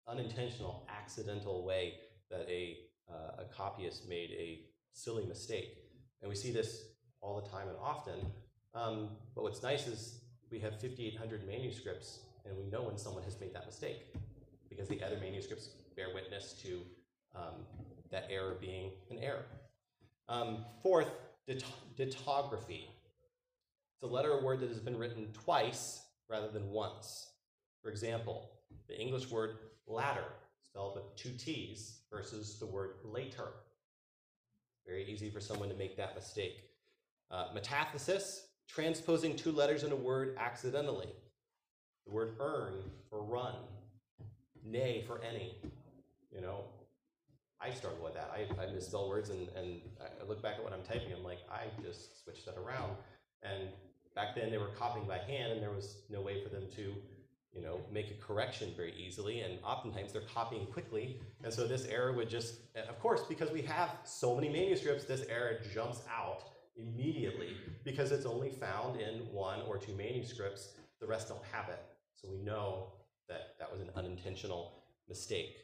unintentional, 0.08 0.86
accidental 0.90 1.64
way 1.64 1.94
that 2.28 2.46
a, 2.48 2.78
uh, 3.08 3.42
a 3.42 3.44
copyist 3.56 4.08
made 4.08 4.30
a 4.32 4.62
silly 4.92 5.24
mistake. 5.24 5.76
And 6.22 6.28
we 6.28 6.34
see 6.34 6.50
this 6.50 6.82
all 7.20 7.40
the 7.40 7.48
time 7.48 7.68
and 7.68 7.76
often. 7.80 8.26
Um, 8.74 9.10
but 9.36 9.44
what's 9.44 9.62
nice 9.62 9.86
is 9.86 10.20
we 10.50 10.58
have 10.58 10.80
5,800 10.80 11.46
manuscripts, 11.46 12.20
and 12.44 12.56
we 12.56 12.64
know 12.64 12.82
when 12.82 12.98
someone 12.98 13.22
has 13.22 13.38
made 13.40 13.54
that 13.54 13.66
mistake 13.66 14.12
because 14.68 14.88
the 14.88 15.02
other 15.04 15.18
manuscripts 15.20 15.68
bear 15.96 16.08
witness 16.14 16.52
to 16.62 16.80
um, 17.34 17.64
that 18.10 18.28
error 18.30 18.56
being 18.60 18.92
an 19.10 19.18
error. 19.18 19.44
Um, 20.28 20.64
fourth, 20.82 21.10
dit- 21.46 21.64
dittography. 21.96 22.88
It's 23.94 24.02
a 24.02 24.06
letter 24.06 24.32
or 24.32 24.42
word 24.42 24.60
that 24.60 24.68
has 24.68 24.80
been 24.80 24.98
written 24.98 25.28
twice 25.32 26.02
rather 26.28 26.48
than 26.48 26.70
once. 26.70 27.28
For 27.82 27.90
example, 27.90 28.50
the 28.88 28.98
English 28.98 29.30
word 29.30 29.56
ladder, 29.86 30.24
spelled 30.62 30.96
with 30.96 31.14
two 31.16 31.32
T's, 31.36 32.00
versus 32.10 32.58
the 32.58 32.66
word 32.66 32.94
later. 33.04 33.48
Very 34.86 35.04
easy 35.04 35.30
for 35.30 35.40
someone 35.40 35.68
to 35.68 35.74
make 35.74 35.96
that 35.96 36.14
mistake. 36.14 36.60
Uh, 37.30 37.46
metathesis, 37.54 38.40
transposing 38.68 39.34
two 39.34 39.52
letters 39.52 39.82
in 39.82 39.92
a 39.92 39.96
word 39.96 40.36
accidentally. 40.38 41.08
The 42.06 42.12
word 42.12 42.36
earn 42.38 42.74
for 43.08 43.22
run, 43.22 43.54
nay 44.64 45.02
for 45.06 45.20
any. 45.22 45.56
You 46.30 46.40
know, 46.40 46.64
I 47.64 47.70
struggle 47.70 48.04
with 48.04 48.14
that. 48.14 48.30
I, 48.34 48.62
I 48.62 48.72
misspell 48.72 49.08
words 49.08 49.30
and, 49.30 49.48
and 49.56 49.80
I 50.00 50.28
look 50.28 50.42
back 50.42 50.56
at 50.58 50.64
what 50.64 50.72
I'm 50.72 50.82
typing, 50.82 51.12
I'm 51.16 51.24
like, 51.24 51.38
I 51.50 51.64
just 51.82 52.22
switched 52.22 52.44
that 52.46 52.56
around. 52.58 52.92
And 53.42 53.68
back 54.14 54.34
then 54.34 54.50
they 54.50 54.58
were 54.58 54.72
copying 54.76 55.06
by 55.06 55.18
hand 55.18 55.52
and 55.52 55.62
there 55.62 55.70
was 55.70 56.02
no 56.10 56.20
way 56.20 56.42
for 56.42 56.50
them 56.50 56.64
to 56.76 56.94
you 57.54 57.62
know, 57.62 57.80
make 57.92 58.10
a 58.10 58.14
correction 58.14 58.72
very 58.76 58.92
easily, 58.98 59.40
and 59.40 59.58
oftentimes 59.64 60.12
they're 60.12 60.22
copying 60.22 60.66
quickly, 60.66 61.20
and 61.44 61.52
so 61.52 61.66
this 61.66 61.84
error 61.86 62.12
would 62.12 62.28
just, 62.28 62.56
of 62.88 62.98
course, 62.98 63.22
because 63.28 63.50
we 63.52 63.62
have 63.62 63.90
so 64.04 64.34
many 64.34 64.48
manuscripts, 64.48 65.04
this 65.04 65.24
error 65.30 65.58
jumps 65.72 66.02
out 66.12 66.42
immediately 66.76 67.56
because 67.84 68.10
it's 68.10 68.26
only 68.26 68.50
found 68.50 69.00
in 69.00 69.20
one 69.32 69.62
or 69.62 69.78
two 69.78 69.94
manuscripts. 69.94 70.70
The 71.00 71.06
rest 71.06 71.28
don't 71.28 71.44
have 71.52 71.68
it, 71.68 71.80
so 72.16 72.28
we 72.28 72.38
know 72.38 72.88
that 73.28 73.54
that 73.60 73.70
was 73.70 73.80
an 73.80 73.90
unintentional 73.94 74.82
mistake. 75.08 75.56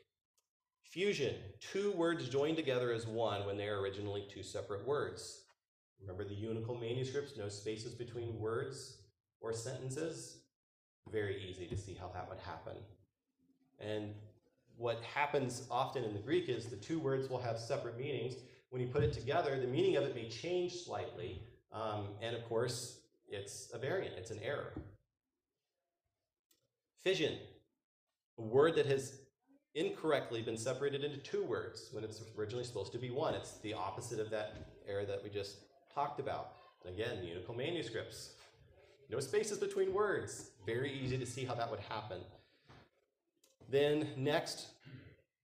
Fusion, 0.90 1.36
two 1.60 1.92
words 1.92 2.28
joined 2.28 2.56
together 2.56 2.92
as 2.92 3.06
one 3.06 3.46
when 3.46 3.56
they 3.56 3.68
are 3.68 3.80
originally 3.80 4.26
two 4.28 4.42
separate 4.42 4.86
words. 4.86 5.44
Remember 6.00 6.24
the 6.24 6.34
uncial 6.34 6.80
manuscripts, 6.80 7.36
no 7.36 7.48
spaces 7.48 7.94
between 7.94 8.38
words 8.38 8.98
or 9.40 9.52
sentences? 9.52 10.40
very 11.10 11.42
easy 11.48 11.66
to 11.66 11.76
see 11.76 11.94
how 11.94 12.08
that 12.14 12.28
would 12.28 12.38
happen. 12.38 12.74
And 13.80 14.14
what 14.76 15.02
happens 15.02 15.66
often 15.70 16.04
in 16.04 16.12
the 16.12 16.20
Greek 16.20 16.48
is 16.48 16.66
the 16.66 16.76
two 16.76 16.98
words 16.98 17.28
will 17.28 17.40
have 17.40 17.58
separate 17.58 17.98
meanings. 17.98 18.34
When 18.70 18.80
you 18.80 18.88
put 18.88 19.02
it 19.02 19.12
together, 19.12 19.58
the 19.58 19.66
meaning 19.66 19.96
of 19.96 20.04
it 20.04 20.14
may 20.14 20.28
change 20.28 20.84
slightly. 20.84 21.42
Um, 21.72 22.08
and 22.22 22.36
of 22.36 22.44
course, 22.48 23.00
it's 23.28 23.70
a 23.72 23.78
variant, 23.78 24.14
it's 24.16 24.30
an 24.30 24.40
error. 24.42 24.72
Fission, 27.02 27.38
a 28.38 28.42
word 28.42 28.76
that 28.76 28.86
has 28.86 29.19
incorrectly 29.74 30.42
been 30.42 30.56
separated 30.56 31.04
into 31.04 31.18
two 31.18 31.44
words 31.44 31.90
when 31.92 32.02
it's 32.02 32.22
originally 32.38 32.64
supposed 32.64 32.92
to 32.92 32.98
be 32.98 33.10
one. 33.10 33.34
It's 33.34 33.58
the 33.58 33.74
opposite 33.74 34.18
of 34.18 34.30
that 34.30 34.56
error 34.88 35.04
that 35.04 35.22
we 35.22 35.30
just 35.30 35.58
talked 35.94 36.20
about. 36.20 36.52
And 36.84 36.94
again, 36.94 37.18
uncial 37.18 37.56
manuscripts 37.56 38.34
no 39.10 39.18
spaces 39.18 39.58
between 39.58 39.92
words. 39.92 40.50
Very 40.64 40.92
easy 40.92 41.18
to 41.18 41.26
see 41.26 41.44
how 41.44 41.54
that 41.54 41.68
would 41.68 41.80
happen. 41.80 42.20
Then 43.68 44.08
next, 44.16 44.68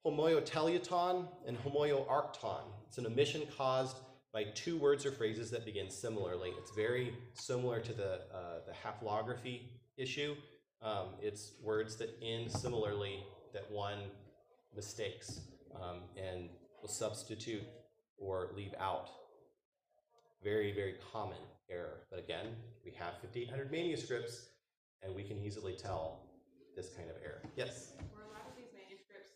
homoioteleuton 0.06 1.26
and 1.46 1.58
homoioarcton. 1.64 2.62
It's 2.86 2.98
an 2.98 3.06
omission 3.06 3.42
caused 3.56 3.96
by 4.32 4.44
two 4.54 4.76
words 4.76 5.04
or 5.04 5.10
phrases 5.10 5.50
that 5.50 5.64
begin 5.64 5.90
similarly. 5.90 6.52
It's 6.58 6.70
very 6.76 7.14
similar 7.34 7.80
to 7.80 7.92
the, 7.92 8.20
uh, 8.32 8.60
the 8.66 8.72
haplography 8.72 9.62
issue. 9.96 10.36
Um, 10.80 11.08
it's 11.20 11.52
words 11.60 11.96
that 11.96 12.10
end 12.22 12.52
similarly 12.52 13.24
that 13.52 13.70
one 13.70 13.98
mistakes 14.74 15.40
um, 15.74 16.02
and 16.16 16.48
will 16.80 16.88
substitute 16.88 17.64
or 18.18 18.50
leave 18.56 18.74
out. 18.78 19.08
Very, 20.42 20.72
very 20.72 20.96
common 21.12 21.38
error. 21.70 22.06
But 22.10 22.18
again, 22.18 22.46
we 22.84 22.92
have 22.92 23.14
5,800 23.22 23.70
manuscripts, 23.70 24.48
and 25.02 25.14
we 25.14 25.22
can 25.22 25.38
easily 25.38 25.74
tell 25.74 26.28
this 26.76 26.90
kind 26.90 27.10
of 27.10 27.16
error. 27.24 27.42
Yes? 27.56 27.92
Were 28.14 28.22
a 28.22 28.32
lot 28.32 28.46
of 28.46 28.54
these 28.56 28.70
manuscripts, 28.76 29.32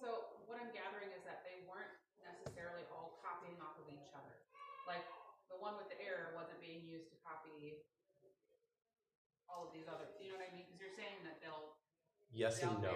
so 0.00 0.36
what 0.46 0.60
I'm 0.60 0.70
gathering 0.70 1.10
is 1.16 1.24
that 1.24 1.42
they 1.42 1.64
weren't 1.66 1.90
copy 7.30 7.78
all 9.60 9.68
of 9.68 9.72
these 9.76 9.86
other, 9.86 10.08
you 10.18 10.32
know 10.32 10.38
what 10.40 10.48
I 10.48 10.52
mean? 10.56 10.64
Because 10.66 10.80
you're 10.80 10.96
saying 10.98 11.20
that 11.26 11.38
they'll, 11.44 11.76
Yes 12.32 12.62
and 12.62 12.82
no. 12.82 12.94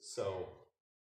So 0.00 0.48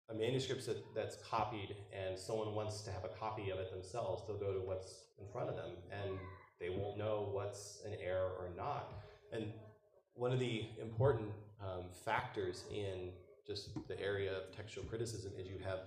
a 0.09 0.13
manuscript 0.13 0.65
that, 0.65 0.84
that's 0.95 1.17
copied 1.30 1.76
and 1.93 2.17
someone 2.17 2.55
wants 2.55 2.82
to 2.82 2.91
have 2.91 3.05
a 3.05 3.09
copy 3.09 3.51
of 3.51 3.59
it 3.59 3.72
themselves, 3.72 4.24
they'll 4.28 4.39
go 4.39 4.53
to 4.53 4.59
what's 4.59 5.03
in 5.20 5.28
front 5.32 5.49
of 5.49 5.55
them 5.55 5.72
and 5.91 6.17
they 6.59 6.70
won't 6.70 6.97
know 6.97 7.30
what's 7.32 7.80
an 7.86 7.93
error 8.03 8.32
or 8.39 8.49
not. 8.57 8.93
And 9.32 9.53
one 10.15 10.34
of 10.34 10.39
the 10.39 10.67
important 10.82 11.30
um, 11.61 11.86
factors 12.05 12.63
in 12.72 13.11
just 13.45 13.70
the 13.88 13.99
area 13.99 14.36
of 14.36 14.55
textual 14.55 14.86
criticism 14.86 15.32
is 15.38 15.47
you 15.47 15.59
have 15.63 15.80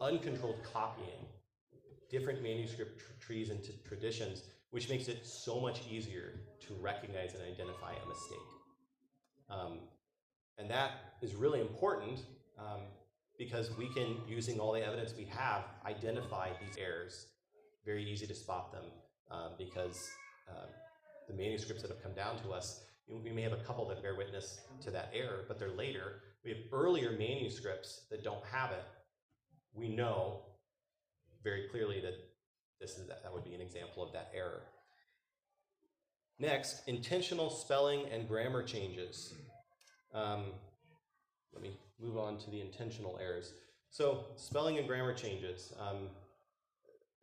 uncontrolled 0.00 0.58
copying, 0.72 1.26
different 2.10 2.42
manuscript 2.42 2.98
tr- 2.98 3.26
trees 3.26 3.50
and 3.50 3.60
traditions, 3.86 4.42
which 4.70 4.88
makes 4.88 5.08
it 5.08 5.26
so 5.26 5.60
much 5.60 5.80
easier 5.90 6.40
to 6.60 6.74
recognize 6.74 7.34
and 7.34 7.42
identify 7.42 7.92
a 7.92 8.08
mistake. 8.08 8.38
Um, 9.48 9.78
and 10.58 10.70
that 10.70 10.92
is 11.22 11.34
really 11.34 11.60
important 11.60 12.20
um, 12.58 12.80
because 13.38 13.76
we 13.76 13.88
can, 13.88 14.16
using 14.26 14.58
all 14.58 14.72
the 14.72 14.84
evidence 14.84 15.14
we 15.16 15.24
have, 15.24 15.64
identify 15.84 16.50
these 16.60 16.76
errors. 16.78 17.26
Very 17.84 18.04
easy 18.04 18.26
to 18.26 18.34
spot 18.34 18.72
them 18.72 18.84
uh, 19.30 19.50
because 19.58 20.08
uh, 20.48 20.66
the 21.28 21.34
manuscripts 21.34 21.82
that 21.82 21.90
have 21.90 22.02
come 22.02 22.14
down 22.14 22.38
to 22.42 22.52
us, 22.52 22.84
we 23.08 23.30
may 23.30 23.42
have 23.42 23.52
a 23.52 23.58
couple 23.58 23.86
that 23.88 24.02
bear 24.02 24.16
witness 24.16 24.60
to 24.82 24.90
that 24.90 25.10
error, 25.14 25.44
but 25.46 25.58
they're 25.58 25.70
later. 25.70 26.22
We 26.44 26.50
have 26.50 26.60
earlier 26.72 27.12
manuscripts 27.12 28.06
that 28.10 28.24
don't 28.24 28.44
have 28.50 28.72
it. 28.72 28.84
We 29.74 29.88
know 29.88 30.42
very 31.44 31.68
clearly 31.70 32.00
that 32.00 32.14
this 32.80 32.98
is 32.98 33.06
that, 33.06 33.22
that 33.22 33.32
would 33.32 33.44
be 33.44 33.54
an 33.54 33.60
example 33.60 34.02
of 34.02 34.12
that 34.12 34.30
error. 34.34 34.62
Next, 36.38 36.82
intentional 36.86 37.48
spelling 37.48 38.06
and 38.12 38.28
grammar 38.28 38.62
changes. 38.62 39.34
Um, 40.14 40.44
let 41.52 41.62
me 41.62 41.76
move 42.00 42.16
on 42.16 42.38
to 42.38 42.50
the 42.50 42.60
intentional 42.60 43.18
errors. 43.22 43.52
So, 43.90 44.26
spelling 44.36 44.78
and 44.78 44.86
grammar 44.86 45.14
changes. 45.14 45.72
Um, 45.80 46.08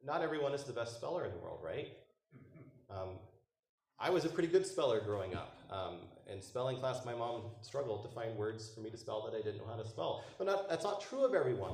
not 0.03 0.21
everyone 0.21 0.53
is 0.53 0.63
the 0.63 0.73
best 0.73 0.95
speller 0.95 1.25
in 1.25 1.31
the 1.31 1.37
world, 1.37 1.59
right? 1.63 1.89
Um, 2.89 3.19
I 3.99 4.09
was 4.09 4.25
a 4.25 4.29
pretty 4.29 4.49
good 4.49 4.65
speller 4.65 4.99
growing 4.99 5.35
up. 5.35 5.55
Um, 5.71 5.97
in 6.31 6.41
spelling 6.41 6.77
class, 6.77 7.05
my 7.05 7.13
mom 7.13 7.43
struggled 7.61 8.03
to 8.03 8.09
find 8.13 8.35
words 8.37 8.69
for 8.73 8.81
me 8.81 8.89
to 8.89 8.97
spell 8.97 9.23
that 9.25 9.37
I 9.37 9.41
didn't 9.41 9.57
know 9.57 9.67
how 9.67 9.81
to 9.81 9.87
spell. 9.87 10.23
But 10.37 10.47
not, 10.47 10.69
that's 10.69 10.83
not 10.83 11.01
true 11.01 11.23
of 11.23 11.33
everyone. 11.33 11.73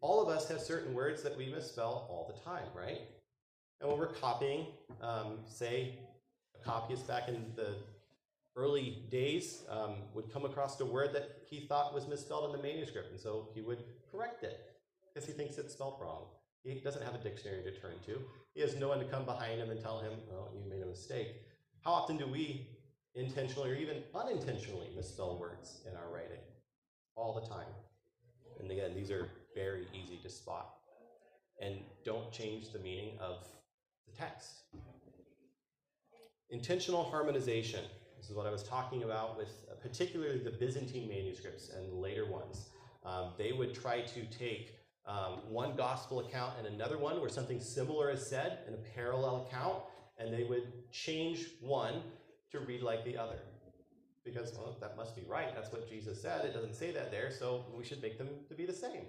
All 0.00 0.20
of 0.20 0.28
us 0.28 0.48
have 0.48 0.60
certain 0.60 0.94
words 0.94 1.22
that 1.22 1.36
we 1.36 1.46
misspell 1.46 2.06
all 2.10 2.32
the 2.34 2.50
time, 2.50 2.66
right? 2.76 3.00
And 3.80 3.88
when 3.88 3.98
we're 3.98 4.12
copying, 4.12 4.66
um, 5.00 5.38
say, 5.46 5.98
a 6.60 6.64
copyist 6.64 7.06
back 7.06 7.28
in 7.28 7.52
the 7.56 7.74
early 8.56 9.04
days 9.10 9.62
um, 9.68 9.94
would 10.14 10.32
come 10.32 10.44
across 10.44 10.80
a 10.80 10.84
word 10.84 11.14
that 11.14 11.30
he 11.48 11.60
thought 11.60 11.94
was 11.94 12.06
misspelled 12.06 12.54
in 12.54 12.60
the 12.60 12.62
manuscript, 12.62 13.10
and 13.10 13.20
so 13.20 13.48
he 13.54 13.60
would 13.60 13.84
correct 14.10 14.44
it 14.44 14.60
because 15.12 15.26
he 15.26 15.32
thinks 15.32 15.58
it's 15.58 15.74
spelled 15.74 15.98
wrong. 16.00 16.24
He 16.64 16.74
doesn't 16.74 17.02
have 17.02 17.14
a 17.14 17.18
dictionary 17.18 17.62
to 17.64 17.72
turn 17.80 17.94
to. 18.06 18.20
He 18.54 18.60
has 18.60 18.76
no 18.76 18.88
one 18.88 18.98
to 18.98 19.04
come 19.04 19.24
behind 19.24 19.60
him 19.60 19.70
and 19.70 19.80
tell 19.80 20.00
him, 20.00 20.12
"Oh, 20.32 20.48
you 20.54 20.68
made 20.70 20.82
a 20.82 20.86
mistake." 20.86 21.42
How 21.82 21.92
often 21.92 22.16
do 22.16 22.26
we 22.26 22.68
intentionally 23.14 23.70
or 23.70 23.74
even 23.74 24.04
unintentionally 24.14 24.88
misspell 24.94 25.38
words 25.38 25.80
in 25.90 25.96
our 25.96 26.08
writing? 26.12 26.38
All 27.16 27.34
the 27.34 27.46
time. 27.48 27.74
And 28.60 28.70
again, 28.70 28.94
these 28.94 29.10
are 29.10 29.28
very 29.54 29.88
easy 29.92 30.18
to 30.22 30.30
spot. 30.30 30.74
And 31.60 31.80
don't 32.04 32.30
change 32.30 32.70
the 32.72 32.78
meaning 32.78 33.18
of 33.20 33.46
the 34.06 34.16
text. 34.16 34.62
Intentional 36.50 37.02
harmonization. 37.02 37.84
This 38.22 38.30
is 38.30 38.36
what 38.36 38.46
I 38.46 38.52
was 38.52 38.62
talking 38.62 39.02
about 39.02 39.36
with 39.36 39.48
uh, 39.68 39.74
particularly 39.82 40.38
the 40.38 40.52
Byzantine 40.52 41.08
manuscripts 41.08 41.70
and 41.70 41.92
later 41.92 42.24
ones. 42.24 42.70
Um, 43.04 43.32
they 43.36 43.50
would 43.50 43.74
try 43.74 44.02
to 44.02 44.24
take 44.26 44.76
um, 45.08 45.40
one 45.48 45.74
gospel 45.74 46.20
account 46.20 46.52
and 46.56 46.68
another 46.68 46.98
one 46.98 47.20
where 47.20 47.28
something 47.28 47.60
similar 47.60 48.12
is 48.12 48.24
said 48.24 48.60
in 48.68 48.74
a 48.74 48.76
parallel 48.94 49.48
account, 49.48 49.82
and 50.18 50.32
they 50.32 50.44
would 50.44 50.72
change 50.92 51.46
one 51.60 51.94
to 52.52 52.60
read 52.60 52.82
like 52.82 53.04
the 53.04 53.18
other. 53.18 53.40
Because, 54.24 54.52
well, 54.56 54.76
that 54.80 54.96
must 54.96 55.16
be 55.16 55.22
right. 55.28 55.52
That's 55.52 55.72
what 55.72 55.90
Jesus 55.90 56.22
said. 56.22 56.44
It 56.44 56.54
doesn't 56.54 56.76
say 56.76 56.92
that 56.92 57.10
there, 57.10 57.32
so 57.32 57.64
we 57.76 57.84
should 57.84 58.00
make 58.00 58.18
them 58.18 58.28
to 58.48 58.54
be 58.54 58.66
the 58.66 58.72
same. 58.72 59.02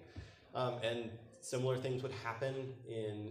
Um, 0.55 0.79
and 0.83 1.11
similar 1.39 1.77
things 1.77 2.01
would 2.01 2.13
happen 2.23 2.73
in 2.89 3.29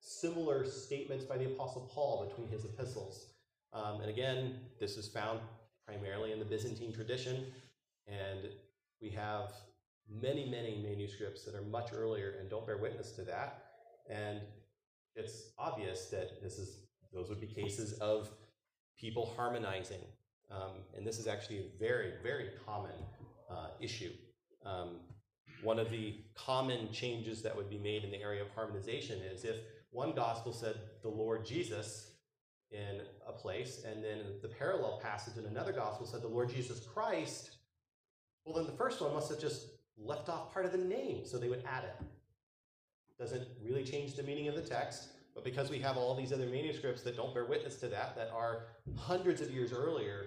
similar 0.00 0.66
statements 0.66 1.24
by 1.24 1.38
the 1.38 1.46
Apostle 1.46 1.90
Paul 1.94 2.26
between 2.28 2.48
his 2.48 2.66
epistles. 2.66 3.28
Um, 3.72 4.00
and 4.00 4.10
again, 4.10 4.60
this 4.80 4.96
is 4.96 5.08
found 5.08 5.40
primarily 5.86 6.32
in 6.32 6.38
the 6.38 6.44
Byzantine 6.44 6.92
tradition, 6.92 7.46
and 8.06 8.48
we 9.00 9.10
have 9.10 9.52
many, 10.10 10.48
many 10.48 10.82
manuscripts 10.82 11.44
that 11.44 11.54
are 11.54 11.62
much 11.62 11.90
earlier 11.94 12.34
and 12.40 12.48
don't 12.48 12.66
bear 12.66 12.78
witness 12.78 13.12
to 13.12 13.22
that. 13.22 13.64
And 14.10 14.40
it's 15.14 15.50
obvious 15.58 16.06
that 16.06 16.42
this 16.42 16.58
is 16.58 16.78
those 17.12 17.28
would 17.28 17.40
be 17.40 17.46
cases 17.46 17.94
of 17.94 18.30
people 18.98 19.32
harmonizing, 19.36 20.00
um, 20.50 20.72
and 20.96 21.06
this 21.06 21.18
is 21.18 21.26
actually 21.26 21.58
a 21.58 21.78
very, 21.78 22.12
very 22.22 22.50
common 22.66 22.96
uh, 23.50 23.68
issue. 23.80 24.10
Um, 24.64 25.00
one 25.62 25.78
of 25.78 25.90
the 25.90 26.16
common 26.34 26.92
changes 26.92 27.42
that 27.42 27.56
would 27.56 27.68
be 27.68 27.78
made 27.78 28.04
in 28.04 28.10
the 28.10 28.20
area 28.20 28.42
of 28.42 28.48
harmonization 28.50 29.20
is 29.20 29.44
if 29.44 29.56
one 29.90 30.14
gospel 30.14 30.52
said 30.52 30.76
the 31.02 31.08
Lord 31.08 31.44
Jesus 31.44 32.07
in 32.70 33.00
a 33.26 33.32
place, 33.32 33.82
and 33.86 34.04
then 34.04 34.18
the 34.42 34.48
parallel 34.48 35.00
passage 35.02 35.36
in 35.36 35.46
another 35.46 35.72
gospel 35.72 36.06
said 36.06 36.22
the 36.22 36.28
Lord 36.28 36.50
Jesus 36.50 36.80
Christ, 36.80 37.50
well, 38.44 38.54
then 38.56 38.66
the 38.66 38.76
first 38.76 39.00
one 39.00 39.12
must 39.14 39.30
have 39.30 39.40
just 39.40 39.66
left 39.96 40.28
off 40.28 40.52
part 40.52 40.66
of 40.66 40.72
the 40.72 40.78
name, 40.78 41.24
so 41.24 41.38
they 41.38 41.48
would 41.48 41.64
add 41.66 41.84
it. 41.84 41.96
Doesn't 43.18 43.46
really 43.64 43.84
change 43.84 44.14
the 44.14 44.22
meaning 44.22 44.48
of 44.48 44.54
the 44.54 44.62
text, 44.62 45.08
but 45.34 45.44
because 45.44 45.70
we 45.70 45.78
have 45.80 45.96
all 45.96 46.14
these 46.14 46.32
other 46.32 46.46
manuscripts 46.46 47.02
that 47.02 47.16
don't 47.16 47.34
bear 47.34 47.46
witness 47.46 47.76
to 47.76 47.88
that, 47.88 48.14
that 48.16 48.30
are 48.34 48.66
hundreds 48.96 49.40
of 49.40 49.50
years 49.50 49.72
earlier, 49.72 50.26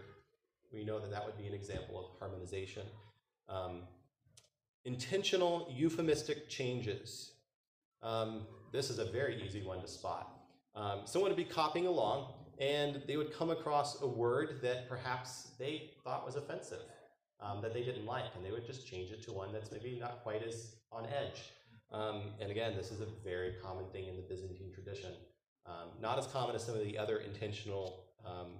we 0.73 0.83
know 0.83 0.99
that 0.99 1.11
that 1.11 1.25
would 1.25 1.37
be 1.37 1.47
an 1.47 1.53
example 1.53 1.99
of 1.99 2.19
harmonization. 2.19 2.83
Um, 3.47 3.81
intentional 4.85 5.67
euphemistic 5.73 6.49
changes. 6.49 7.33
Um, 8.01 8.47
this 8.71 8.89
is 8.89 8.99
a 8.99 9.05
very 9.05 9.41
easy 9.43 9.61
one 9.61 9.81
to 9.81 9.87
spot. 9.87 10.40
Um, 10.75 11.01
someone 11.05 11.31
would 11.31 11.37
be 11.37 11.43
copying 11.43 11.87
along 11.87 12.33
and 12.59 13.01
they 13.07 13.17
would 13.17 13.33
come 13.33 13.49
across 13.49 14.01
a 14.01 14.07
word 14.07 14.59
that 14.61 14.87
perhaps 14.87 15.51
they 15.57 15.89
thought 16.03 16.23
was 16.23 16.35
offensive, 16.35 16.83
um, 17.39 17.59
that 17.61 17.73
they 17.73 17.83
didn't 17.83 18.05
like, 18.05 18.35
and 18.35 18.45
they 18.45 18.51
would 18.51 18.65
just 18.65 18.87
change 18.87 19.11
it 19.11 19.23
to 19.23 19.33
one 19.33 19.51
that's 19.51 19.71
maybe 19.71 19.97
not 19.99 20.21
quite 20.21 20.43
as 20.43 20.75
on 20.91 21.05
edge. 21.07 21.41
Um, 21.91 22.33
and 22.39 22.51
again, 22.51 22.75
this 22.77 22.91
is 22.91 23.01
a 23.01 23.07
very 23.23 23.55
common 23.63 23.85
thing 23.91 24.07
in 24.07 24.15
the 24.15 24.21
Byzantine 24.21 24.71
tradition. 24.71 25.11
Um, 25.65 25.89
not 25.99 26.19
as 26.19 26.27
common 26.27 26.55
as 26.55 26.63
some 26.63 26.75
of 26.75 26.83
the 26.83 26.97
other 26.97 27.17
intentional 27.17 28.05
um, 28.25 28.59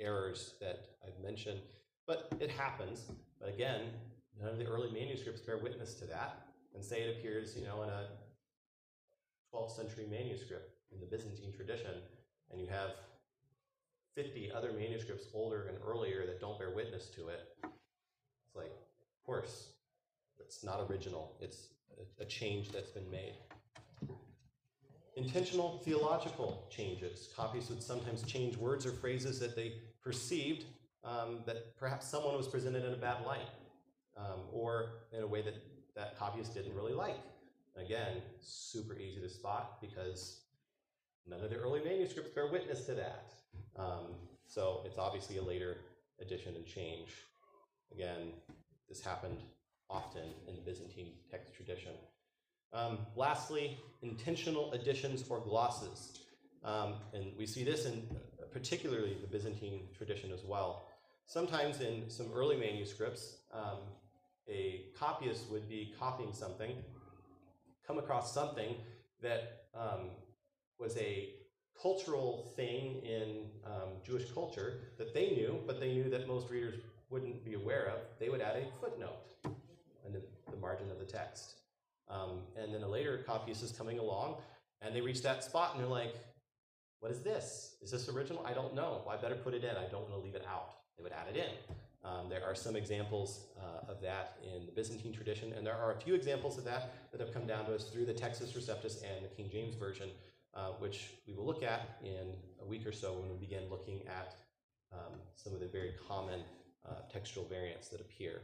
errors 0.00 0.54
that 0.60 0.96
I've 1.06 1.22
mentioned, 1.22 1.60
but 2.06 2.28
it 2.40 2.50
happens. 2.50 3.12
But 3.38 3.48
again, 3.48 3.82
none 4.40 4.50
of 4.50 4.58
the 4.58 4.66
early 4.66 4.90
manuscripts 4.90 5.40
bear 5.40 5.58
witness 5.58 5.94
to 5.94 6.04
that 6.06 6.46
and 6.74 6.84
say 6.84 7.02
it 7.02 7.16
appears, 7.18 7.56
you 7.56 7.64
know, 7.64 7.82
in 7.84 7.88
a 7.88 8.08
12th 9.54 9.76
century 9.76 10.06
manuscript 10.10 10.79
in 10.92 11.00
the 11.00 11.06
Byzantine 11.06 11.52
tradition, 11.52 11.92
and 12.50 12.60
you 12.60 12.66
have 12.66 12.90
50 14.14 14.50
other 14.52 14.72
manuscripts 14.72 15.26
older 15.32 15.66
and 15.68 15.78
earlier 15.86 16.26
that 16.26 16.40
don't 16.40 16.58
bear 16.58 16.70
witness 16.70 17.08
to 17.10 17.28
it. 17.28 17.40
It's 17.64 18.56
like, 18.56 18.66
of 18.66 19.24
course, 19.24 19.68
it's 20.40 20.64
not 20.64 20.86
original. 20.90 21.36
It's 21.40 21.68
a, 22.18 22.24
change 22.24 22.70
that's 22.70 22.90
been 22.90 23.08
made. 23.10 23.34
Intentional 25.16 25.80
theological 25.84 26.66
changes. 26.70 27.28
Copies 27.36 27.68
would 27.68 27.82
sometimes 27.82 28.22
change 28.22 28.56
words 28.56 28.86
or 28.86 28.92
phrases 28.92 29.38
that 29.40 29.54
they 29.54 29.74
perceived 30.02 30.64
um, 31.04 31.40
that 31.46 31.76
perhaps 31.76 32.06
someone 32.06 32.36
was 32.36 32.48
presented 32.48 32.84
in 32.84 32.92
a 32.92 32.96
bad 32.96 33.24
light 33.26 33.48
um, 34.16 34.40
or 34.52 35.02
in 35.12 35.22
a 35.22 35.26
way 35.26 35.42
that 35.42 35.54
that 35.94 36.18
copyist 36.18 36.54
didn't 36.54 36.74
really 36.74 36.94
like. 36.94 37.18
Again, 37.76 38.22
super 38.40 38.94
easy 38.94 39.20
to 39.20 39.28
spot 39.28 39.80
because 39.80 40.40
none 41.26 41.40
of 41.40 41.50
the 41.50 41.56
early 41.56 41.80
manuscripts 41.84 42.30
bear 42.30 42.48
witness 42.48 42.84
to 42.86 42.94
that. 42.94 43.32
Um, 43.76 44.14
so 44.46 44.82
it's 44.84 44.98
obviously 44.98 45.38
a 45.38 45.42
later 45.42 45.76
addition 46.20 46.56
and 46.56 46.66
change. 46.66 47.14
Again, 47.92 48.32
this 48.88 49.00
happened 49.00 49.38
often 49.88 50.24
in 50.48 50.54
the 50.54 50.60
Byzantine 50.60 51.12
text 51.30 51.54
tradition. 51.54 51.92
Um, 52.72 52.98
lastly, 53.16 53.78
intentional 54.02 54.72
additions 54.72 55.24
or 55.28 55.40
glosses. 55.40 56.20
Um, 56.64 56.94
and 57.12 57.32
we 57.36 57.46
see 57.46 57.64
this 57.64 57.86
in 57.86 58.06
uh, 58.38 58.44
particularly 58.52 59.16
the 59.20 59.26
Byzantine 59.26 59.88
tradition 59.96 60.30
as 60.30 60.44
well. 60.44 60.86
Sometimes 61.26 61.80
in 61.80 62.08
some 62.08 62.26
early 62.34 62.56
manuscripts, 62.56 63.38
um, 63.52 63.78
a 64.48 64.86
copyist 64.98 65.50
would 65.50 65.68
be 65.68 65.94
copying 65.98 66.32
something, 66.32 66.72
come 67.86 67.98
across 67.98 68.34
something 68.34 68.74
that 69.22 69.66
um, 69.74 70.10
was 70.80 70.96
a 70.96 71.30
cultural 71.80 72.52
thing 72.56 73.02
in 73.04 73.46
um, 73.64 73.90
Jewish 74.04 74.30
culture 74.32 74.80
that 74.98 75.14
they 75.14 75.30
knew, 75.30 75.60
but 75.66 75.80
they 75.80 75.92
knew 75.92 76.10
that 76.10 76.26
most 76.26 76.50
readers 76.50 76.74
wouldn't 77.10 77.44
be 77.44 77.54
aware 77.54 77.86
of, 77.86 78.00
they 78.18 78.28
would 78.28 78.40
add 78.40 78.56
a 78.56 78.64
footnote 78.80 79.34
in 80.06 80.12
the, 80.12 80.22
the 80.50 80.56
margin 80.56 80.90
of 80.90 80.98
the 80.98 81.04
text. 81.04 81.56
Um, 82.08 82.40
and 82.56 82.72
then 82.74 82.82
a 82.82 82.88
later 82.88 83.18
copyist 83.18 83.62
is 83.62 83.72
coming 83.72 83.98
along, 83.98 84.36
and 84.82 84.94
they 84.94 85.00
reach 85.00 85.22
that 85.22 85.44
spot, 85.44 85.74
and 85.74 85.82
they're 85.82 85.90
like, 85.90 86.14
"What 87.00 87.12
is 87.12 87.20
this? 87.20 87.76
Is 87.82 87.90
this 87.90 88.08
original? 88.08 88.44
I 88.44 88.52
don't 88.52 88.74
know. 88.74 89.02
Well, 89.04 89.16
I 89.16 89.20
better 89.20 89.36
put 89.36 89.54
it 89.54 89.62
in. 89.62 89.76
I 89.76 89.86
don't 89.90 90.02
want 90.02 90.14
to 90.14 90.18
leave 90.18 90.34
it 90.34 90.44
out." 90.48 90.74
They 90.96 91.04
would 91.04 91.12
add 91.12 91.34
it 91.34 91.36
in. 91.36 91.74
Um, 92.02 92.28
there 92.28 92.44
are 92.44 92.54
some 92.54 92.76
examples 92.76 93.46
uh, 93.58 93.90
of 93.90 94.00
that 94.00 94.38
in 94.42 94.66
the 94.66 94.72
Byzantine 94.72 95.12
tradition, 95.12 95.52
and 95.52 95.66
there 95.66 95.74
are 95.74 95.92
a 95.92 96.00
few 96.00 96.14
examples 96.14 96.58
of 96.58 96.64
that 96.64 96.94
that 97.12 97.20
have 97.20 97.32
come 97.32 97.46
down 97.46 97.66
to 97.66 97.74
us 97.74 97.84
through 97.84 98.06
the 98.06 98.14
Textus 98.14 98.56
Receptus 98.56 99.02
and 99.02 99.24
the 99.24 99.28
King 99.36 99.48
James 99.52 99.74
Version, 99.74 100.08
which 100.78 101.10
we 101.26 101.34
will 101.34 101.46
look 101.46 101.62
at 101.62 101.98
in 102.02 102.34
a 102.60 102.66
week 102.66 102.86
or 102.86 102.92
so 102.92 103.12
when 103.12 103.30
we 103.30 103.36
begin 103.36 103.68
looking 103.70 104.02
at 104.06 104.34
um, 104.92 105.20
some 105.34 105.54
of 105.54 105.60
the 105.60 105.66
very 105.66 105.92
common 106.08 106.40
uh, 106.88 106.94
textual 107.12 107.46
variants 107.46 107.88
that 107.88 108.00
appear. 108.00 108.40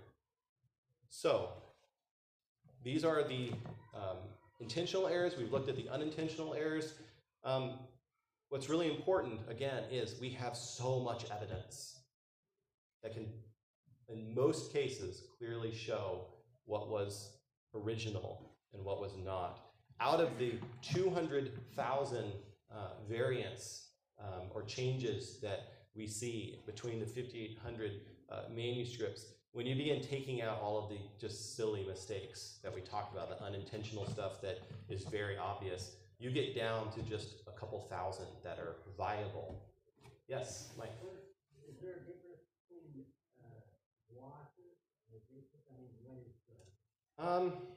So, 1.11 1.51
these 2.85 3.05
are 3.05 3.27
the 3.27 3.53
um, 3.95 4.19
intentional 4.61 5.09
errors. 5.09 5.35
We've 5.37 5.53
looked 5.53 5.69
at 5.69 5.77
the 5.77 5.89
unintentional 5.89 6.55
errors. 6.55 6.95
Um, 7.45 7.79
what's 8.49 8.69
really 8.69 8.91
important, 8.91 9.41
again, 9.49 9.85
is 9.91 10.21
we 10.21 10.31
have 10.31 10.57
so 10.57 11.01
much 11.01 11.25
evidence 11.31 12.01
that 13.03 13.13
can, 13.13 13.27
in 14.09 14.35
most 14.35 14.73
cases, 14.73 15.23
clearly 15.39 15.75
show 15.75 16.27
what 16.65 16.89
was 16.89 17.39
original 17.75 18.53
and 18.73 18.85
what 18.85 19.01
was 19.01 19.13
not. 19.25 19.66
Out 20.01 20.21
of 20.21 20.39
the 20.39 20.55
200,000 20.83 22.33
uh, 22.71 22.77
variants 23.09 23.89
um, 24.21 24.49
or 24.55 24.63
changes 24.63 25.39
that 25.43 25.73
we 25.95 26.07
see 26.07 26.61
between 26.67 27.01
the 27.01 27.07
5,800 27.07 27.93
uh, 28.31 28.41
manuscripts, 28.55 29.27
when 29.53 29.67
you 29.67 29.75
begin 29.75 30.03
taking 30.03 30.43
out 30.43 30.61
all 30.61 30.77
of 30.83 30.91
the 30.91 30.99
just 31.19 31.57
silly 31.57 31.83
mistakes 31.89 32.59
that 32.63 32.75
we 32.75 32.83
talked 32.83 33.15
about, 33.15 33.31
the 33.31 33.43
unintentional 33.43 34.07
stuff 34.07 34.43
that 34.43 34.59
is 34.91 35.05
very 35.05 35.39
obvious, 35.39 35.93
you 36.19 36.31
get 36.31 36.55
down 36.55 36.93
to 36.93 37.01
just 37.03 37.37
a 37.47 37.59
couple 37.59 37.81
thousand 37.89 38.27
that 38.45 38.59
are 38.59 38.77
viable. 38.99 39.63
Yes, 40.29 40.73
Mike. 40.79 40.93
Is 41.69 41.81
there 41.81 41.93
a 41.93 42.01
difference 42.01 42.45
between, 42.69 43.05
uh, 43.41 43.61
and? 44.13 44.53
I 45.69 45.73
mean, 45.81 45.89
what 46.05 46.19
is, 46.21 46.35
uh, 47.19 47.37
Um, 47.37 47.76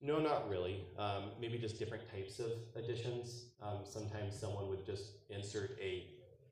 no, 0.00 0.20
not 0.20 0.48
really. 0.48 0.86
Um, 0.98 1.30
maybe 1.40 1.58
just 1.58 1.78
different 1.78 2.08
types 2.10 2.38
of 2.38 2.52
additions. 2.76 3.46
Um, 3.62 3.80
sometimes 3.84 4.38
someone 4.38 4.68
would 4.68 4.86
just 4.86 5.12
insert 5.30 5.76
a, 5.80 6.06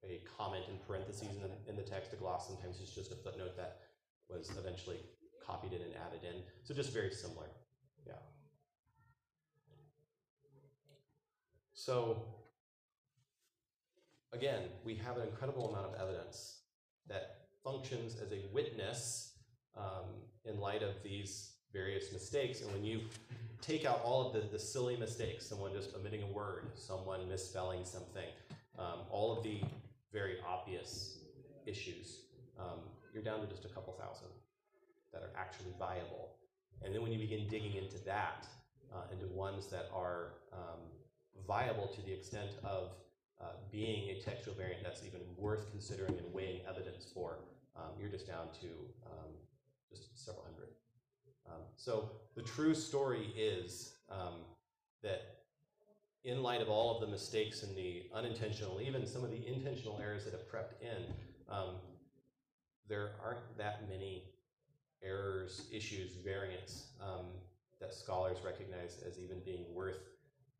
a 0.05 0.21
comment 0.37 0.65
in 0.69 0.79
parentheses 0.87 1.29
in 1.37 1.43
the, 1.43 1.71
in 1.71 1.77
the 1.77 1.83
text, 1.83 2.13
a 2.13 2.17
gloss. 2.17 2.49
Sometimes 2.49 2.81
it's 2.81 2.95
just 2.95 3.13
a 3.13 3.17
footnote 3.17 3.57
that 3.57 3.79
was 4.29 4.51
eventually 4.59 4.99
copied 5.45 5.73
in 5.73 5.81
and 5.81 5.93
added 5.95 6.25
in. 6.25 6.43
So 6.65 6.75
just 6.75 6.93
very 6.93 7.13
similar. 7.13 7.47
Yeah. 8.07 8.15
So 11.75 12.25
again, 14.33 14.63
we 14.85 14.97
have 14.97 15.17
an 15.17 15.23
incredible 15.29 15.71
amount 15.71 15.87
of 15.87 16.01
evidence 16.01 16.63
that 17.09 17.47
functions 17.63 18.17
as 18.21 18.33
a 18.33 18.43
witness 18.53 19.35
um, 19.77 20.23
in 20.45 20.59
light 20.59 20.83
of 20.83 20.95
these 21.05 21.53
various 21.77 22.13
mistakes. 22.13 22.63
And 22.63 22.73
when 22.73 22.85
you 22.85 23.01
take 23.61 23.85
out 23.85 24.01
all 24.05 24.27
of 24.27 24.33
the, 24.33 24.49
the 24.49 24.59
silly 24.59 24.97
mistakes, 24.97 25.47
someone 25.47 25.73
just 25.73 25.95
omitting 25.95 26.23
a 26.23 26.33
word, 26.33 26.65
someone 26.75 27.29
misspelling 27.29 27.85
something, 27.85 28.31
um, 28.79 29.01
all 29.11 29.37
of 29.37 29.45
the 29.45 29.61
very 30.13 30.37
obvious 30.47 31.19
issues, 31.67 32.21
um, 32.59 32.81
you're 33.13 33.23
down 33.23 33.41
to 33.41 33.47
just 33.47 33.65
a 33.65 33.69
couple 33.69 33.93
thousand 33.95 34.29
that 35.13 35.23
are 35.23 35.33
actually 35.37 35.73
viable. 35.79 36.31
And 36.83 36.95
then 36.95 37.03
when 37.03 37.13
you 37.13 37.19
begin 37.19 37.49
digging 37.49 37.75
into 37.75 37.99
that, 38.05 38.47
uh, 38.95 39.13
into 39.13 39.27
ones 39.35 39.67
that 39.69 39.89
are 39.93 40.35
um, 40.53 40.81
viable 41.47 41.89
to 41.89 42.03
the 42.03 42.13
extent 42.13 42.53
of 42.65 42.91
uh, 43.41 43.53
being 43.71 44.11
a 44.11 44.21
textual 44.21 44.57
variant 44.57 44.83
that's 44.83 45.03
even 45.05 45.21
worth 45.37 45.71
considering 45.71 46.17
and 46.17 46.33
weighing 46.33 46.61
evidence 46.69 47.07
for, 47.13 47.39
um, 47.77 47.91
you're 48.01 48.09
just 48.09 48.27
down 48.27 48.47
to 48.61 48.69
um, 49.07 49.31
just 49.91 50.25
several 50.25 50.45
hundred. 50.45 50.69
Um, 51.51 51.63
so 51.77 52.11
the 52.35 52.43
true 52.43 52.75
story 52.75 53.33
is 53.37 53.97
um, 54.11 54.45
that 55.03 55.37
in 56.25 56.43
light 56.43 56.61
of 56.61 56.69
all 56.69 56.95
of 56.95 57.01
the 57.01 57.07
mistakes 57.07 57.63
and 57.63 57.77
the 57.77 58.05
unintentional, 58.15 58.81
even 58.81 59.07
some 59.07 59.23
of 59.23 59.31
the 59.31 59.47
intentional 59.47 59.99
errors 60.03 60.25
that 60.25 60.33
have 60.33 60.49
crept 60.49 60.83
in, 60.83 61.05
um, 61.49 61.77
there 62.89 63.11
aren't 63.25 63.57
that 63.59 63.89
many 63.89 64.25
errors, 65.03 65.69
issues, 65.73 66.17
variants 66.25 66.87
um, 67.01 67.27
that 67.81 67.95
scholars 67.95 68.39
recognize 68.45 69.03
as 69.07 69.19
even 69.19 69.39
being 69.45 69.65
worth 69.75 70.01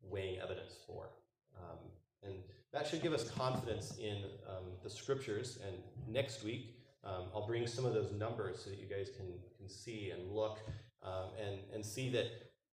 weighing 0.01 0.39
evidence 0.39 0.75
for. 0.85 1.09
Um, 1.57 1.77
and 2.23 2.33
that 2.71 2.87
should 2.87 3.01
give 3.01 3.13
us 3.13 3.29
confidence 3.29 3.97
in 3.97 4.17
um, 4.47 4.65
the 4.83 4.89
scriptures. 4.89 5.59
And 5.65 5.75
next 6.07 6.43
week, 6.43 6.76
um, 7.07 7.25
I'll 7.33 7.47
bring 7.47 7.65
some 7.65 7.85
of 7.85 7.93
those 7.93 8.11
numbers 8.11 8.61
so 8.63 8.69
that 8.69 8.79
you 8.79 8.85
guys 8.85 9.09
can, 9.15 9.27
can 9.57 9.69
see 9.69 10.11
and 10.11 10.29
look 10.31 10.59
um, 11.03 11.29
and, 11.41 11.59
and 11.73 11.85
see 11.85 12.09
that 12.09 12.25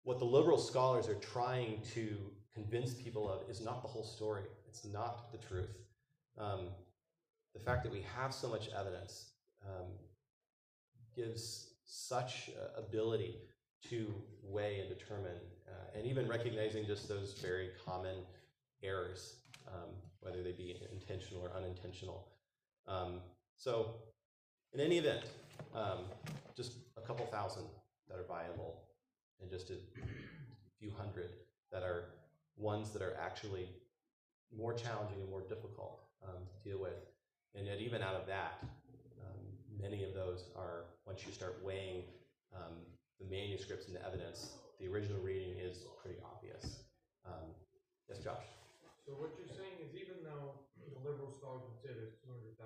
what 0.04 0.18
the 0.18 0.24
liberal 0.24 0.58
scholars 0.58 1.08
are 1.08 1.14
trying 1.16 1.80
to 1.94 2.16
convince 2.54 2.94
people 2.94 3.30
of 3.30 3.48
is 3.48 3.60
not 3.60 3.82
the 3.82 3.88
whole 3.88 4.04
story. 4.04 4.44
It's 4.68 4.84
not 4.84 5.30
the 5.32 5.38
truth. 5.38 5.76
Um, 6.38 6.68
the 7.54 7.60
fact 7.60 7.84
that 7.84 7.92
we 7.92 8.04
have 8.16 8.32
so 8.32 8.48
much 8.48 8.68
evidence 8.76 9.32
um, 9.66 9.88
gives 11.14 11.74
such 11.84 12.50
uh, 12.50 12.80
ability 12.80 13.36
to 13.90 14.12
weigh 14.42 14.80
and 14.80 14.88
determine, 14.88 15.38
uh, 15.68 15.98
and 15.98 16.06
even 16.06 16.26
recognizing 16.26 16.86
just 16.86 17.08
those 17.08 17.34
very 17.34 17.70
common 17.84 18.16
errors, 18.82 19.36
um, 19.68 19.90
whether 20.20 20.42
they 20.42 20.52
be 20.52 20.76
intentional 20.90 21.42
or 21.42 21.54
unintentional. 21.56 22.28
Um, 22.88 23.20
so, 23.56 23.96
in 24.74 24.80
any 24.80 24.96
event, 24.96 25.24
um, 25.74 26.08
just 26.56 26.72
a 26.96 27.00
couple 27.02 27.26
thousand 27.26 27.64
that 28.08 28.18
are 28.18 28.24
viable, 28.26 28.80
and 29.40 29.50
just 29.50 29.68
a 29.70 29.76
few 30.80 30.90
hundred 30.96 31.28
that 31.70 31.82
are 31.82 32.04
ones 32.56 32.90
that 32.90 33.02
are 33.02 33.16
actually 33.20 33.68
more 34.56 34.72
challenging 34.72 35.20
and 35.20 35.28
more 35.28 35.42
difficult 35.42 36.00
um, 36.26 36.40
to 36.48 36.68
deal 36.68 36.80
with. 36.80 36.96
And 37.54 37.66
yet, 37.66 37.80
even 37.80 38.00
out 38.00 38.14
of 38.14 38.26
that, 38.26 38.64
um, 39.20 39.40
many 39.78 40.04
of 40.04 40.14
those 40.14 40.48
are, 40.56 40.84
once 41.06 41.20
you 41.26 41.32
start 41.32 41.60
weighing 41.62 42.04
um, 42.56 42.72
the 43.20 43.28
manuscripts 43.28 43.88
and 43.88 43.96
the 43.96 44.04
evidence, 44.06 44.56
the 44.80 44.88
original 44.88 45.20
reading 45.20 45.52
is 45.60 45.84
pretty 46.00 46.16
obvious. 46.24 46.80
Um, 47.26 47.52
yes, 48.08 48.24
Josh. 48.24 48.48
So 49.04 49.12
what 49.20 49.36
you're 49.36 49.52
saying 49.52 49.84
is 49.84 49.92
even 50.00 50.24
though 50.24 50.64
the 50.80 50.96
liberal 51.04 51.28
scholars 51.28 51.60
would 51.68 51.76
say 51.84 51.92
there's 51.92 52.16
200,000 52.24 52.56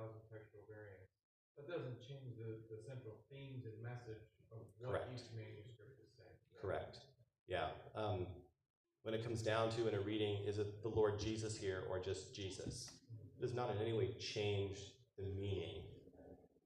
that 1.57 1.67
doesn't 1.69 1.99
change 2.05 2.37
the, 2.37 2.61
the 2.69 2.79
central 2.85 3.17
themes 3.33 3.65
and 3.65 3.75
message 3.83 4.23
of 4.53 4.61
what 4.79 4.93
Correct. 4.93 5.09
each 5.13 5.27
manuscript 5.33 5.97
is 6.01 6.11
saying. 6.17 6.37
Correct. 6.61 7.01
Yeah. 7.49 7.73
Um, 7.97 8.27
when 9.03 9.15
it 9.15 9.25
comes 9.25 9.43
down 9.43 9.71
to 9.77 9.89
in 9.89 9.95
a 9.95 10.01
reading, 10.01 10.39
is 10.47 10.59
it 10.59 10.83
the 10.83 10.89
Lord 10.89 11.19
Jesus 11.19 11.57
here 11.57 11.85
or 11.89 11.99
just 11.99 12.35
Jesus? 12.35 12.91
It 13.21 13.41
does 13.41 13.55
not 13.55 13.71
in 13.71 13.81
any 13.81 13.93
way 13.93 14.11
change 14.19 14.79
the 15.17 15.25
meaning 15.39 15.83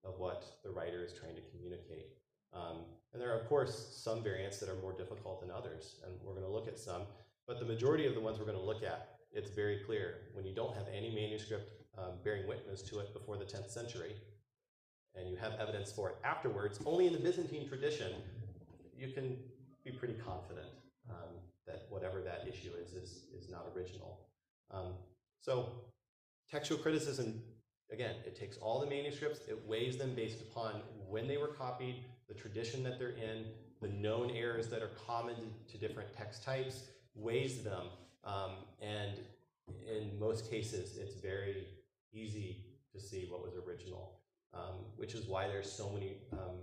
of 0.04 0.18
what 0.18 0.44
the 0.64 0.70
writer 0.70 1.04
is 1.04 1.12
trying 1.12 1.34
to 1.34 1.42
communicate. 1.52 2.16
Um, 2.52 2.78
and 3.12 3.20
there 3.20 3.30
are, 3.32 3.38
of 3.38 3.48
course, 3.48 3.90
some 3.92 4.22
variants 4.22 4.58
that 4.58 4.68
are 4.68 4.76
more 4.76 4.92
difficult 4.92 5.40
than 5.40 5.50
others, 5.50 5.96
and 6.04 6.14
we're 6.24 6.32
going 6.34 6.46
to 6.46 6.50
look 6.50 6.68
at 6.68 6.78
some. 6.78 7.02
But 7.46 7.58
the 7.58 7.66
majority 7.66 8.06
of 8.06 8.14
the 8.14 8.20
ones 8.20 8.38
we're 8.38 8.46
going 8.46 8.58
to 8.58 8.64
look 8.64 8.82
at, 8.82 9.16
it's 9.32 9.50
very 9.50 9.80
clear. 9.84 10.14
When 10.32 10.46
you 10.46 10.54
don't 10.54 10.74
have 10.74 10.86
any 10.92 11.14
manuscript 11.14 11.72
um, 11.98 12.14
bearing 12.24 12.46
witness 12.46 12.82
to 12.82 13.00
it 13.00 13.12
before 13.12 13.36
the 13.36 13.44
10th 13.44 13.70
century, 13.70 14.14
and 15.14 15.28
you 15.28 15.36
have 15.36 15.52
evidence 15.58 15.90
for 15.92 16.10
it 16.10 16.16
afterwards, 16.24 16.80
only 16.86 17.06
in 17.06 17.12
the 17.12 17.18
Byzantine 17.18 17.68
tradition, 17.68 18.12
you 18.96 19.08
can 19.08 19.36
be 19.84 19.90
pretty 19.90 20.14
confident 20.14 20.68
um, 21.08 21.34
that 21.66 21.86
whatever 21.88 22.20
that 22.20 22.46
issue 22.48 22.70
is, 22.82 22.92
is, 22.92 23.24
is 23.36 23.50
not 23.50 23.66
original. 23.76 24.20
Um, 24.70 24.94
so, 25.40 25.70
textual 26.50 26.80
criticism, 26.80 27.42
again, 27.92 28.16
it 28.26 28.38
takes 28.38 28.56
all 28.58 28.80
the 28.80 28.86
manuscripts, 28.86 29.40
it 29.48 29.58
weighs 29.66 29.96
them 29.96 30.14
based 30.14 30.40
upon 30.42 30.82
when 31.08 31.26
they 31.26 31.36
were 31.36 31.48
copied, 31.48 32.04
the 32.28 32.34
tradition 32.34 32.82
that 32.84 32.98
they're 32.98 33.10
in, 33.10 33.46
the 33.80 33.88
known 33.88 34.30
errors 34.30 34.68
that 34.68 34.82
are 34.82 34.90
common 35.06 35.36
to 35.68 35.78
different 35.78 36.14
text 36.16 36.44
types, 36.44 36.84
weighs 37.14 37.62
them, 37.62 37.86
um, 38.24 38.52
and 38.80 39.18
in 39.88 40.18
most 40.18 40.50
cases, 40.50 40.96
it's 40.98 41.14
very 41.14 41.66
easy 42.12 42.64
to 42.92 43.00
see 43.00 43.26
what 43.30 43.42
was 43.42 43.54
original, 43.66 44.19
um, 44.54 44.84
which 44.96 45.14
is 45.14 45.26
why 45.26 45.46
there's 45.46 45.70
so 45.70 45.90
many, 45.90 46.18
um, 46.32 46.56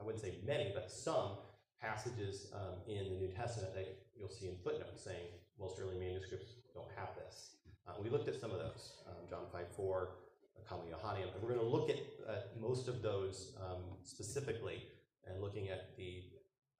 I 0.00 0.04
wouldn't 0.04 0.22
say 0.22 0.34
many, 0.46 0.72
but 0.74 0.90
some 0.90 1.38
passages 1.80 2.52
um, 2.54 2.80
in 2.86 3.04
the 3.10 3.16
New 3.16 3.28
Testament 3.28 3.74
that 3.74 3.86
you'll 4.18 4.28
see 4.30 4.46
in 4.46 4.56
footnotes 4.62 5.02
saying 5.04 5.26
most 5.58 5.78
early 5.80 5.98
manuscripts 5.98 6.52
don't 6.74 6.90
have 6.96 7.08
this. 7.16 7.56
we 8.02 8.10
looked 8.10 8.28
at 8.28 8.40
some 8.40 8.50
of 8.50 8.58
those, 8.58 9.02
um, 9.06 9.28
John 9.28 9.44
5 9.52 9.66
4, 9.76 10.08
Comma 10.68 10.82
Johanneum, 10.90 11.28
and 11.34 11.42
we're 11.42 11.50
going 11.54 11.60
to 11.60 11.66
look 11.66 11.90
at 11.90 11.98
uh, 12.28 12.40
most 12.60 12.88
of 12.88 13.02
those 13.02 13.52
um, 13.60 13.82
specifically 14.02 14.84
and 15.26 15.40
looking 15.40 15.68
at 15.68 15.96
the 15.96 16.22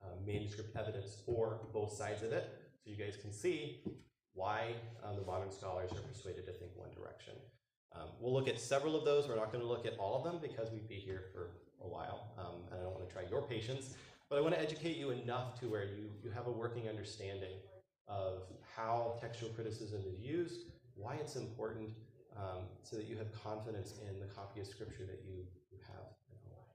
uh, 0.03 0.07
manuscript 0.27 0.75
evidence 0.77 1.19
for 1.27 1.61
both 1.73 1.93
sides 1.93 2.23
of 2.23 2.33
it 2.33 2.51
so 2.83 2.91
you 2.91 2.97
guys 2.97 3.17
can 3.21 3.33
see 3.33 3.81
why 4.35 4.75
um, 5.05 5.17
the 5.17 5.25
modern 5.25 5.51
scholars 5.51 5.91
are 5.93 6.03
persuaded 6.03 6.45
to 6.47 6.53
think 6.53 6.73
one 6.75 6.91
direction. 6.95 7.35
Um, 7.95 8.09
we'll 8.21 8.33
look 8.33 8.49
at 8.49 8.59
several 8.59 8.97
of 8.97 9.05
those. 9.05 9.29
We're 9.29 9.37
not 9.37 9.53
going 9.53 9.63
to 9.63 9.69
look 9.69 9.87
at 9.87 9.97
all 9.99 10.17
of 10.17 10.25
them 10.25 10.41
because 10.43 10.71
we'd 10.73 10.89
be 10.89 10.97
here 10.97 11.25
for 11.33 11.51
a 11.83 11.89
while, 11.89 12.33
um, 12.39 12.63
and 12.71 12.81
I 12.81 12.83
don't 12.83 12.95
want 12.95 13.09
to 13.09 13.13
try 13.13 13.23
your 13.31 13.43
patience. 13.43 13.95
But 14.29 14.39
I 14.39 14.41
want 14.41 14.55
to 14.55 14.61
educate 14.61 14.97
you 14.97 15.11
enough 15.11 15.59
to 15.61 15.69
where 15.69 15.85
you, 15.85 16.11
you 16.23 16.31
have 16.31 16.47
a 16.47 16.51
working 16.51 16.89
understanding 16.89 17.53
of 18.09 18.43
how 18.75 19.17
textual 19.21 19.51
criticism 19.53 20.03
is 20.07 20.21
used, 20.21 20.67
why 20.95 21.15
it's 21.15 21.37
important, 21.37 21.91
um, 22.37 22.67
so 22.83 22.97
that 22.97 23.07
you 23.07 23.17
have 23.17 23.31
confidence 23.33 23.95
in 24.09 24.19
the 24.19 24.27
copy 24.27 24.61
of 24.61 24.67
Scripture 24.67 25.07
that 25.07 25.23
you, 25.25 25.47
you 25.71 25.79
have 25.87 26.11
at 26.33 26.41
home. 26.51 26.67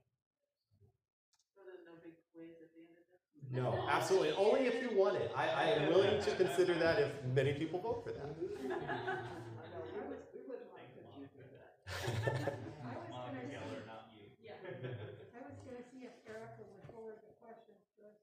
So 1.56 1.62
there's 1.66 1.84
no 1.84 2.00
big 2.00 2.16
quiz 2.32 2.56
at 2.64 2.72
the 2.72 2.82
end 2.88 2.96
of 2.96 3.06
this? 3.12 3.20
No, 3.52 3.76
absolutely. 3.92 4.32
Only 4.32 4.68
if 4.68 4.82
you 4.82 4.96
want 4.98 5.18
it. 5.18 5.32
I, 5.36 5.50
I 5.50 5.64
am 5.76 5.90
willing 5.90 6.22
to 6.22 6.32
consider 6.36 6.76
that 6.80 7.00
if 7.00 7.12
many 7.36 7.54
people 7.54 7.80
vote 7.82 8.04
for 8.06 8.12
that. 8.12 8.24
I 8.30 8.72
know, 8.72 9.84
we 9.92 10.00
would, 10.08 10.24
we 10.32 10.42
wouldn't 10.48 10.72
like 10.72 10.88
to 10.96 11.02
do 11.12 11.28
that. 11.28 11.28
I 11.28 11.28
was 11.28 11.30
gonna 11.36 11.79
Monica 11.90 13.42
see, 13.42 13.58
Geller, 13.58 13.82
not 13.90 14.14
you. 14.14 14.30
Yeah. 14.38 14.54
I 14.62 15.42
was 15.42 15.58
gonna 15.66 15.82
see 15.90 16.06
if 16.06 16.14
Erica 16.30 16.62
would 16.62 16.86
forward 16.94 17.18
the 17.26 17.34
questions 17.42 17.82
to 17.98 18.06
us. 18.06 18.18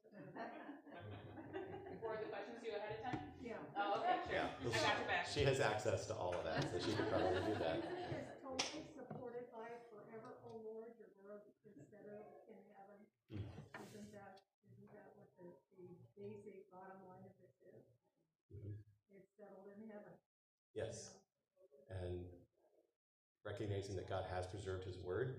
Forward 1.98 2.20
the 2.22 2.30
questions 2.30 2.62
to 2.62 2.64
you 2.70 2.74
ahead 2.78 2.94
of 2.94 3.00
time? 3.02 3.18
Yeah. 3.42 3.58
Oh, 3.74 3.98
okay, 4.02 4.22
sure. 4.30 4.38
Yeah. 4.38 4.54
I 4.54 4.78
got 4.78 4.98
your 5.02 5.08
back. 5.10 5.26
She 5.26 5.42
has 5.42 5.58
access 5.58 6.06
to 6.06 6.14
all 6.14 6.30
of 6.38 6.46
that, 6.46 6.62
so 6.70 6.78
she 6.78 6.94
could 6.94 7.10
probably 7.10 7.42
do 7.42 7.54
that. 7.58 7.82
Is 7.82 8.38
totally 8.38 8.86
supported 8.94 9.50
by 9.50 9.66
forever, 9.90 10.38
O 10.46 10.62
Lord, 10.62 10.94
your 11.02 11.10
word 11.18 11.42
instead 11.66 12.06
of 12.06 12.22
in 12.46 12.58
heaven. 12.78 12.98
Mm. 13.34 13.42
Isn't 13.82 14.10
that, 14.14 14.46
isn't 14.70 14.90
that 14.94 15.10
what 15.18 15.26
the, 15.42 15.50
the 15.82 15.88
basic 16.14 16.70
bottom 16.70 17.02
line 17.10 17.26
of 17.26 17.34
this 17.42 17.54
is? 17.74 17.82
Mhm. 18.54 18.78
It's 19.10 19.34
settled 19.34 19.66
in 19.74 19.90
heaven. 19.90 20.14
you 20.74 20.86
Yes. 20.86 21.10
know? 21.10 21.25
Recognizing 23.46 23.96
that 23.96 24.08
God 24.08 24.24
has 24.34 24.46
preserved 24.46 24.84
His 24.84 24.98
Word, 24.98 25.36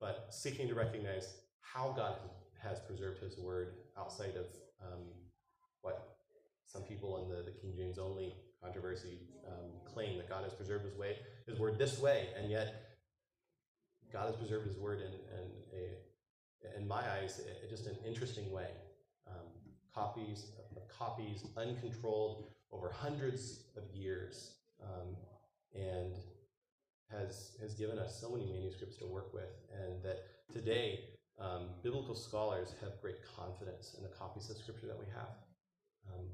but 0.00 0.26
seeking 0.30 0.68
to 0.68 0.74
recognize 0.74 1.34
how 1.60 1.92
God 1.96 2.16
has 2.62 2.80
preserved 2.80 3.20
His 3.22 3.38
Word 3.38 3.74
outside 3.98 4.36
of 4.36 4.46
um, 4.82 5.04
what 5.82 6.16
some 6.66 6.82
people 6.82 7.22
in 7.22 7.28
the, 7.28 7.42
the 7.42 7.50
King 7.50 7.72
James 7.76 7.98
only 7.98 8.34
controversy 8.62 9.18
um, 9.48 9.70
claim 9.84 10.18
that 10.18 10.28
God 10.28 10.44
has 10.44 10.52
preserved 10.52 10.84
His 10.84 10.96
way, 10.96 11.16
His 11.46 11.58
Word 11.58 11.78
this 11.78 11.98
way, 11.98 12.28
and 12.38 12.50
yet 12.50 12.96
God 14.12 14.26
has 14.26 14.36
preserved 14.36 14.66
His 14.66 14.76
Word 14.76 15.00
in, 15.00 15.12
in 15.38 15.50
a, 15.80 16.78
in 16.78 16.86
my 16.86 17.02
eyes, 17.18 17.40
just 17.68 17.86
an 17.86 17.96
interesting 18.06 18.52
way. 18.52 18.68
Um, 19.26 19.46
copies 19.94 20.52
of 20.76 20.88
copies, 20.88 21.44
uncontrolled 21.56 22.44
over 22.72 22.90
hundreds 22.90 23.64
of 23.76 23.82
years. 23.94 24.54
Um, 24.82 25.16
and 25.74 26.14
has 27.10 27.56
has 27.60 27.74
given 27.74 27.98
us 27.98 28.20
so 28.20 28.30
many 28.30 28.46
manuscripts 28.46 28.96
to 28.98 29.06
work 29.06 29.32
with, 29.34 29.50
and 29.72 30.02
that 30.02 30.18
today 30.52 31.00
um, 31.38 31.68
biblical 31.82 32.14
scholars 32.14 32.74
have 32.80 33.00
great 33.00 33.16
confidence 33.36 33.94
in 33.96 34.02
the 34.02 34.10
copies 34.10 34.50
of 34.50 34.56
Scripture 34.56 34.86
that 34.86 34.98
we 34.98 35.06
have, 35.14 35.34
um, 36.12 36.26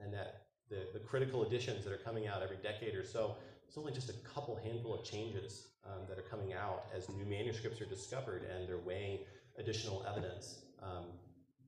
and 0.00 0.12
that 0.12 0.42
the 0.70 0.86
the 0.92 1.00
critical 1.00 1.44
editions 1.44 1.84
that 1.84 1.92
are 1.92 2.02
coming 2.04 2.26
out 2.26 2.42
every 2.42 2.58
decade 2.62 2.94
or 2.94 3.04
so. 3.04 3.36
It's 3.66 3.78
only 3.78 3.92
just 3.92 4.08
a 4.08 4.18
couple 4.34 4.54
handful 4.54 4.94
of 4.94 5.04
changes 5.04 5.66
um, 5.84 6.06
that 6.08 6.16
are 6.16 6.28
coming 6.30 6.52
out 6.52 6.84
as 6.94 7.08
new 7.08 7.24
manuscripts 7.24 7.80
are 7.80 7.86
discovered 7.86 8.42
and 8.46 8.68
they're 8.68 8.78
weighing 8.78 9.18
additional 9.58 10.04
evidence. 10.08 10.62
Um, 10.82 11.06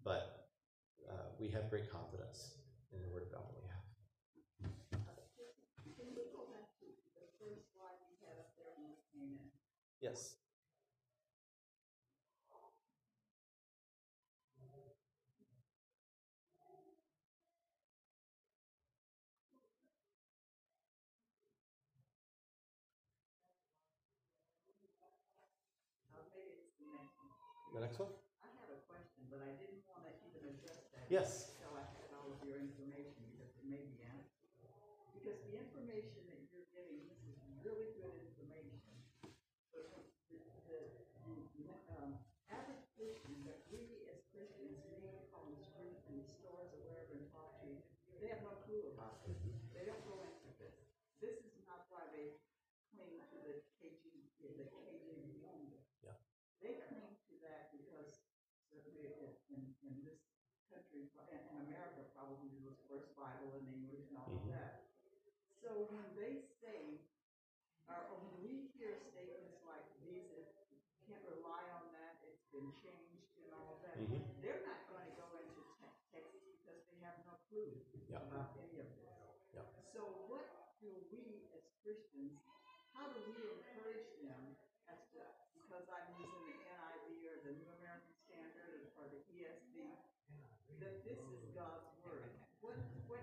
but 0.04 0.46
uh, 1.08 1.34
we 1.40 1.48
have 1.50 1.68
great 1.68 1.90
confidence 1.90 2.54
in 2.94 3.02
the 3.02 3.08
Word 3.08 3.24
of 3.26 3.32
God 3.32 3.42
that 3.48 3.58
we 3.58 3.66
have. 3.66 3.84
Can 5.98 6.14
we 6.14 6.30
go 6.30 6.46
back 6.46 6.70
to 6.78 6.86
the 7.18 7.26
first 7.42 7.74
slide 7.74 7.98
you 8.06 8.16
had 8.22 8.38
up 8.38 8.54
there 8.54 8.70
when 8.78 8.94
we 8.94 9.02
came 9.10 9.34
in? 9.34 9.48
Yes. 10.01 10.36
The 26.76 26.92
next 26.92 27.18
one. 27.18 27.32
The 27.74 27.80
next 27.80 27.99
one. 27.99 28.12
I 28.44 28.49
had 28.61 28.68
a 28.72 28.80
question, 28.88 29.24
but 29.32 29.40
I 29.40 29.53
didn't 29.57 29.80
want 29.88 30.05
to 30.05 30.12
even 30.28 30.49
address 30.49 30.86
that. 30.92 31.09
Yes. 31.09 31.57
Until 31.57 31.76
I 31.80 31.84
had 31.97 32.09
all 32.16 32.36
of 32.36 32.40
your 32.44 32.61
information, 32.61 33.20
because 33.32 33.53
it 33.57 33.66
may 33.68 33.80
be 33.84 34.01
answered. 34.05 34.36
Because 35.16 35.40
the 35.49 35.57
information 35.59 36.24
that 36.30 36.40
you're 36.53 36.68
giving, 36.72 37.05
this 37.09 37.20
is 37.26 37.36
really 37.66 37.90
good 37.99 38.14
information. 38.30 38.80
But 39.74 39.92
the, 39.92 40.38
the, 40.72 40.78
the, 41.59 41.68
um, 42.01 42.16
average 42.49 42.86
Christian 42.97 43.44
that 43.44 43.61
we 43.68 44.09
as 44.09 44.24
Christians 44.32 44.80
meet 44.97 45.12
on 45.36 45.44
the 45.53 45.61
street 45.61 46.01
and 46.09 46.22
the 46.22 46.26
stores 46.30 46.72
or 46.72 46.80
wherever 46.86 47.12
and 47.12 47.28
talk 47.34 47.61
to, 47.61 47.70
they 48.22 48.32
have 48.32 48.40
no 48.40 48.57
clue 48.64 48.88
about 48.97 49.20
this. 49.28 49.36
They 49.76 49.84
don't 49.84 50.01
go 50.09 50.24
into 50.24 50.49
this. 50.57 50.78
This 51.20 51.42
is 51.44 51.53
not 51.68 51.90
why 51.92 52.09
they 52.14 52.38
cling 52.97 53.20
to 53.20 53.36
the 53.44 53.55
KG, 53.82 54.32
the 54.40 54.64
KJV 54.72 55.44
only. 55.44 55.76
Yeah. 56.01 56.16
They 56.62 56.80
cling 56.88 57.18
to 57.28 57.34
that 57.44 57.74
because 57.74 58.24
certainly 58.72 59.12
in, 59.12 59.36
in, 59.53 59.61
in 59.84 59.92
this 60.07 60.22
country, 61.14 61.36
and 61.36 61.44
in 61.52 61.57
America 61.70 62.02
probably 62.14 62.50
was 62.64 62.74
first 62.88 63.14
Bible 63.16 63.54
in 63.59 63.64
English 63.70 64.09
and 64.11 64.16
all 64.18 64.32
of 64.34 64.42
Mhm. 64.42 64.50
that. 64.54 64.82
So 65.62 65.86
when 65.90 66.09
they 66.16 66.46
say, 66.62 67.00
or 67.88 68.18
when 68.18 68.42
we 68.42 68.70
hear 68.74 68.98
statements 69.11 69.62
like 69.64 69.86
these, 70.02 70.26
can't 71.07 71.22
rely 71.22 71.62
on 71.70 71.92
that, 71.94 72.18
it's 72.26 72.42
been 72.50 72.72
changed 72.82 73.30
and 73.38 73.52
all 73.54 73.78
of 73.78 73.82
that, 73.82 73.96
Mhm. 73.98 74.42
they're 74.42 74.62
not 74.66 74.88
gonna 74.90 75.14
go 75.14 75.38
into 75.38 75.62
te- 75.78 75.94
Texas 76.11 76.42
because 76.59 76.82
they 76.90 76.98
have 76.98 77.18
no 77.26 77.38
clue 77.48 77.70
Yeah. 78.09 78.22
about 78.26 78.57
any 78.59 78.78
of 78.80 78.90
this. 78.96 79.07
Yeah. 79.54 79.62
So 79.92 80.26
what 80.26 80.46
do 80.80 80.90
we 81.11 81.46
as 81.54 81.62
Christians, 81.82 82.34
how 82.92 83.12
do 83.12 83.20
we 83.30 83.38
encourage 83.54 84.18
them 84.20 84.57
as 84.88 84.98
to, 85.14 85.22
because 85.54 85.88
I'm 85.88 86.11
using 86.18 86.44
the 86.46 86.59
NIV 86.66 87.26
or 87.30 87.36
the 87.46 87.52
New 87.52 87.70
American 87.78 88.14
Standard 88.26 88.90
or 88.98 89.07
the 89.09 89.22
ESV, 89.30 89.94
that 90.80 91.04
this 91.04 91.18
is 91.18 91.54
God's 91.54 91.86
word? 92.02 92.34
What, 92.61 92.76
what 93.07 93.22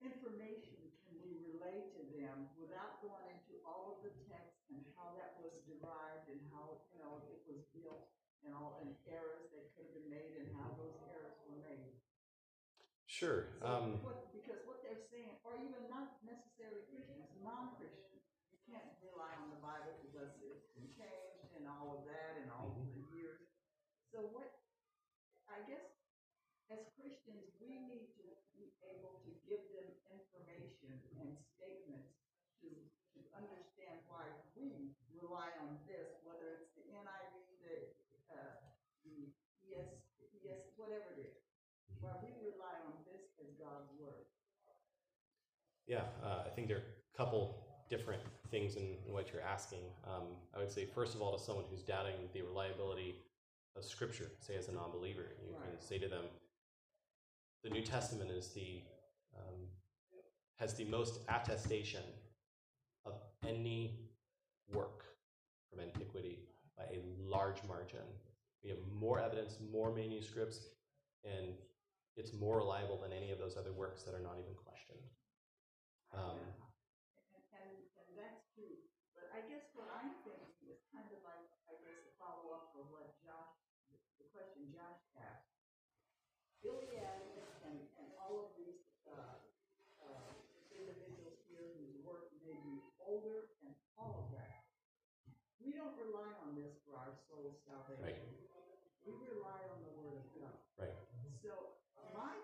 information 0.00 0.92
can 1.02 1.20
we 1.20 1.34
relay 1.42 1.90
to 1.96 2.02
them 2.16 2.48
without 2.56 3.00
going 3.02 3.26
into 3.28 3.60
all 3.64 3.96
of 3.96 4.02
the 4.02 4.12
text 4.28 4.54
and 4.70 4.84
how 4.96 5.12
that 5.16 5.36
was 5.40 5.52
derived 5.66 6.28
and 6.28 6.40
how, 6.52 6.80
you 6.92 7.00
know, 7.00 7.20
it 7.26 7.40
was 7.48 7.60
and 8.44 8.52
all, 8.54 8.80
and 8.84 8.92
errors 9.08 9.48
that 9.52 9.72
could 9.74 9.88
have 9.88 9.96
been 9.96 10.10
made 10.12 10.36
and 10.40 10.52
how 10.56 10.72
those 10.76 10.96
errors 11.08 11.36
were 11.48 11.60
made? 11.60 11.96
Sure. 13.08 13.54
So 13.60 13.66
Um, 13.66 13.86
what, 14.04 14.32
because 14.34 14.60
what 14.66 14.82
they're 14.84 15.06
saying, 15.12 15.38
or 15.46 15.56
even 15.60 15.86
not 15.88 16.18
necessarily 16.26 16.82
Christians, 16.90 17.30
non-Christians, 17.40 18.24
you 18.50 18.58
can't 18.66 18.90
rely 19.00 19.30
on 19.38 19.54
the 19.54 19.60
Bible 19.62 19.94
because 20.02 20.34
it's 20.42 20.66
been 20.74 20.90
changed 20.90 21.54
and 21.54 21.68
all 21.70 21.94
of 21.94 22.02
that 22.10 22.42
and 22.42 22.50
all 22.50 22.74
of 22.74 22.84
the 22.90 23.00
years. 23.14 23.44
So 24.10 24.26
what, 24.34 24.50
I 25.46 25.62
guess, 25.70 25.86
as 26.72 26.82
Christians, 26.98 27.44
we 27.62 27.78
need 27.86 28.10
to 28.18 28.26
be 28.56 28.74
able 28.82 29.20
to 29.22 29.30
give 29.46 29.62
them 29.74 29.88
information 30.10 30.98
and 31.20 31.38
statements 31.54 32.18
to, 32.62 32.68
to 33.14 33.20
understand 33.36 34.02
why 34.10 34.26
we 34.58 34.96
rely 35.14 35.54
on 35.62 35.78
this, 35.86 36.18
whether 36.26 36.58
it's 36.58 36.72
the 36.74 36.88
NIV, 36.90 37.32
the, 37.62 37.74
uh, 38.32 38.58
the 39.06 39.30
ES, 39.70 39.92
ES, 40.42 40.62
whatever 40.74 41.14
it 41.14 41.30
is. 41.30 41.36
Why 42.00 42.16
we 42.20 42.32
rely 42.40 42.80
on 42.84 43.00
this 43.08 43.32
as 43.40 43.48
God's 43.60 43.88
word. 43.96 44.28
Yeah, 45.86 46.02
uh, 46.24 46.42
I 46.46 46.48
think 46.54 46.68
there 46.68 46.78
are 46.78 46.80
a 46.80 47.16
couple 47.16 47.64
different 47.90 48.22
things 48.50 48.76
in, 48.76 48.96
in 49.06 49.12
what 49.12 49.32
you're 49.32 49.42
asking. 49.42 49.80
Um, 50.06 50.28
I 50.54 50.58
would 50.58 50.70
say, 50.70 50.86
first 50.86 51.14
of 51.14 51.20
all, 51.20 51.36
to 51.36 51.42
someone 51.42 51.64
who's 51.70 51.82
doubting 51.82 52.14
the 52.32 52.42
reliability 52.42 53.16
of 53.76 53.84
Scripture, 53.84 54.30
say 54.40 54.56
as 54.56 54.68
a 54.68 54.72
non-believer, 54.72 55.26
you 55.46 55.54
can 55.54 55.80
say 55.80 55.98
to 55.98 56.08
them, 56.08 56.24
the 57.62 57.70
New 57.70 57.82
Testament 57.82 58.30
is 58.30 58.48
the 58.48 58.82
um, 59.36 59.66
has 60.58 60.74
the 60.74 60.84
most 60.84 61.20
attestation 61.28 62.02
of 63.04 63.14
any 63.46 63.98
work 64.72 65.04
from 65.68 65.80
antiquity 65.80 66.38
by 66.76 66.84
a 66.84 67.00
large 67.28 67.62
margin. 67.66 68.06
We 68.62 68.70
have 68.70 68.78
more 68.92 69.18
evidence, 69.18 69.58
more 69.72 69.94
manuscripts, 69.94 70.60
and 71.24 71.54
it's 72.16 72.32
more 72.32 72.58
reliable 72.58 73.00
than 73.02 73.12
any 73.12 73.32
of 73.32 73.38
those 73.38 73.56
other 73.56 73.72
works 73.72 74.04
that 74.04 74.14
are 74.14 74.20
not 74.20 74.36
even 74.38 74.54
questioned. 74.54 75.00
Um, 76.14 76.38
And, 77.54 77.74
and 78.18 78.38
too. 78.54 78.86
But 79.18 79.34
I 79.34 79.42
guess 79.50 79.66
what 79.74 79.90
I'm 79.90 80.14
thinking 80.22 80.70
is 80.70 80.78
kind 80.94 81.10
of 81.10 81.18
like, 81.26 81.46
I 81.66 81.74
guess, 81.82 81.98
a 82.06 82.12
follow-up 82.22 82.70
of 82.78 82.86
what 82.94 83.18
Josh, 83.22 83.50
the 84.18 84.26
question 84.30 84.70
Josh 84.70 85.02
asked. 85.18 85.50
Iliad 86.62 87.34
and, 87.66 87.82
and 87.98 88.08
all 88.16 88.46
of 88.46 88.48
these, 88.56 88.80
uh, 89.10 89.42
uh, 90.00 90.32
individuals 90.72 91.36
here 91.50 91.74
whose 91.76 91.98
work 92.06 92.30
may 92.46 92.56
be 92.62 92.78
older 93.02 93.52
and 93.66 93.74
all 93.98 94.24
of 94.24 94.26
that. 94.38 94.64
We 95.60 95.72
don't 95.74 95.96
rely 95.96 96.30
on 96.44 96.54
this 96.54 96.78
for 96.84 96.96
our 97.00 97.16
soul 97.28 97.58
salvation. 97.64 98.38
We 99.04 99.12
rely 99.18 99.60
on 99.68 99.80
the 99.84 99.92
word 100.00 100.16
of 100.20 100.26
God. 100.36 100.56
Right. 100.80 100.96
So 101.44 101.76
my 102.16 102.36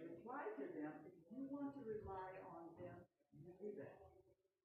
reply 0.00 0.44
to 0.60 0.64
them, 0.76 0.92
if 1.04 1.16
you 1.32 1.48
want 1.48 1.72
to 1.76 1.82
rely 1.84 2.28
on 2.44 2.72
them, 2.80 2.96
you 3.36 3.52
do 3.60 3.72
that. 3.80 3.96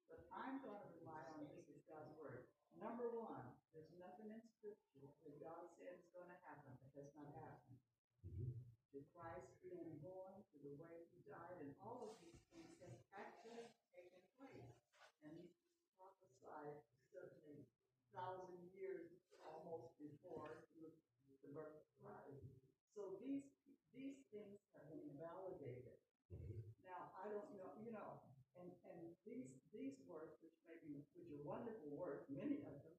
But 0.07 0.23
I'm 0.31 0.59
gonna 0.63 0.87
rely 0.99 1.23
on 1.35 1.47
this 1.51 1.67
is 1.67 1.83
God's 1.87 2.11
word. 2.19 2.47
Number 2.79 3.11
one, 3.11 3.43
there's 3.75 3.91
nothing 3.99 4.31
in 4.31 4.39
scripture 4.59 5.07
that 5.23 5.35
God 5.39 5.67
said 5.79 5.99
is 5.99 6.07
gonna 6.15 6.39
happen 6.47 6.75
that 6.79 6.91
has 6.95 7.11
not 7.15 7.31
happened. 7.35 7.79
The 8.95 9.03
Christ 9.11 9.51
being 9.59 9.99
born, 9.99 10.39
to 10.51 10.55
the 10.75 10.87
way 10.91 11.07
he 11.11 11.19
died, 11.25 11.57
and 11.63 11.71
all 11.79 12.11
of 12.11 12.19
these 12.23 12.41
things 12.51 12.75
have 12.83 12.95
actually 13.15 13.67
taken 13.95 14.21
place. 14.39 14.71
And 15.23 15.31
he 15.35 15.47
prophesied 15.95 16.83
certainly 17.09 17.65
thousand 18.11 18.59
years 18.75 19.11
almost 19.41 19.95
before 19.99 20.67
the 20.75 20.91
the 21.45 21.53
birth 21.53 21.77
of 21.77 21.85
Christ. 22.01 22.41
So 22.97 23.21
these, 23.21 23.45
these 23.93 24.17
things 24.33 24.57
have 24.73 24.89
been 24.89 25.13
validated. 25.13 25.93
Now, 26.81 27.13
I 27.21 27.29
don't 27.29 27.53
know, 27.53 27.77
you 27.85 27.93
know, 27.93 28.25
and, 28.57 28.71
and 28.89 28.99
these, 29.29 29.51
these 29.69 29.93
works, 30.09 30.41
which 30.41 30.57
may 30.65 30.81
be, 30.81 31.05
which 31.13 31.29
are 31.29 31.43
wonderful 31.45 31.93
works, 31.93 32.25
many 32.33 32.65
of 32.65 32.81
them, 32.81 32.97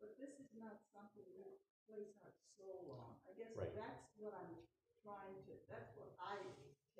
but 0.00 0.16
this 0.16 0.32
is 0.40 0.48
not 0.56 0.80
something 0.96 1.26
we 1.36 1.60
place 1.84 2.16
our 2.24 2.32
soul 2.56 2.96
on. 2.96 3.12
I 3.28 3.36
guess 3.36 3.52
Right. 3.52 3.74
that's 3.76 4.08
what 4.16 4.32
I'm 4.32 4.56
trying 5.04 5.36
to, 5.50 5.52
that's 5.68 5.92
what 5.98 6.16
I 6.16 6.40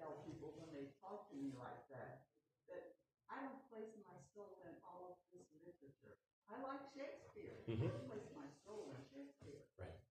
tell 0.03 0.19
people 0.27 0.51
when 0.59 0.67
they 0.75 0.91
talk 0.99 1.31
to 1.31 1.39
me 1.39 1.55
like 1.55 1.87
that, 1.95 2.27
that 2.67 2.99
I 3.31 3.39
don't 3.47 3.63
place 3.71 3.95
my 4.03 4.19
soul 4.35 4.59
in 4.67 4.75
all 4.83 5.15
of 5.15 5.17
this 5.31 5.47
literature. 5.63 6.19
I 6.51 6.59
like 6.59 6.83
Shakespeare. 6.91 7.63
I 7.63 7.71
Mhm. 7.71 8.11
place 8.11 8.29
my 8.35 8.51
soul 8.67 8.91
in 8.91 8.99
Shakespeare. 9.07 9.63
Right. 9.79 10.03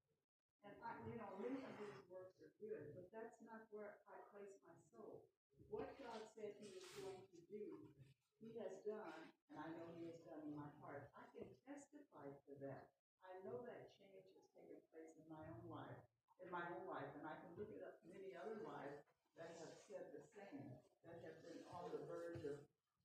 And 0.63 0.73
I, 0.81 0.95
you 1.03 1.19
know, 1.19 1.27
many 1.43 1.59
of 1.59 1.73
these 1.77 1.99
works 2.07 2.39
are 2.39 2.53
good, 2.63 2.95
but 2.95 3.11
that's 3.11 3.41
not 3.43 3.67
where 3.75 3.99
I 4.07 4.15
place 4.31 4.55
my 4.63 4.79
soul. 4.95 5.27
What 5.69 5.99
God 5.99 6.23
said 6.35 6.55
He 6.55 6.71
was 6.71 6.87
going 6.95 7.27
to 7.27 7.39
do, 7.51 7.91
He 8.39 8.57
has 8.59 8.71
done, 8.87 9.33
and 9.49 9.59
I 9.59 9.67
know 9.75 9.91
He 9.99 10.05
has 10.05 10.19
done 10.23 10.39
in 10.41 10.55
my 10.55 10.69
heart. 10.79 11.11
I 11.19 11.25
can 11.35 11.47
testify 11.67 12.31
to 12.47 12.55
that. 12.63 12.87
I 13.27 13.33
know 13.43 13.59
that 13.65 13.91
change 13.99 14.25
has 14.33 14.45
taken 14.55 14.79
place 14.93 15.13
in 15.17 15.27
my 15.29 15.43
own 15.51 15.69
life, 15.69 15.99
in 16.39 16.49
my 16.49 16.63
own 16.73 16.87
life, 16.87 17.11
and 17.15 17.27
I 17.27 17.35
can 17.41 17.53
look 17.57 17.69
it 17.69 17.83
up 17.83 17.99
many 18.05 18.33
other 18.35 18.55
lives 18.63 19.03
that 19.37 19.57
have 19.57 19.73
said 19.87 20.11
the 20.11 20.21
same, 20.35 20.69
that 21.05 21.17
have 21.23 21.37
been 21.41 21.65
on 21.71 21.91
the 21.91 22.01
verge 22.05 22.43
of 22.45 22.57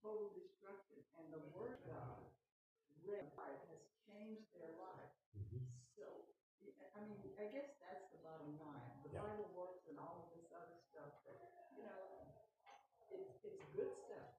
total 0.07 0.31
destruction, 0.39 1.03
and 1.19 1.35
the 1.35 1.43
Word 1.51 1.75
of 1.75 1.83
God, 1.91 2.23
read 3.03 3.27
has 3.35 3.83
changed 4.07 4.47
their 4.55 4.71
life. 4.79 5.11
So, 5.99 6.07
I 6.95 7.03
mean, 7.11 7.19
I 7.35 7.51
guess 7.51 7.75
that's 7.83 8.07
the 8.15 8.23
bottom 8.23 8.55
line. 8.63 8.87
The 9.03 9.19
Yeah. 9.19 9.27
Bible 9.27 9.51
works 9.59 9.83
and 9.91 9.99
all 9.99 10.31
of 10.31 10.31
this 10.31 10.47
other 10.55 10.79
stuff 10.79 11.11
that, 11.27 11.43
you 11.75 11.83
know, 11.83 12.07
it's, 13.11 13.35
it's 13.43 13.63
good 13.75 13.91
stuff. 14.07 14.31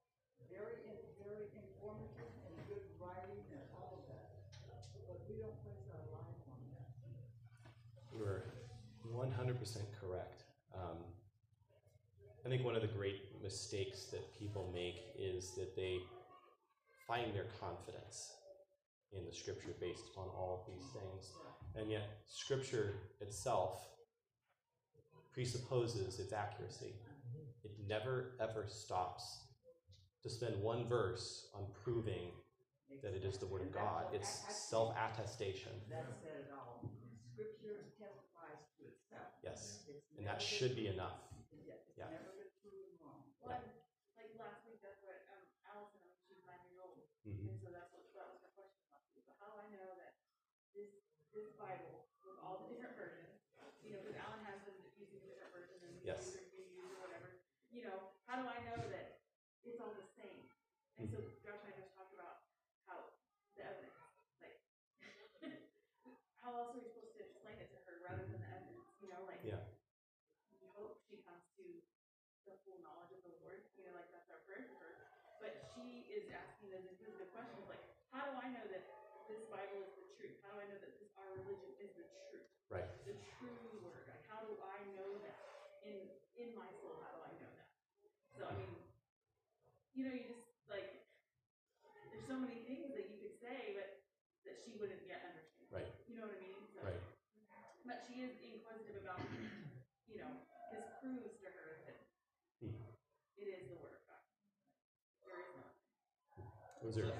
Very, 0.47 0.87
very 1.19 1.51
informative 1.51 2.31
and 2.47 2.55
good 2.71 2.87
writing 2.95 3.43
and 3.51 3.63
all 3.75 3.99
of 3.99 4.07
that. 4.07 4.39
But 5.03 5.19
we 5.27 5.43
don't 5.43 5.59
place 5.67 5.83
our 5.91 6.07
life 6.15 6.39
on 6.47 6.59
that. 6.71 6.87
You're 8.15 8.55
100% 9.11 9.35
correct. 9.99 10.47
Um, 10.71 11.03
I 12.45 12.49
think 12.49 12.63
one 12.63 12.75
of 12.75 12.81
the 12.81 12.87
great 12.87 13.26
mistakes 13.47 14.05
that 14.11 14.23
people 14.37 14.69
make 14.73 14.99
is 15.17 15.55
that 15.55 15.73
they 15.75 15.99
find 17.07 17.33
their 17.33 17.47
confidence 17.63 18.35
in 19.13 19.23
the 19.25 19.31
scripture 19.31 19.71
based 19.79 20.03
upon 20.11 20.27
all 20.35 20.59
of 20.59 20.73
these 20.73 20.85
things. 20.91 21.31
And 21.79 21.89
yet, 21.89 22.09
scripture 22.27 22.95
itself 23.21 23.87
presupposes 25.33 26.19
its 26.19 26.33
accuracy. 26.33 26.91
It 27.63 27.71
never 27.87 28.35
ever 28.41 28.65
stops 28.67 29.23
to 30.23 30.29
spend 30.29 30.59
one 30.61 30.83
verse 30.89 31.47
on 31.55 31.63
proving 31.83 32.31
that 33.03 33.13
it 33.15 33.23
is 33.23 33.37
the 33.37 33.47
Word 33.47 33.61
of 33.61 33.71
God. 33.71 34.11
It's 34.11 34.43
self 34.69 34.91
attestation. 34.97 35.71
That 35.89 36.03
said 36.19 36.47
it 36.47 36.51
all. 36.51 36.83
Scripture 37.31 37.93
testifies 37.95 38.59
to 38.75 38.91
itself. 38.91 39.31
Yes. 39.43 39.87
And 40.17 40.25
that 40.27 40.41
should 40.41 40.75
be 40.75 40.87
enough. 40.87 41.21
Yeah, 41.53 41.75
it's 41.87 41.95
Yeah. 41.95 42.09
never 42.09 42.31
been 42.35 42.49
proven 42.63 42.97
wrong. 42.99 43.21
Well, 43.43 43.53
and, 43.53 43.69
like 44.17 44.33
last 44.39 44.65
week, 44.65 44.81
that's 44.81 44.97
what, 45.05 45.19
um, 45.29 45.43
Allison, 45.69 45.99
I 46.01 46.09
mean, 46.09 46.15
she's 46.25 46.41
nine 46.47 46.63
years 46.65 46.79
old, 46.81 47.05
Mhm. 47.27 47.53
and 47.53 47.59
so 47.61 47.69
that's 47.69 47.91
what, 47.93 48.01
that 48.17 48.25
was 48.33 48.39
her 48.41 48.49
question 48.57 48.81
last 48.89 49.05
week, 49.13 49.25
but 49.27 49.35
how 49.37 49.51
do 49.53 49.57
I 49.61 49.67
know 49.75 49.93
that 50.01 50.15
this, 50.73 50.89
this 51.35 51.47
Bible, 51.59 52.07
with 52.25 52.39
all 52.41 52.57
the 52.65 52.73
different 52.73 52.95
versions, 52.97 53.37
you 53.83 53.93
know, 53.93 53.99
because 54.01 54.15
Alan 54.17 54.41
has 54.47 54.63
them 54.65 54.79
using 54.97 55.21
a 55.21 55.27
different 55.27 55.51
version 55.53 55.77
than 55.83 55.91
we 55.93 56.01
Yes. 56.07 56.33
use 56.33 56.35
or 56.41 56.43
you 56.55 56.63
use 56.81 56.89
or 56.97 56.99
whatever, 57.05 57.29
you 57.69 57.83
know, 57.85 58.09
how 58.25 58.41
do 58.41 58.47
I 58.49 58.57
know 58.65 58.79
that 58.89 59.21
it's 59.63 59.79
all 59.79 59.93
the 59.93 60.07
same? 60.17 60.49
And 60.97 61.05
so 61.11 61.19
Josh 61.45 61.61
and 61.61 61.73
I 61.73 61.77
just 61.77 61.93
talked 61.93 62.13
about 62.13 62.41
how 62.87 63.11
the 63.53 63.61
evidence, 63.63 63.93
like, 64.41 64.63
how 66.41 66.55
else 66.55 66.71
are 66.73 66.79
we 66.79 66.87
supposed 66.87 67.13
to 67.19 67.21
explain 67.27 67.59
it 67.59 67.69
to 67.75 67.77
her 67.85 67.99
rather 68.01 68.23
than 68.25 68.39
the 68.39 68.47
evidence, 68.49 68.87
you 69.03 69.09
know, 69.11 69.21
like, 69.27 69.43
Yeah. 69.43 69.59
we 70.61 70.67
hope 70.73 71.03
she 71.03 71.21
comes 71.27 71.43
to 71.59 71.83
the 72.47 72.55
full 72.63 72.79
knowledge 72.79 73.11
of 73.11 73.21
the 73.27 73.35
Lord, 73.43 73.67
you 73.75 73.83
know, 73.83 73.91
like 73.91 74.07
that's 74.11 74.29
our 74.31 74.39
prayer 74.47 74.63
for 74.71 74.79
her. 74.79 74.95
But 75.43 75.67
she 75.75 76.06
is 76.17 76.25
asking 76.33 76.73
those 76.73 76.85
inquisitive 76.89 77.29
questions, 77.29 77.61
like, 77.69 77.81
how 78.09 78.25
do 78.25 78.33
I 78.41 78.49
know 78.49 78.65
that 78.73 78.83
this 79.29 79.45
Bible 79.53 79.85
is 79.85 79.93
the 79.93 80.05
truth? 80.17 80.33
How 80.41 80.57
do 80.57 80.65
I 80.65 80.67
know 80.67 80.79
that 80.81 80.97
this 80.97 81.09
our 81.21 81.29
religion 81.37 81.71
is 81.77 81.93
the 81.93 82.05
truth, 82.29 82.47
Right. 82.73 82.87
the 83.05 83.13
true 83.37 83.77
word? 83.85 84.01
Like, 84.09 84.25
how 84.25 84.41
do 84.41 84.57
I 84.65 84.81
know 84.97 85.21
that 85.21 85.37
in 85.85 86.09
in 86.33 86.53
my 86.57 86.65
soul? 86.81 86.97
How 87.05 87.13
do 87.13 87.21
I 87.21 87.31
know 87.37 87.51
that? 87.53 87.69
So 88.33 88.45
I 88.49 88.53
mean, 88.57 88.73
you 89.93 90.05
know, 90.05 90.13
you 90.13 90.25
just 90.25 90.41
like 90.69 90.89
there's 92.09 92.25
so 92.25 92.37
many 92.37 92.57
things 92.65 92.89
that 92.97 93.05
you 93.13 93.17
could 93.21 93.35
say, 93.37 93.73
but 93.77 94.01
that 94.45 94.57
she 94.57 94.73
wouldn't 94.73 95.03
yet 95.05 95.21
understand. 95.21 95.69
Right. 95.69 95.89
You 96.09 96.15
know 96.17 96.25
what 96.25 96.33
I 96.33 96.41
mean? 96.41 96.57
So, 96.73 96.81
Right. 96.81 97.01
But 97.85 98.03
she 98.03 98.19
is 98.25 98.31
inquisitive 98.43 98.95
about, 98.99 99.21
you 100.07 100.17
know, 100.17 100.31
this 100.71 100.83
proves 100.99 101.35
to 101.39 101.47
her 101.55 101.79
that 101.87 101.95
Hmm. 102.59 102.73
it 103.37 103.47
is 103.47 103.67
the 103.69 103.75
word 103.75 103.93
of 103.95 104.03
God. 104.07 104.23
There 105.23 105.39
is 105.39 105.51
no. 105.55 105.63
Those 106.87 107.03
are 107.03 107.11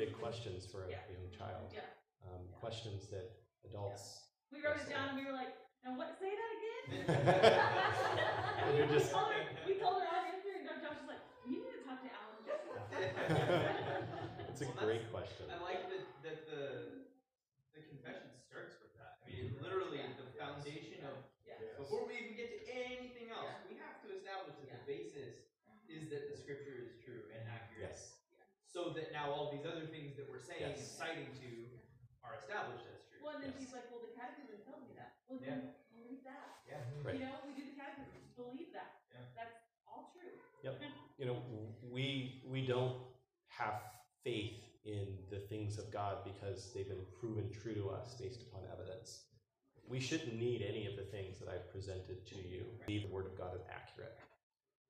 big 0.00 0.16
questions 0.16 0.64
for 0.64 0.88
a 0.88 0.90
Yeah. 0.90 1.04
young 1.12 1.28
child. 1.36 1.68
Yeah. 1.68 1.84
Um, 2.24 2.48
questions 2.56 3.12
that 3.12 3.28
adults. 3.68 4.24
We 4.48 4.64
wrote 4.64 4.80
it 4.80 4.88
down 4.88 5.12
and 5.12 5.20
we 5.20 5.28
were 5.28 5.36
like, 5.36 5.52
now 5.84 6.00
what? 6.00 6.16
Say 6.16 6.32
that 6.32 6.50
again. 6.56 7.12
And 8.64 8.72
you're 8.78 8.88
we, 8.88 8.96
just- 8.96 9.12
told 9.12 9.28
her, 9.36 9.44
we 9.68 9.76
told 9.76 10.00
her 10.00 10.08
our 10.08 10.24
answer, 10.32 10.48
and 10.56 10.64
Josh 10.64 10.80
was 10.96 11.04
like, 11.12 11.20
you 11.44 11.60
need 11.60 11.76
to 11.76 11.84
talk 11.84 12.00
to 12.00 12.08
Alan. 12.08 12.40
It's 14.48 14.64
a 14.64 14.72
Well, 14.72 14.80
great 14.80 15.04
that's- 15.04 15.12
question. 15.12 15.44
I 15.52 15.60
like 15.60 15.92
that, 15.92 16.04
that 16.24 16.38
the, 16.48 16.62
the 17.76 17.84
confession 17.84 18.32
starts 18.48 18.80
with 18.80 18.96
that. 18.96 19.20
I 19.20 19.28
mean, 19.28 19.52
literally, 19.60 20.00
the 20.16 20.24
foundation 20.40 21.04
of, 21.04 21.20
Yeah. 21.44 21.60
before 21.76 22.08
we 22.08 22.16
even 22.16 22.32
get 22.40 22.48
to 22.48 22.60
anything 22.72 23.28
else, 23.28 23.44
Yeah. 23.44 23.60
we 23.68 23.76
have 23.76 24.00
to 24.04 24.08
establish 24.08 24.56
that 24.56 24.72
the 24.72 24.80
Yeah. 24.80 24.88
basis 24.88 25.52
is 25.88 26.08
that 26.08 26.32
the 26.32 26.36
scripture 26.40 26.80
is 26.80 26.96
true 27.04 27.28
and 27.36 27.44
accurate. 27.44 27.92
Yes. 27.92 28.16
So 28.72 28.88
that 28.96 29.11
now 29.22 29.30
all 29.30 29.54
these 29.54 29.62
other 29.62 29.86
things 29.86 30.18
that 30.18 30.26
we're 30.26 30.42
saying 30.42 30.74
and 30.74 30.74
citing 30.74 31.30
to 31.38 31.50
are 32.26 32.34
established 32.34 32.82
as 32.90 33.06
true. 33.06 33.22
Well, 33.22 33.38
and 33.38 33.46
then 33.46 33.54
Yes. 33.54 33.62
she's 33.62 33.72
like, 33.72 33.86
well, 33.94 34.02
the 34.02 34.10
catechism 34.18 34.58
tells 34.66 34.82
me 34.82 34.98
that. 34.98 35.14
Well, 35.30 35.38
then 35.38 35.70
believe 35.94 36.26
that. 36.26 36.58
Yeah. 36.66 36.82
Right. 37.06 37.14
You 37.14 37.30
know, 37.30 37.38
we 37.46 37.54
do 37.54 37.70
the 37.70 37.78
catechism. 37.78 38.18
Believe 38.34 38.74
that. 38.74 39.06
Yeah. 39.14 39.22
That's 39.38 39.54
all 39.86 40.10
true. 40.10 40.34
Yep. 40.66 40.82
You 41.18 41.26
know, 41.30 41.38
we 41.86 42.42
we 42.50 42.66
don't 42.66 42.98
have 43.46 43.78
faith 44.24 44.58
in 44.84 45.06
the 45.30 45.38
things 45.38 45.78
of 45.78 45.90
God 45.92 46.24
because 46.24 46.72
they've 46.74 46.88
been 46.88 47.06
proven 47.20 47.50
true 47.50 47.74
to 47.74 47.90
us 47.90 48.14
based 48.18 48.42
upon 48.42 48.62
evidence. 48.72 49.30
We 49.86 50.00
shouldn't 50.00 50.34
need 50.34 50.62
any 50.62 50.86
of 50.86 50.96
the 50.96 51.02
things 51.02 51.38
that 51.38 51.48
I've 51.48 51.70
presented 51.70 52.26
to 52.26 52.36
you. 52.36 52.64
The 52.86 53.06
Word 53.10 53.26
of 53.26 53.36
God 53.38 53.54
is 53.54 53.62
accurate 53.70 54.16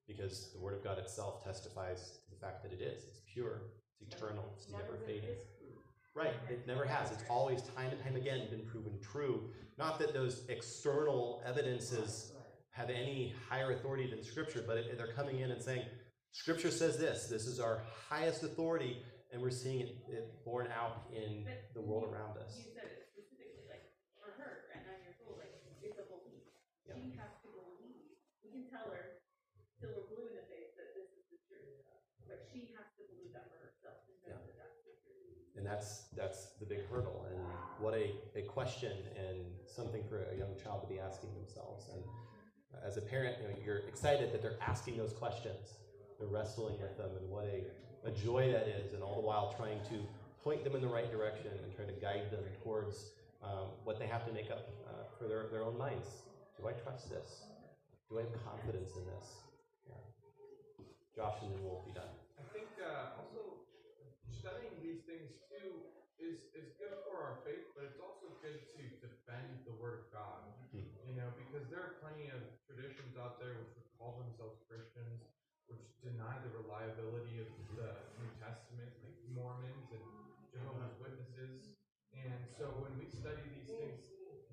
because 0.07 0.53
the 0.55 0.61
Word 0.61 0.74
of 0.74 0.85
God 0.85 0.99
itself 0.99 1.45
testifies 1.45 2.20
to 2.24 2.30
the 2.30 2.37
fact 2.37 2.62
that 2.62 2.72
it 2.72 2.80
is. 2.80 3.05
It's 3.05 3.20
pure. 3.26 3.62
It's 4.07 4.15
eternal. 4.15 4.45
It's 4.57 4.71
never 4.71 4.99
fading. 5.07 5.37
Right. 6.15 6.35
It 6.51 6.67
never 6.67 6.85
has. 6.85 7.11
It's 7.11 7.25
always 7.31 7.63
time 7.75 7.91
and 7.91 8.03
time 8.03 8.17
again 8.17 8.47
been 8.51 8.67
proven 8.67 8.99
true. 9.01 9.49
Not 9.79 9.99
that 10.01 10.13
those 10.13 10.45
external 10.49 11.43
evidences 11.47 12.33
have 12.71 12.91
any 12.91 13.35
higher 13.49 13.73
authority 13.73 14.09
than 14.09 14.23
Scripture, 14.23 14.65
but 14.67 14.77
it, 14.77 14.97
they're 14.99 15.13
coming 15.13 15.41
in 15.41 15.51
and 15.51 15.63
saying, 15.63 15.85
Scripture 16.33 16.71
says 16.71 16.99
this. 16.99 17.29
This 17.29 17.47
is 17.47 17.61
our 17.61 17.85
highest 18.09 18.43
authority, 18.43 19.01
and 19.33 19.41
we're 19.41 19.53
seeing 19.53 19.81
it, 19.81 19.97
it 20.09 20.45
borne 20.45 20.69
out 20.73 21.09
in 21.13 21.45
the 21.73 21.81
world 21.81 22.05
around 22.05 22.37
us. 22.37 22.57
You 22.61 22.73
said 22.77 22.89
it 22.89 23.09
specifically, 23.13 23.65
like, 23.69 23.85
for 24.17 24.37
her, 24.37 24.69
at 24.73 24.85
nine 24.85 25.01
years 25.05 25.17
old, 25.25 25.41
like, 25.41 25.53
it's 25.81 25.97
a 25.97 26.05
belief. 26.09 26.45
Yep. 26.89 26.97
She 27.01 27.17
has 27.17 27.33
to 27.45 27.49
believe. 27.53 28.17
We 28.45 28.49
can 28.53 28.65
tell 28.69 28.89
her, 28.89 29.21
till 29.81 29.93
we're 29.97 30.09
blue 30.13 30.33
in 30.33 30.37
the 30.37 30.49
face, 30.49 30.73
that 30.77 30.93
this 30.97 31.09
is 31.13 31.25
the 31.29 31.41
truth. 31.49 31.85
But 32.25 32.45
she 32.49 32.73
has 32.77 32.89
to 32.97 33.05
believe 33.13 33.37
that 33.37 33.53
for 33.53 33.61
herself, 33.61 34.01
and 34.09 34.17
know 34.25 34.41
that 34.41 34.57
that's 34.57 34.81
the 34.89 34.97
truth. 35.05 35.52
And 35.63 35.71
that's 35.71 36.11
that's 36.17 36.59
the 36.59 36.67
big 36.67 36.91
hurdle, 36.91 37.25
and 37.31 37.39
what 37.79 37.95
a, 37.95 38.19
a 38.35 38.43
question 38.43 38.91
and 39.15 39.39
something 39.65 40.03
for 40.11 40.27
a 40.35 40.37
young 40.37 40.59
child 40.59 40.83
to 40.83 40.89
be 40.91 40.99
asking 40.99 41.31
themselves. 41.39 41.87
And 41.95 42.03
as 42.85 42.97
a 42.97 43.01
parent, 43.01 43.37
you 43.41 43.47
know, 43.47 43.55
you're 43.65 43.87
excited 43.87 44.33
that 44.33 44.43
they're 44.43 44.59
asking 44.67 44.99
those 44.99 45.13
questions, 45.13 45.79
they're 46.19 46.27
wrestling 46.27 46.83
with 46.83 46.99
them, 46.99 47.15
and 47.15 47.31
what 47.31 47.47
a, 47.47 47.63
a 48.03 48.11
joy 48.11 48.51
that 48.51 48.67
is, 48.67 48.93
and 48.93 49.05
all 49.05 49.15
the 49.15 49.23
while 49.23 49.55
trying 49.57 49.79
to 49.87 50.03
point 50.43 50.65
them 50.65 50.75
in 50.75 50.83
the 50.83 50.89
right 50.91 51.09
direction 51.13 51.53
and 51.63 51.71
try 51.77 51.87
to 51.87 51.95
guide 52.03 52.27
them 52.33 52.43
towards 52.65 53.13
um, 53.45 53.71
what 53.85 54.01
they 54.01 54.09
have 54.09 54.27
to 54.27 54.33
make 54.33 54.51
up 54.51 54.67
uh, 54.91 55.07
for 55.17 55.29
their, 55.29 55.47
their 55.53 55.63
own 55.63 55.79
minds. 55.79 56.27
Do 56.59 56.67
I 56.67 56.73
trust 56.73 57.09
this? 57.09 57.47
Do 58.11 58.19
I 58.19 58.23
have 58.23 58.35
confidence 58.43 58.99
in 58.99 59.07
this? 59.07 59.47
Yeah. 59.87 59.95
Josh, 61.15 61.39
and 61.43 61.55
then 61.55 61.63
we'll 61.63 61.87
be 61.87 61.95
done. 61.95 62.11
I 62.35 62.43
think 62.51 62.67
uh, 62.83 63.15
studying 64.43 64.74
these 64.82 65.07
things 65.07 65.30
too 65.47 65.70
is 66.18 66.51
is 66.59 66.74
good 66.74 66.99
for 67.07 67.14
our 67.22 67.38
faith, 67.47 67.62
but 67.78 67.86
it's 67.86 68.03
also 68.03 68.26
good 68.43 68.59
to 68.74 68.82
defend 68.99 69.62
the 69.62 69.74
Word 69.78 70.03
of 70.03 70.07
God. 70.11 70.43
Hmm. 70.74 70.82
You 71.07 71.14
know, 71.14 71.30
because 71.38 71.70
there 71.70 71.78
are 71.78 72.03
plenty 72.03 72.26
of 72.34 72.43
traditions 72.66 73.14
out 73.14 73.38
there 73.38 73.55
which 73.62 73.70
would 73.78 73.90
call 73.95 74.18
themselves 74.18 74.59
Christians, 74.66 75.22
which 75.70 75.82
deny 76.03 76.43
the 76.43 76.51
reliability 76.59 77.38
of 77.38 77.49
the 77.78 77.95
New 78.18 78.30
Testament, 78.43 78.90
like 79.07 79.14
Mormons 79.30 79.86
and 79.95 80.07
Jehovah's 80.51 80.99
Witnesses. 80.99 81.78
And 82.11 82.43
so 82.59 82.74
when 82.82 82.90
we 82.99 83.07
study 83.14 83.47
these 83.55 83.70
things, 83.70 84.03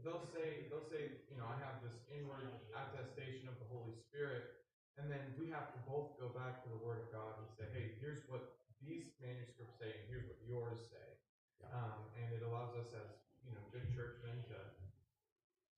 they'll 0.06 0.30
say 0.30 0.70
they'll 0.70 0.86
say, 0.86 1.18
you 1.34 1.38
know, 1.42 1.50
I 1.50 1.58
have 1.66 1.82
this 1.82 1.98
inward 2.14 2.46
attestation 2.78 3.50
of 3.50 3.58
the 3.58 3.68
Holy 3.74 3.98
Spirit. 4.06 4.54
And 5.02 5.10
then 5.10 5.34
we 5.40 5.50
have 5.50 5.74
to 5.74 5.80
both 5.90 6.14
go 6.22 6.30
back 6.36 6.62
to 6.62 6.68
the 6.70 6.78
Word 6.84 7.08
of 7.08 7.10
God 7.10 7.40
and 7.42 7.48
say, 7.56 7.66
hey, 7.72 7.96
here's 8.04 8.20
what 8.28 8.59
these 8.82 9.12
manuscripts 9.20 9.76
say, 9.80 9.92
and 9.92 10.04
here's 10.08 10.26
what 10.28 10.40
yours 10.48 10.80
say. 10.92 11.08
Yeah. 11.60 11.76
Um, 11.76 12.00
and 12.16 12.32
it 12.32 12.44
allows 12.48 12.76
us 12.80 12.90
as, 12.96 13.12
you 13.44 13.52
know, 13.52 13.64
good 13.76 13.88
churchmen 13.92 14.40
to 14.48 14.60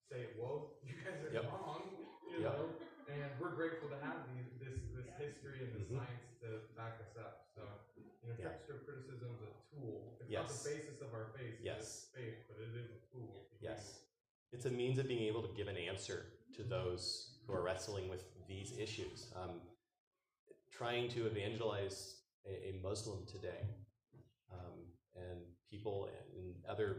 say, 0.10 0.38
whoa, 0.38 0.78
you 0.86 0.94
guys 1.02 1.18
are 1.26 1.34
Yep. 1.34 1.46
wrong, 1.50 1.82
you 2.30 2.42
Yep. 2.46 2.54
know? 2.54 2.66
And 3.10 3.28
we're 3.42 3.56
grateful 3.58 3.90
to 3.90 3.98
have 4.00 4.24
these, 4.32 4.48
this, 4.62 4.78
this 4.94 5.10
history 5.18 5.66
and 5.66 5.74
the 5.74 5.84
Mhm. 5.86 5.98
science 5.98 6.28
to 6.42 6.62
back 6.78 7.02
us 7.02 7.18
up. 7.18 7.50
So, 7.56 7.64
you 7.98 8.30
know, 8.30 8.36
Yeah. 8.40 8.50
textual 8.54 8.80
criticism 8.86 9.34
is 9.36 9.42
a 9.42 9.52
tool. 9.76 10.18
It's 10.22 10.30
not 10.32 10.48
the 10.48 10.70
basis 10.70 11.02
of 11.02 11.14
our 11.14 11.34
faith, 11.36 11.60
Yes. 11.60 12.12
faith, 12.14 12.46
but 12.48 12.58
it 12.60 12.76
is 12.76 12.92
a 12.92 13.00
tool. 13.12 13.50
Yes. 13.60 14.06
It's 14.52 14.66
a 14.66 14.72
means 14.72 14.98
of 15.00 15.08
being 15.08 15.24
able 15.24 15.42
to 15.48 15.54
give 15.54 15.68
an 15.68 15.78
answer 15.78 16.32
to 16.54 16.64
those 16.64 17.40
who 17.46 17.54
are 17.54 17.62
wrestling 17.62 18.10
with 18.10 18.24
these 18.48 18.78
issues. 18.78 19.32
Um, 19.36 19.62
trying 20.72 21.10
to 21.10 21.26
evangelize 21.28 22.21
a, 22.48 22.70
a 22.70 22.80
Muslim 22.82 23.26
today 23.26 23.68
um, 24.52 24.86
and 25.16 25.40
people 25.70 26.10
in 26.36 26.54
other, 26.70 26.98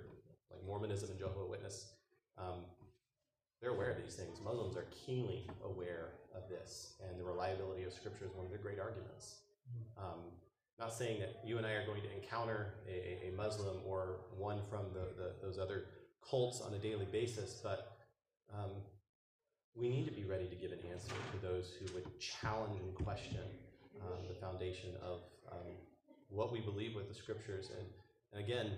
like 0.50 0.64
Mormonism 0.64 1.10
and 1.10 1.18
Jehovah 1.18 1.46
Witness, 1.46 1.92
um, 2.38 2.64
they're 3.60 3.70
aware 3.70 3.90
of 3.90 4.02
these 4.02 4.14
things. 4.14 4.40
Muslims 4.42 4.76
are 4.76 4.86
keenly 5.06 5.48
aware 5.64 6.14
of 6.34 6.48
this, 6.48 6.94
and 7.08 7.18
the 7.18 7.24
reliability 7.24 7.84
of 7.84 7.92
Scripture 7.92 8.24
is 8.24 8.32
one 8.34 8.44
of 8.44 8.50
their 8.50 8.60
great 8.60 8.80
arguments. 8.80 9.36
Um, 9.96 10.32
not 10.78 10.92
saying 10.92 11.20
that 11.20 11.40
you 11.44 11.58
and 11.58 11.66
I 11.66 11.72
are 11.72 11.86
going 11.86 12.02
to 12.02 12.12
encounter 12.12 12.74
a, 12.88 13.28
a 13.28 13.36
Muslim 13.36 13.76
or 13.86 14.20
one 14.36 14.60
from 14.68 14.86
the, 14.92 15.22
the, 15.22 15.32
those 15.40 15.58
other 15.58 15.84
cults 16.28 16.60
on 16.60 16.74
a 16.74 16.78
daily 16.78 17.06
basis, 17.12 17.60
but 17.62 17.98
um, 18.52 18.70
we 19.74 19.88
need 19.88 20.06
to 20.06 20.12
be 20.12 20.24
ready 20.24 20.46
to 20.48 20.56
give 20.56 20.72
an 20.72 20.80
answer 20.90 21.08
to 21.32 21.46
those 21.46 21.72
who 21.78 21.94
would 21.94 22.18
challenge 22.18 22.80
and 22.80 22.94
question 23.06 23.40
um, 24.06 24.26
the 24.28 24.34
foundation 24.34 24.90
of 25.02 25.20
um, 25.50 25.72
what 26.28 26.52
we 26.52 26.60
believe 26.60 26.94
with 26.94 27.08
the 27.08 27.14
scriptures. 27.14 27.70
And, 27.76 27.86
and 28.32 28.44
again, 28.44 28.72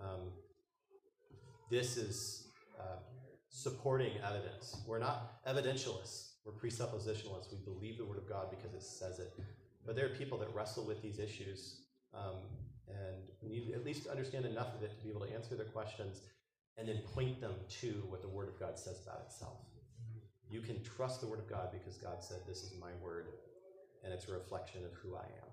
um, 0.00 0.32
this 1.70 1.96
is 1.96 2.48
uh, 2.78 2.98
supporting 3.50 4.12
evidence. 4.26 4.76
We're 4.86 4.98
not 4.98 5.44
evidentialists, 5.46 6.32
we're 6.44 6.52
presuppositionalists. 6.52 7.52
We 7.52 7.58
believe 7.64 7.98
the 7.98 8.04
Word 8.04 8.18
of 8.18 8.28
God 8.28 8.50
because 8.50 8.74
it 8.74 8.82
says 8.82 9.18
it. 9.18 9.32
But 9.84 9.96
there 9.96 10.06
are 10.06 10.10
people 10.10 10.38
that 10.38 10.54
wrestle 10.54 10.84
with 10.84 11.02
these 11.02 11.18
issues, 11.18 11.80
um, 12.14 12.36
and 12.88 13.50
need 13.50 13.72
at 13.74 13.84
least 13.84 14.06
understand 14.06 14.44
enough 14.44 14.74
of 14.74 14.82
it 14.82 14.98
to 14.98 15.04
be 15.04 15.10
able 15.10 15.26
to 15.26 15.32
answer 15.32 15.54
their 15.54 15.66
questions 15.66 16.22
and 16.78 16.88
then 16.88 16.98
point 17.14 17.40
them 17.40 17.54
to 17.68 18.04
what 18.08 18.22
the 18.22 18.28
Word 18.28 18.48
of 18.48 18.58
God 18.58 18.78
says 18.78 19.00
about 19.04 19.22
itself. 19.26 19.58
You 20.48 20.60
can 20.60 20.82
trust 20.82 21.20
the 21.20 21.26
Word 21.26 21.40
of 21.40 21.48
God 21.48 21.70
because 21.72 21.96
God 21.98 22.22
said, 22.22 22.38
This 22.46 22.62
is 22.62 22.72
my 22.80 22.90
Word, 23.02 23.28
and 24.04 24.12
it's 24.12 24.28
a 24.28 24.32
reflection 24.32 24.84
of 24.84 24.92
who 24.94 25.14
I 25.16 25.24
am. 25.24 25.47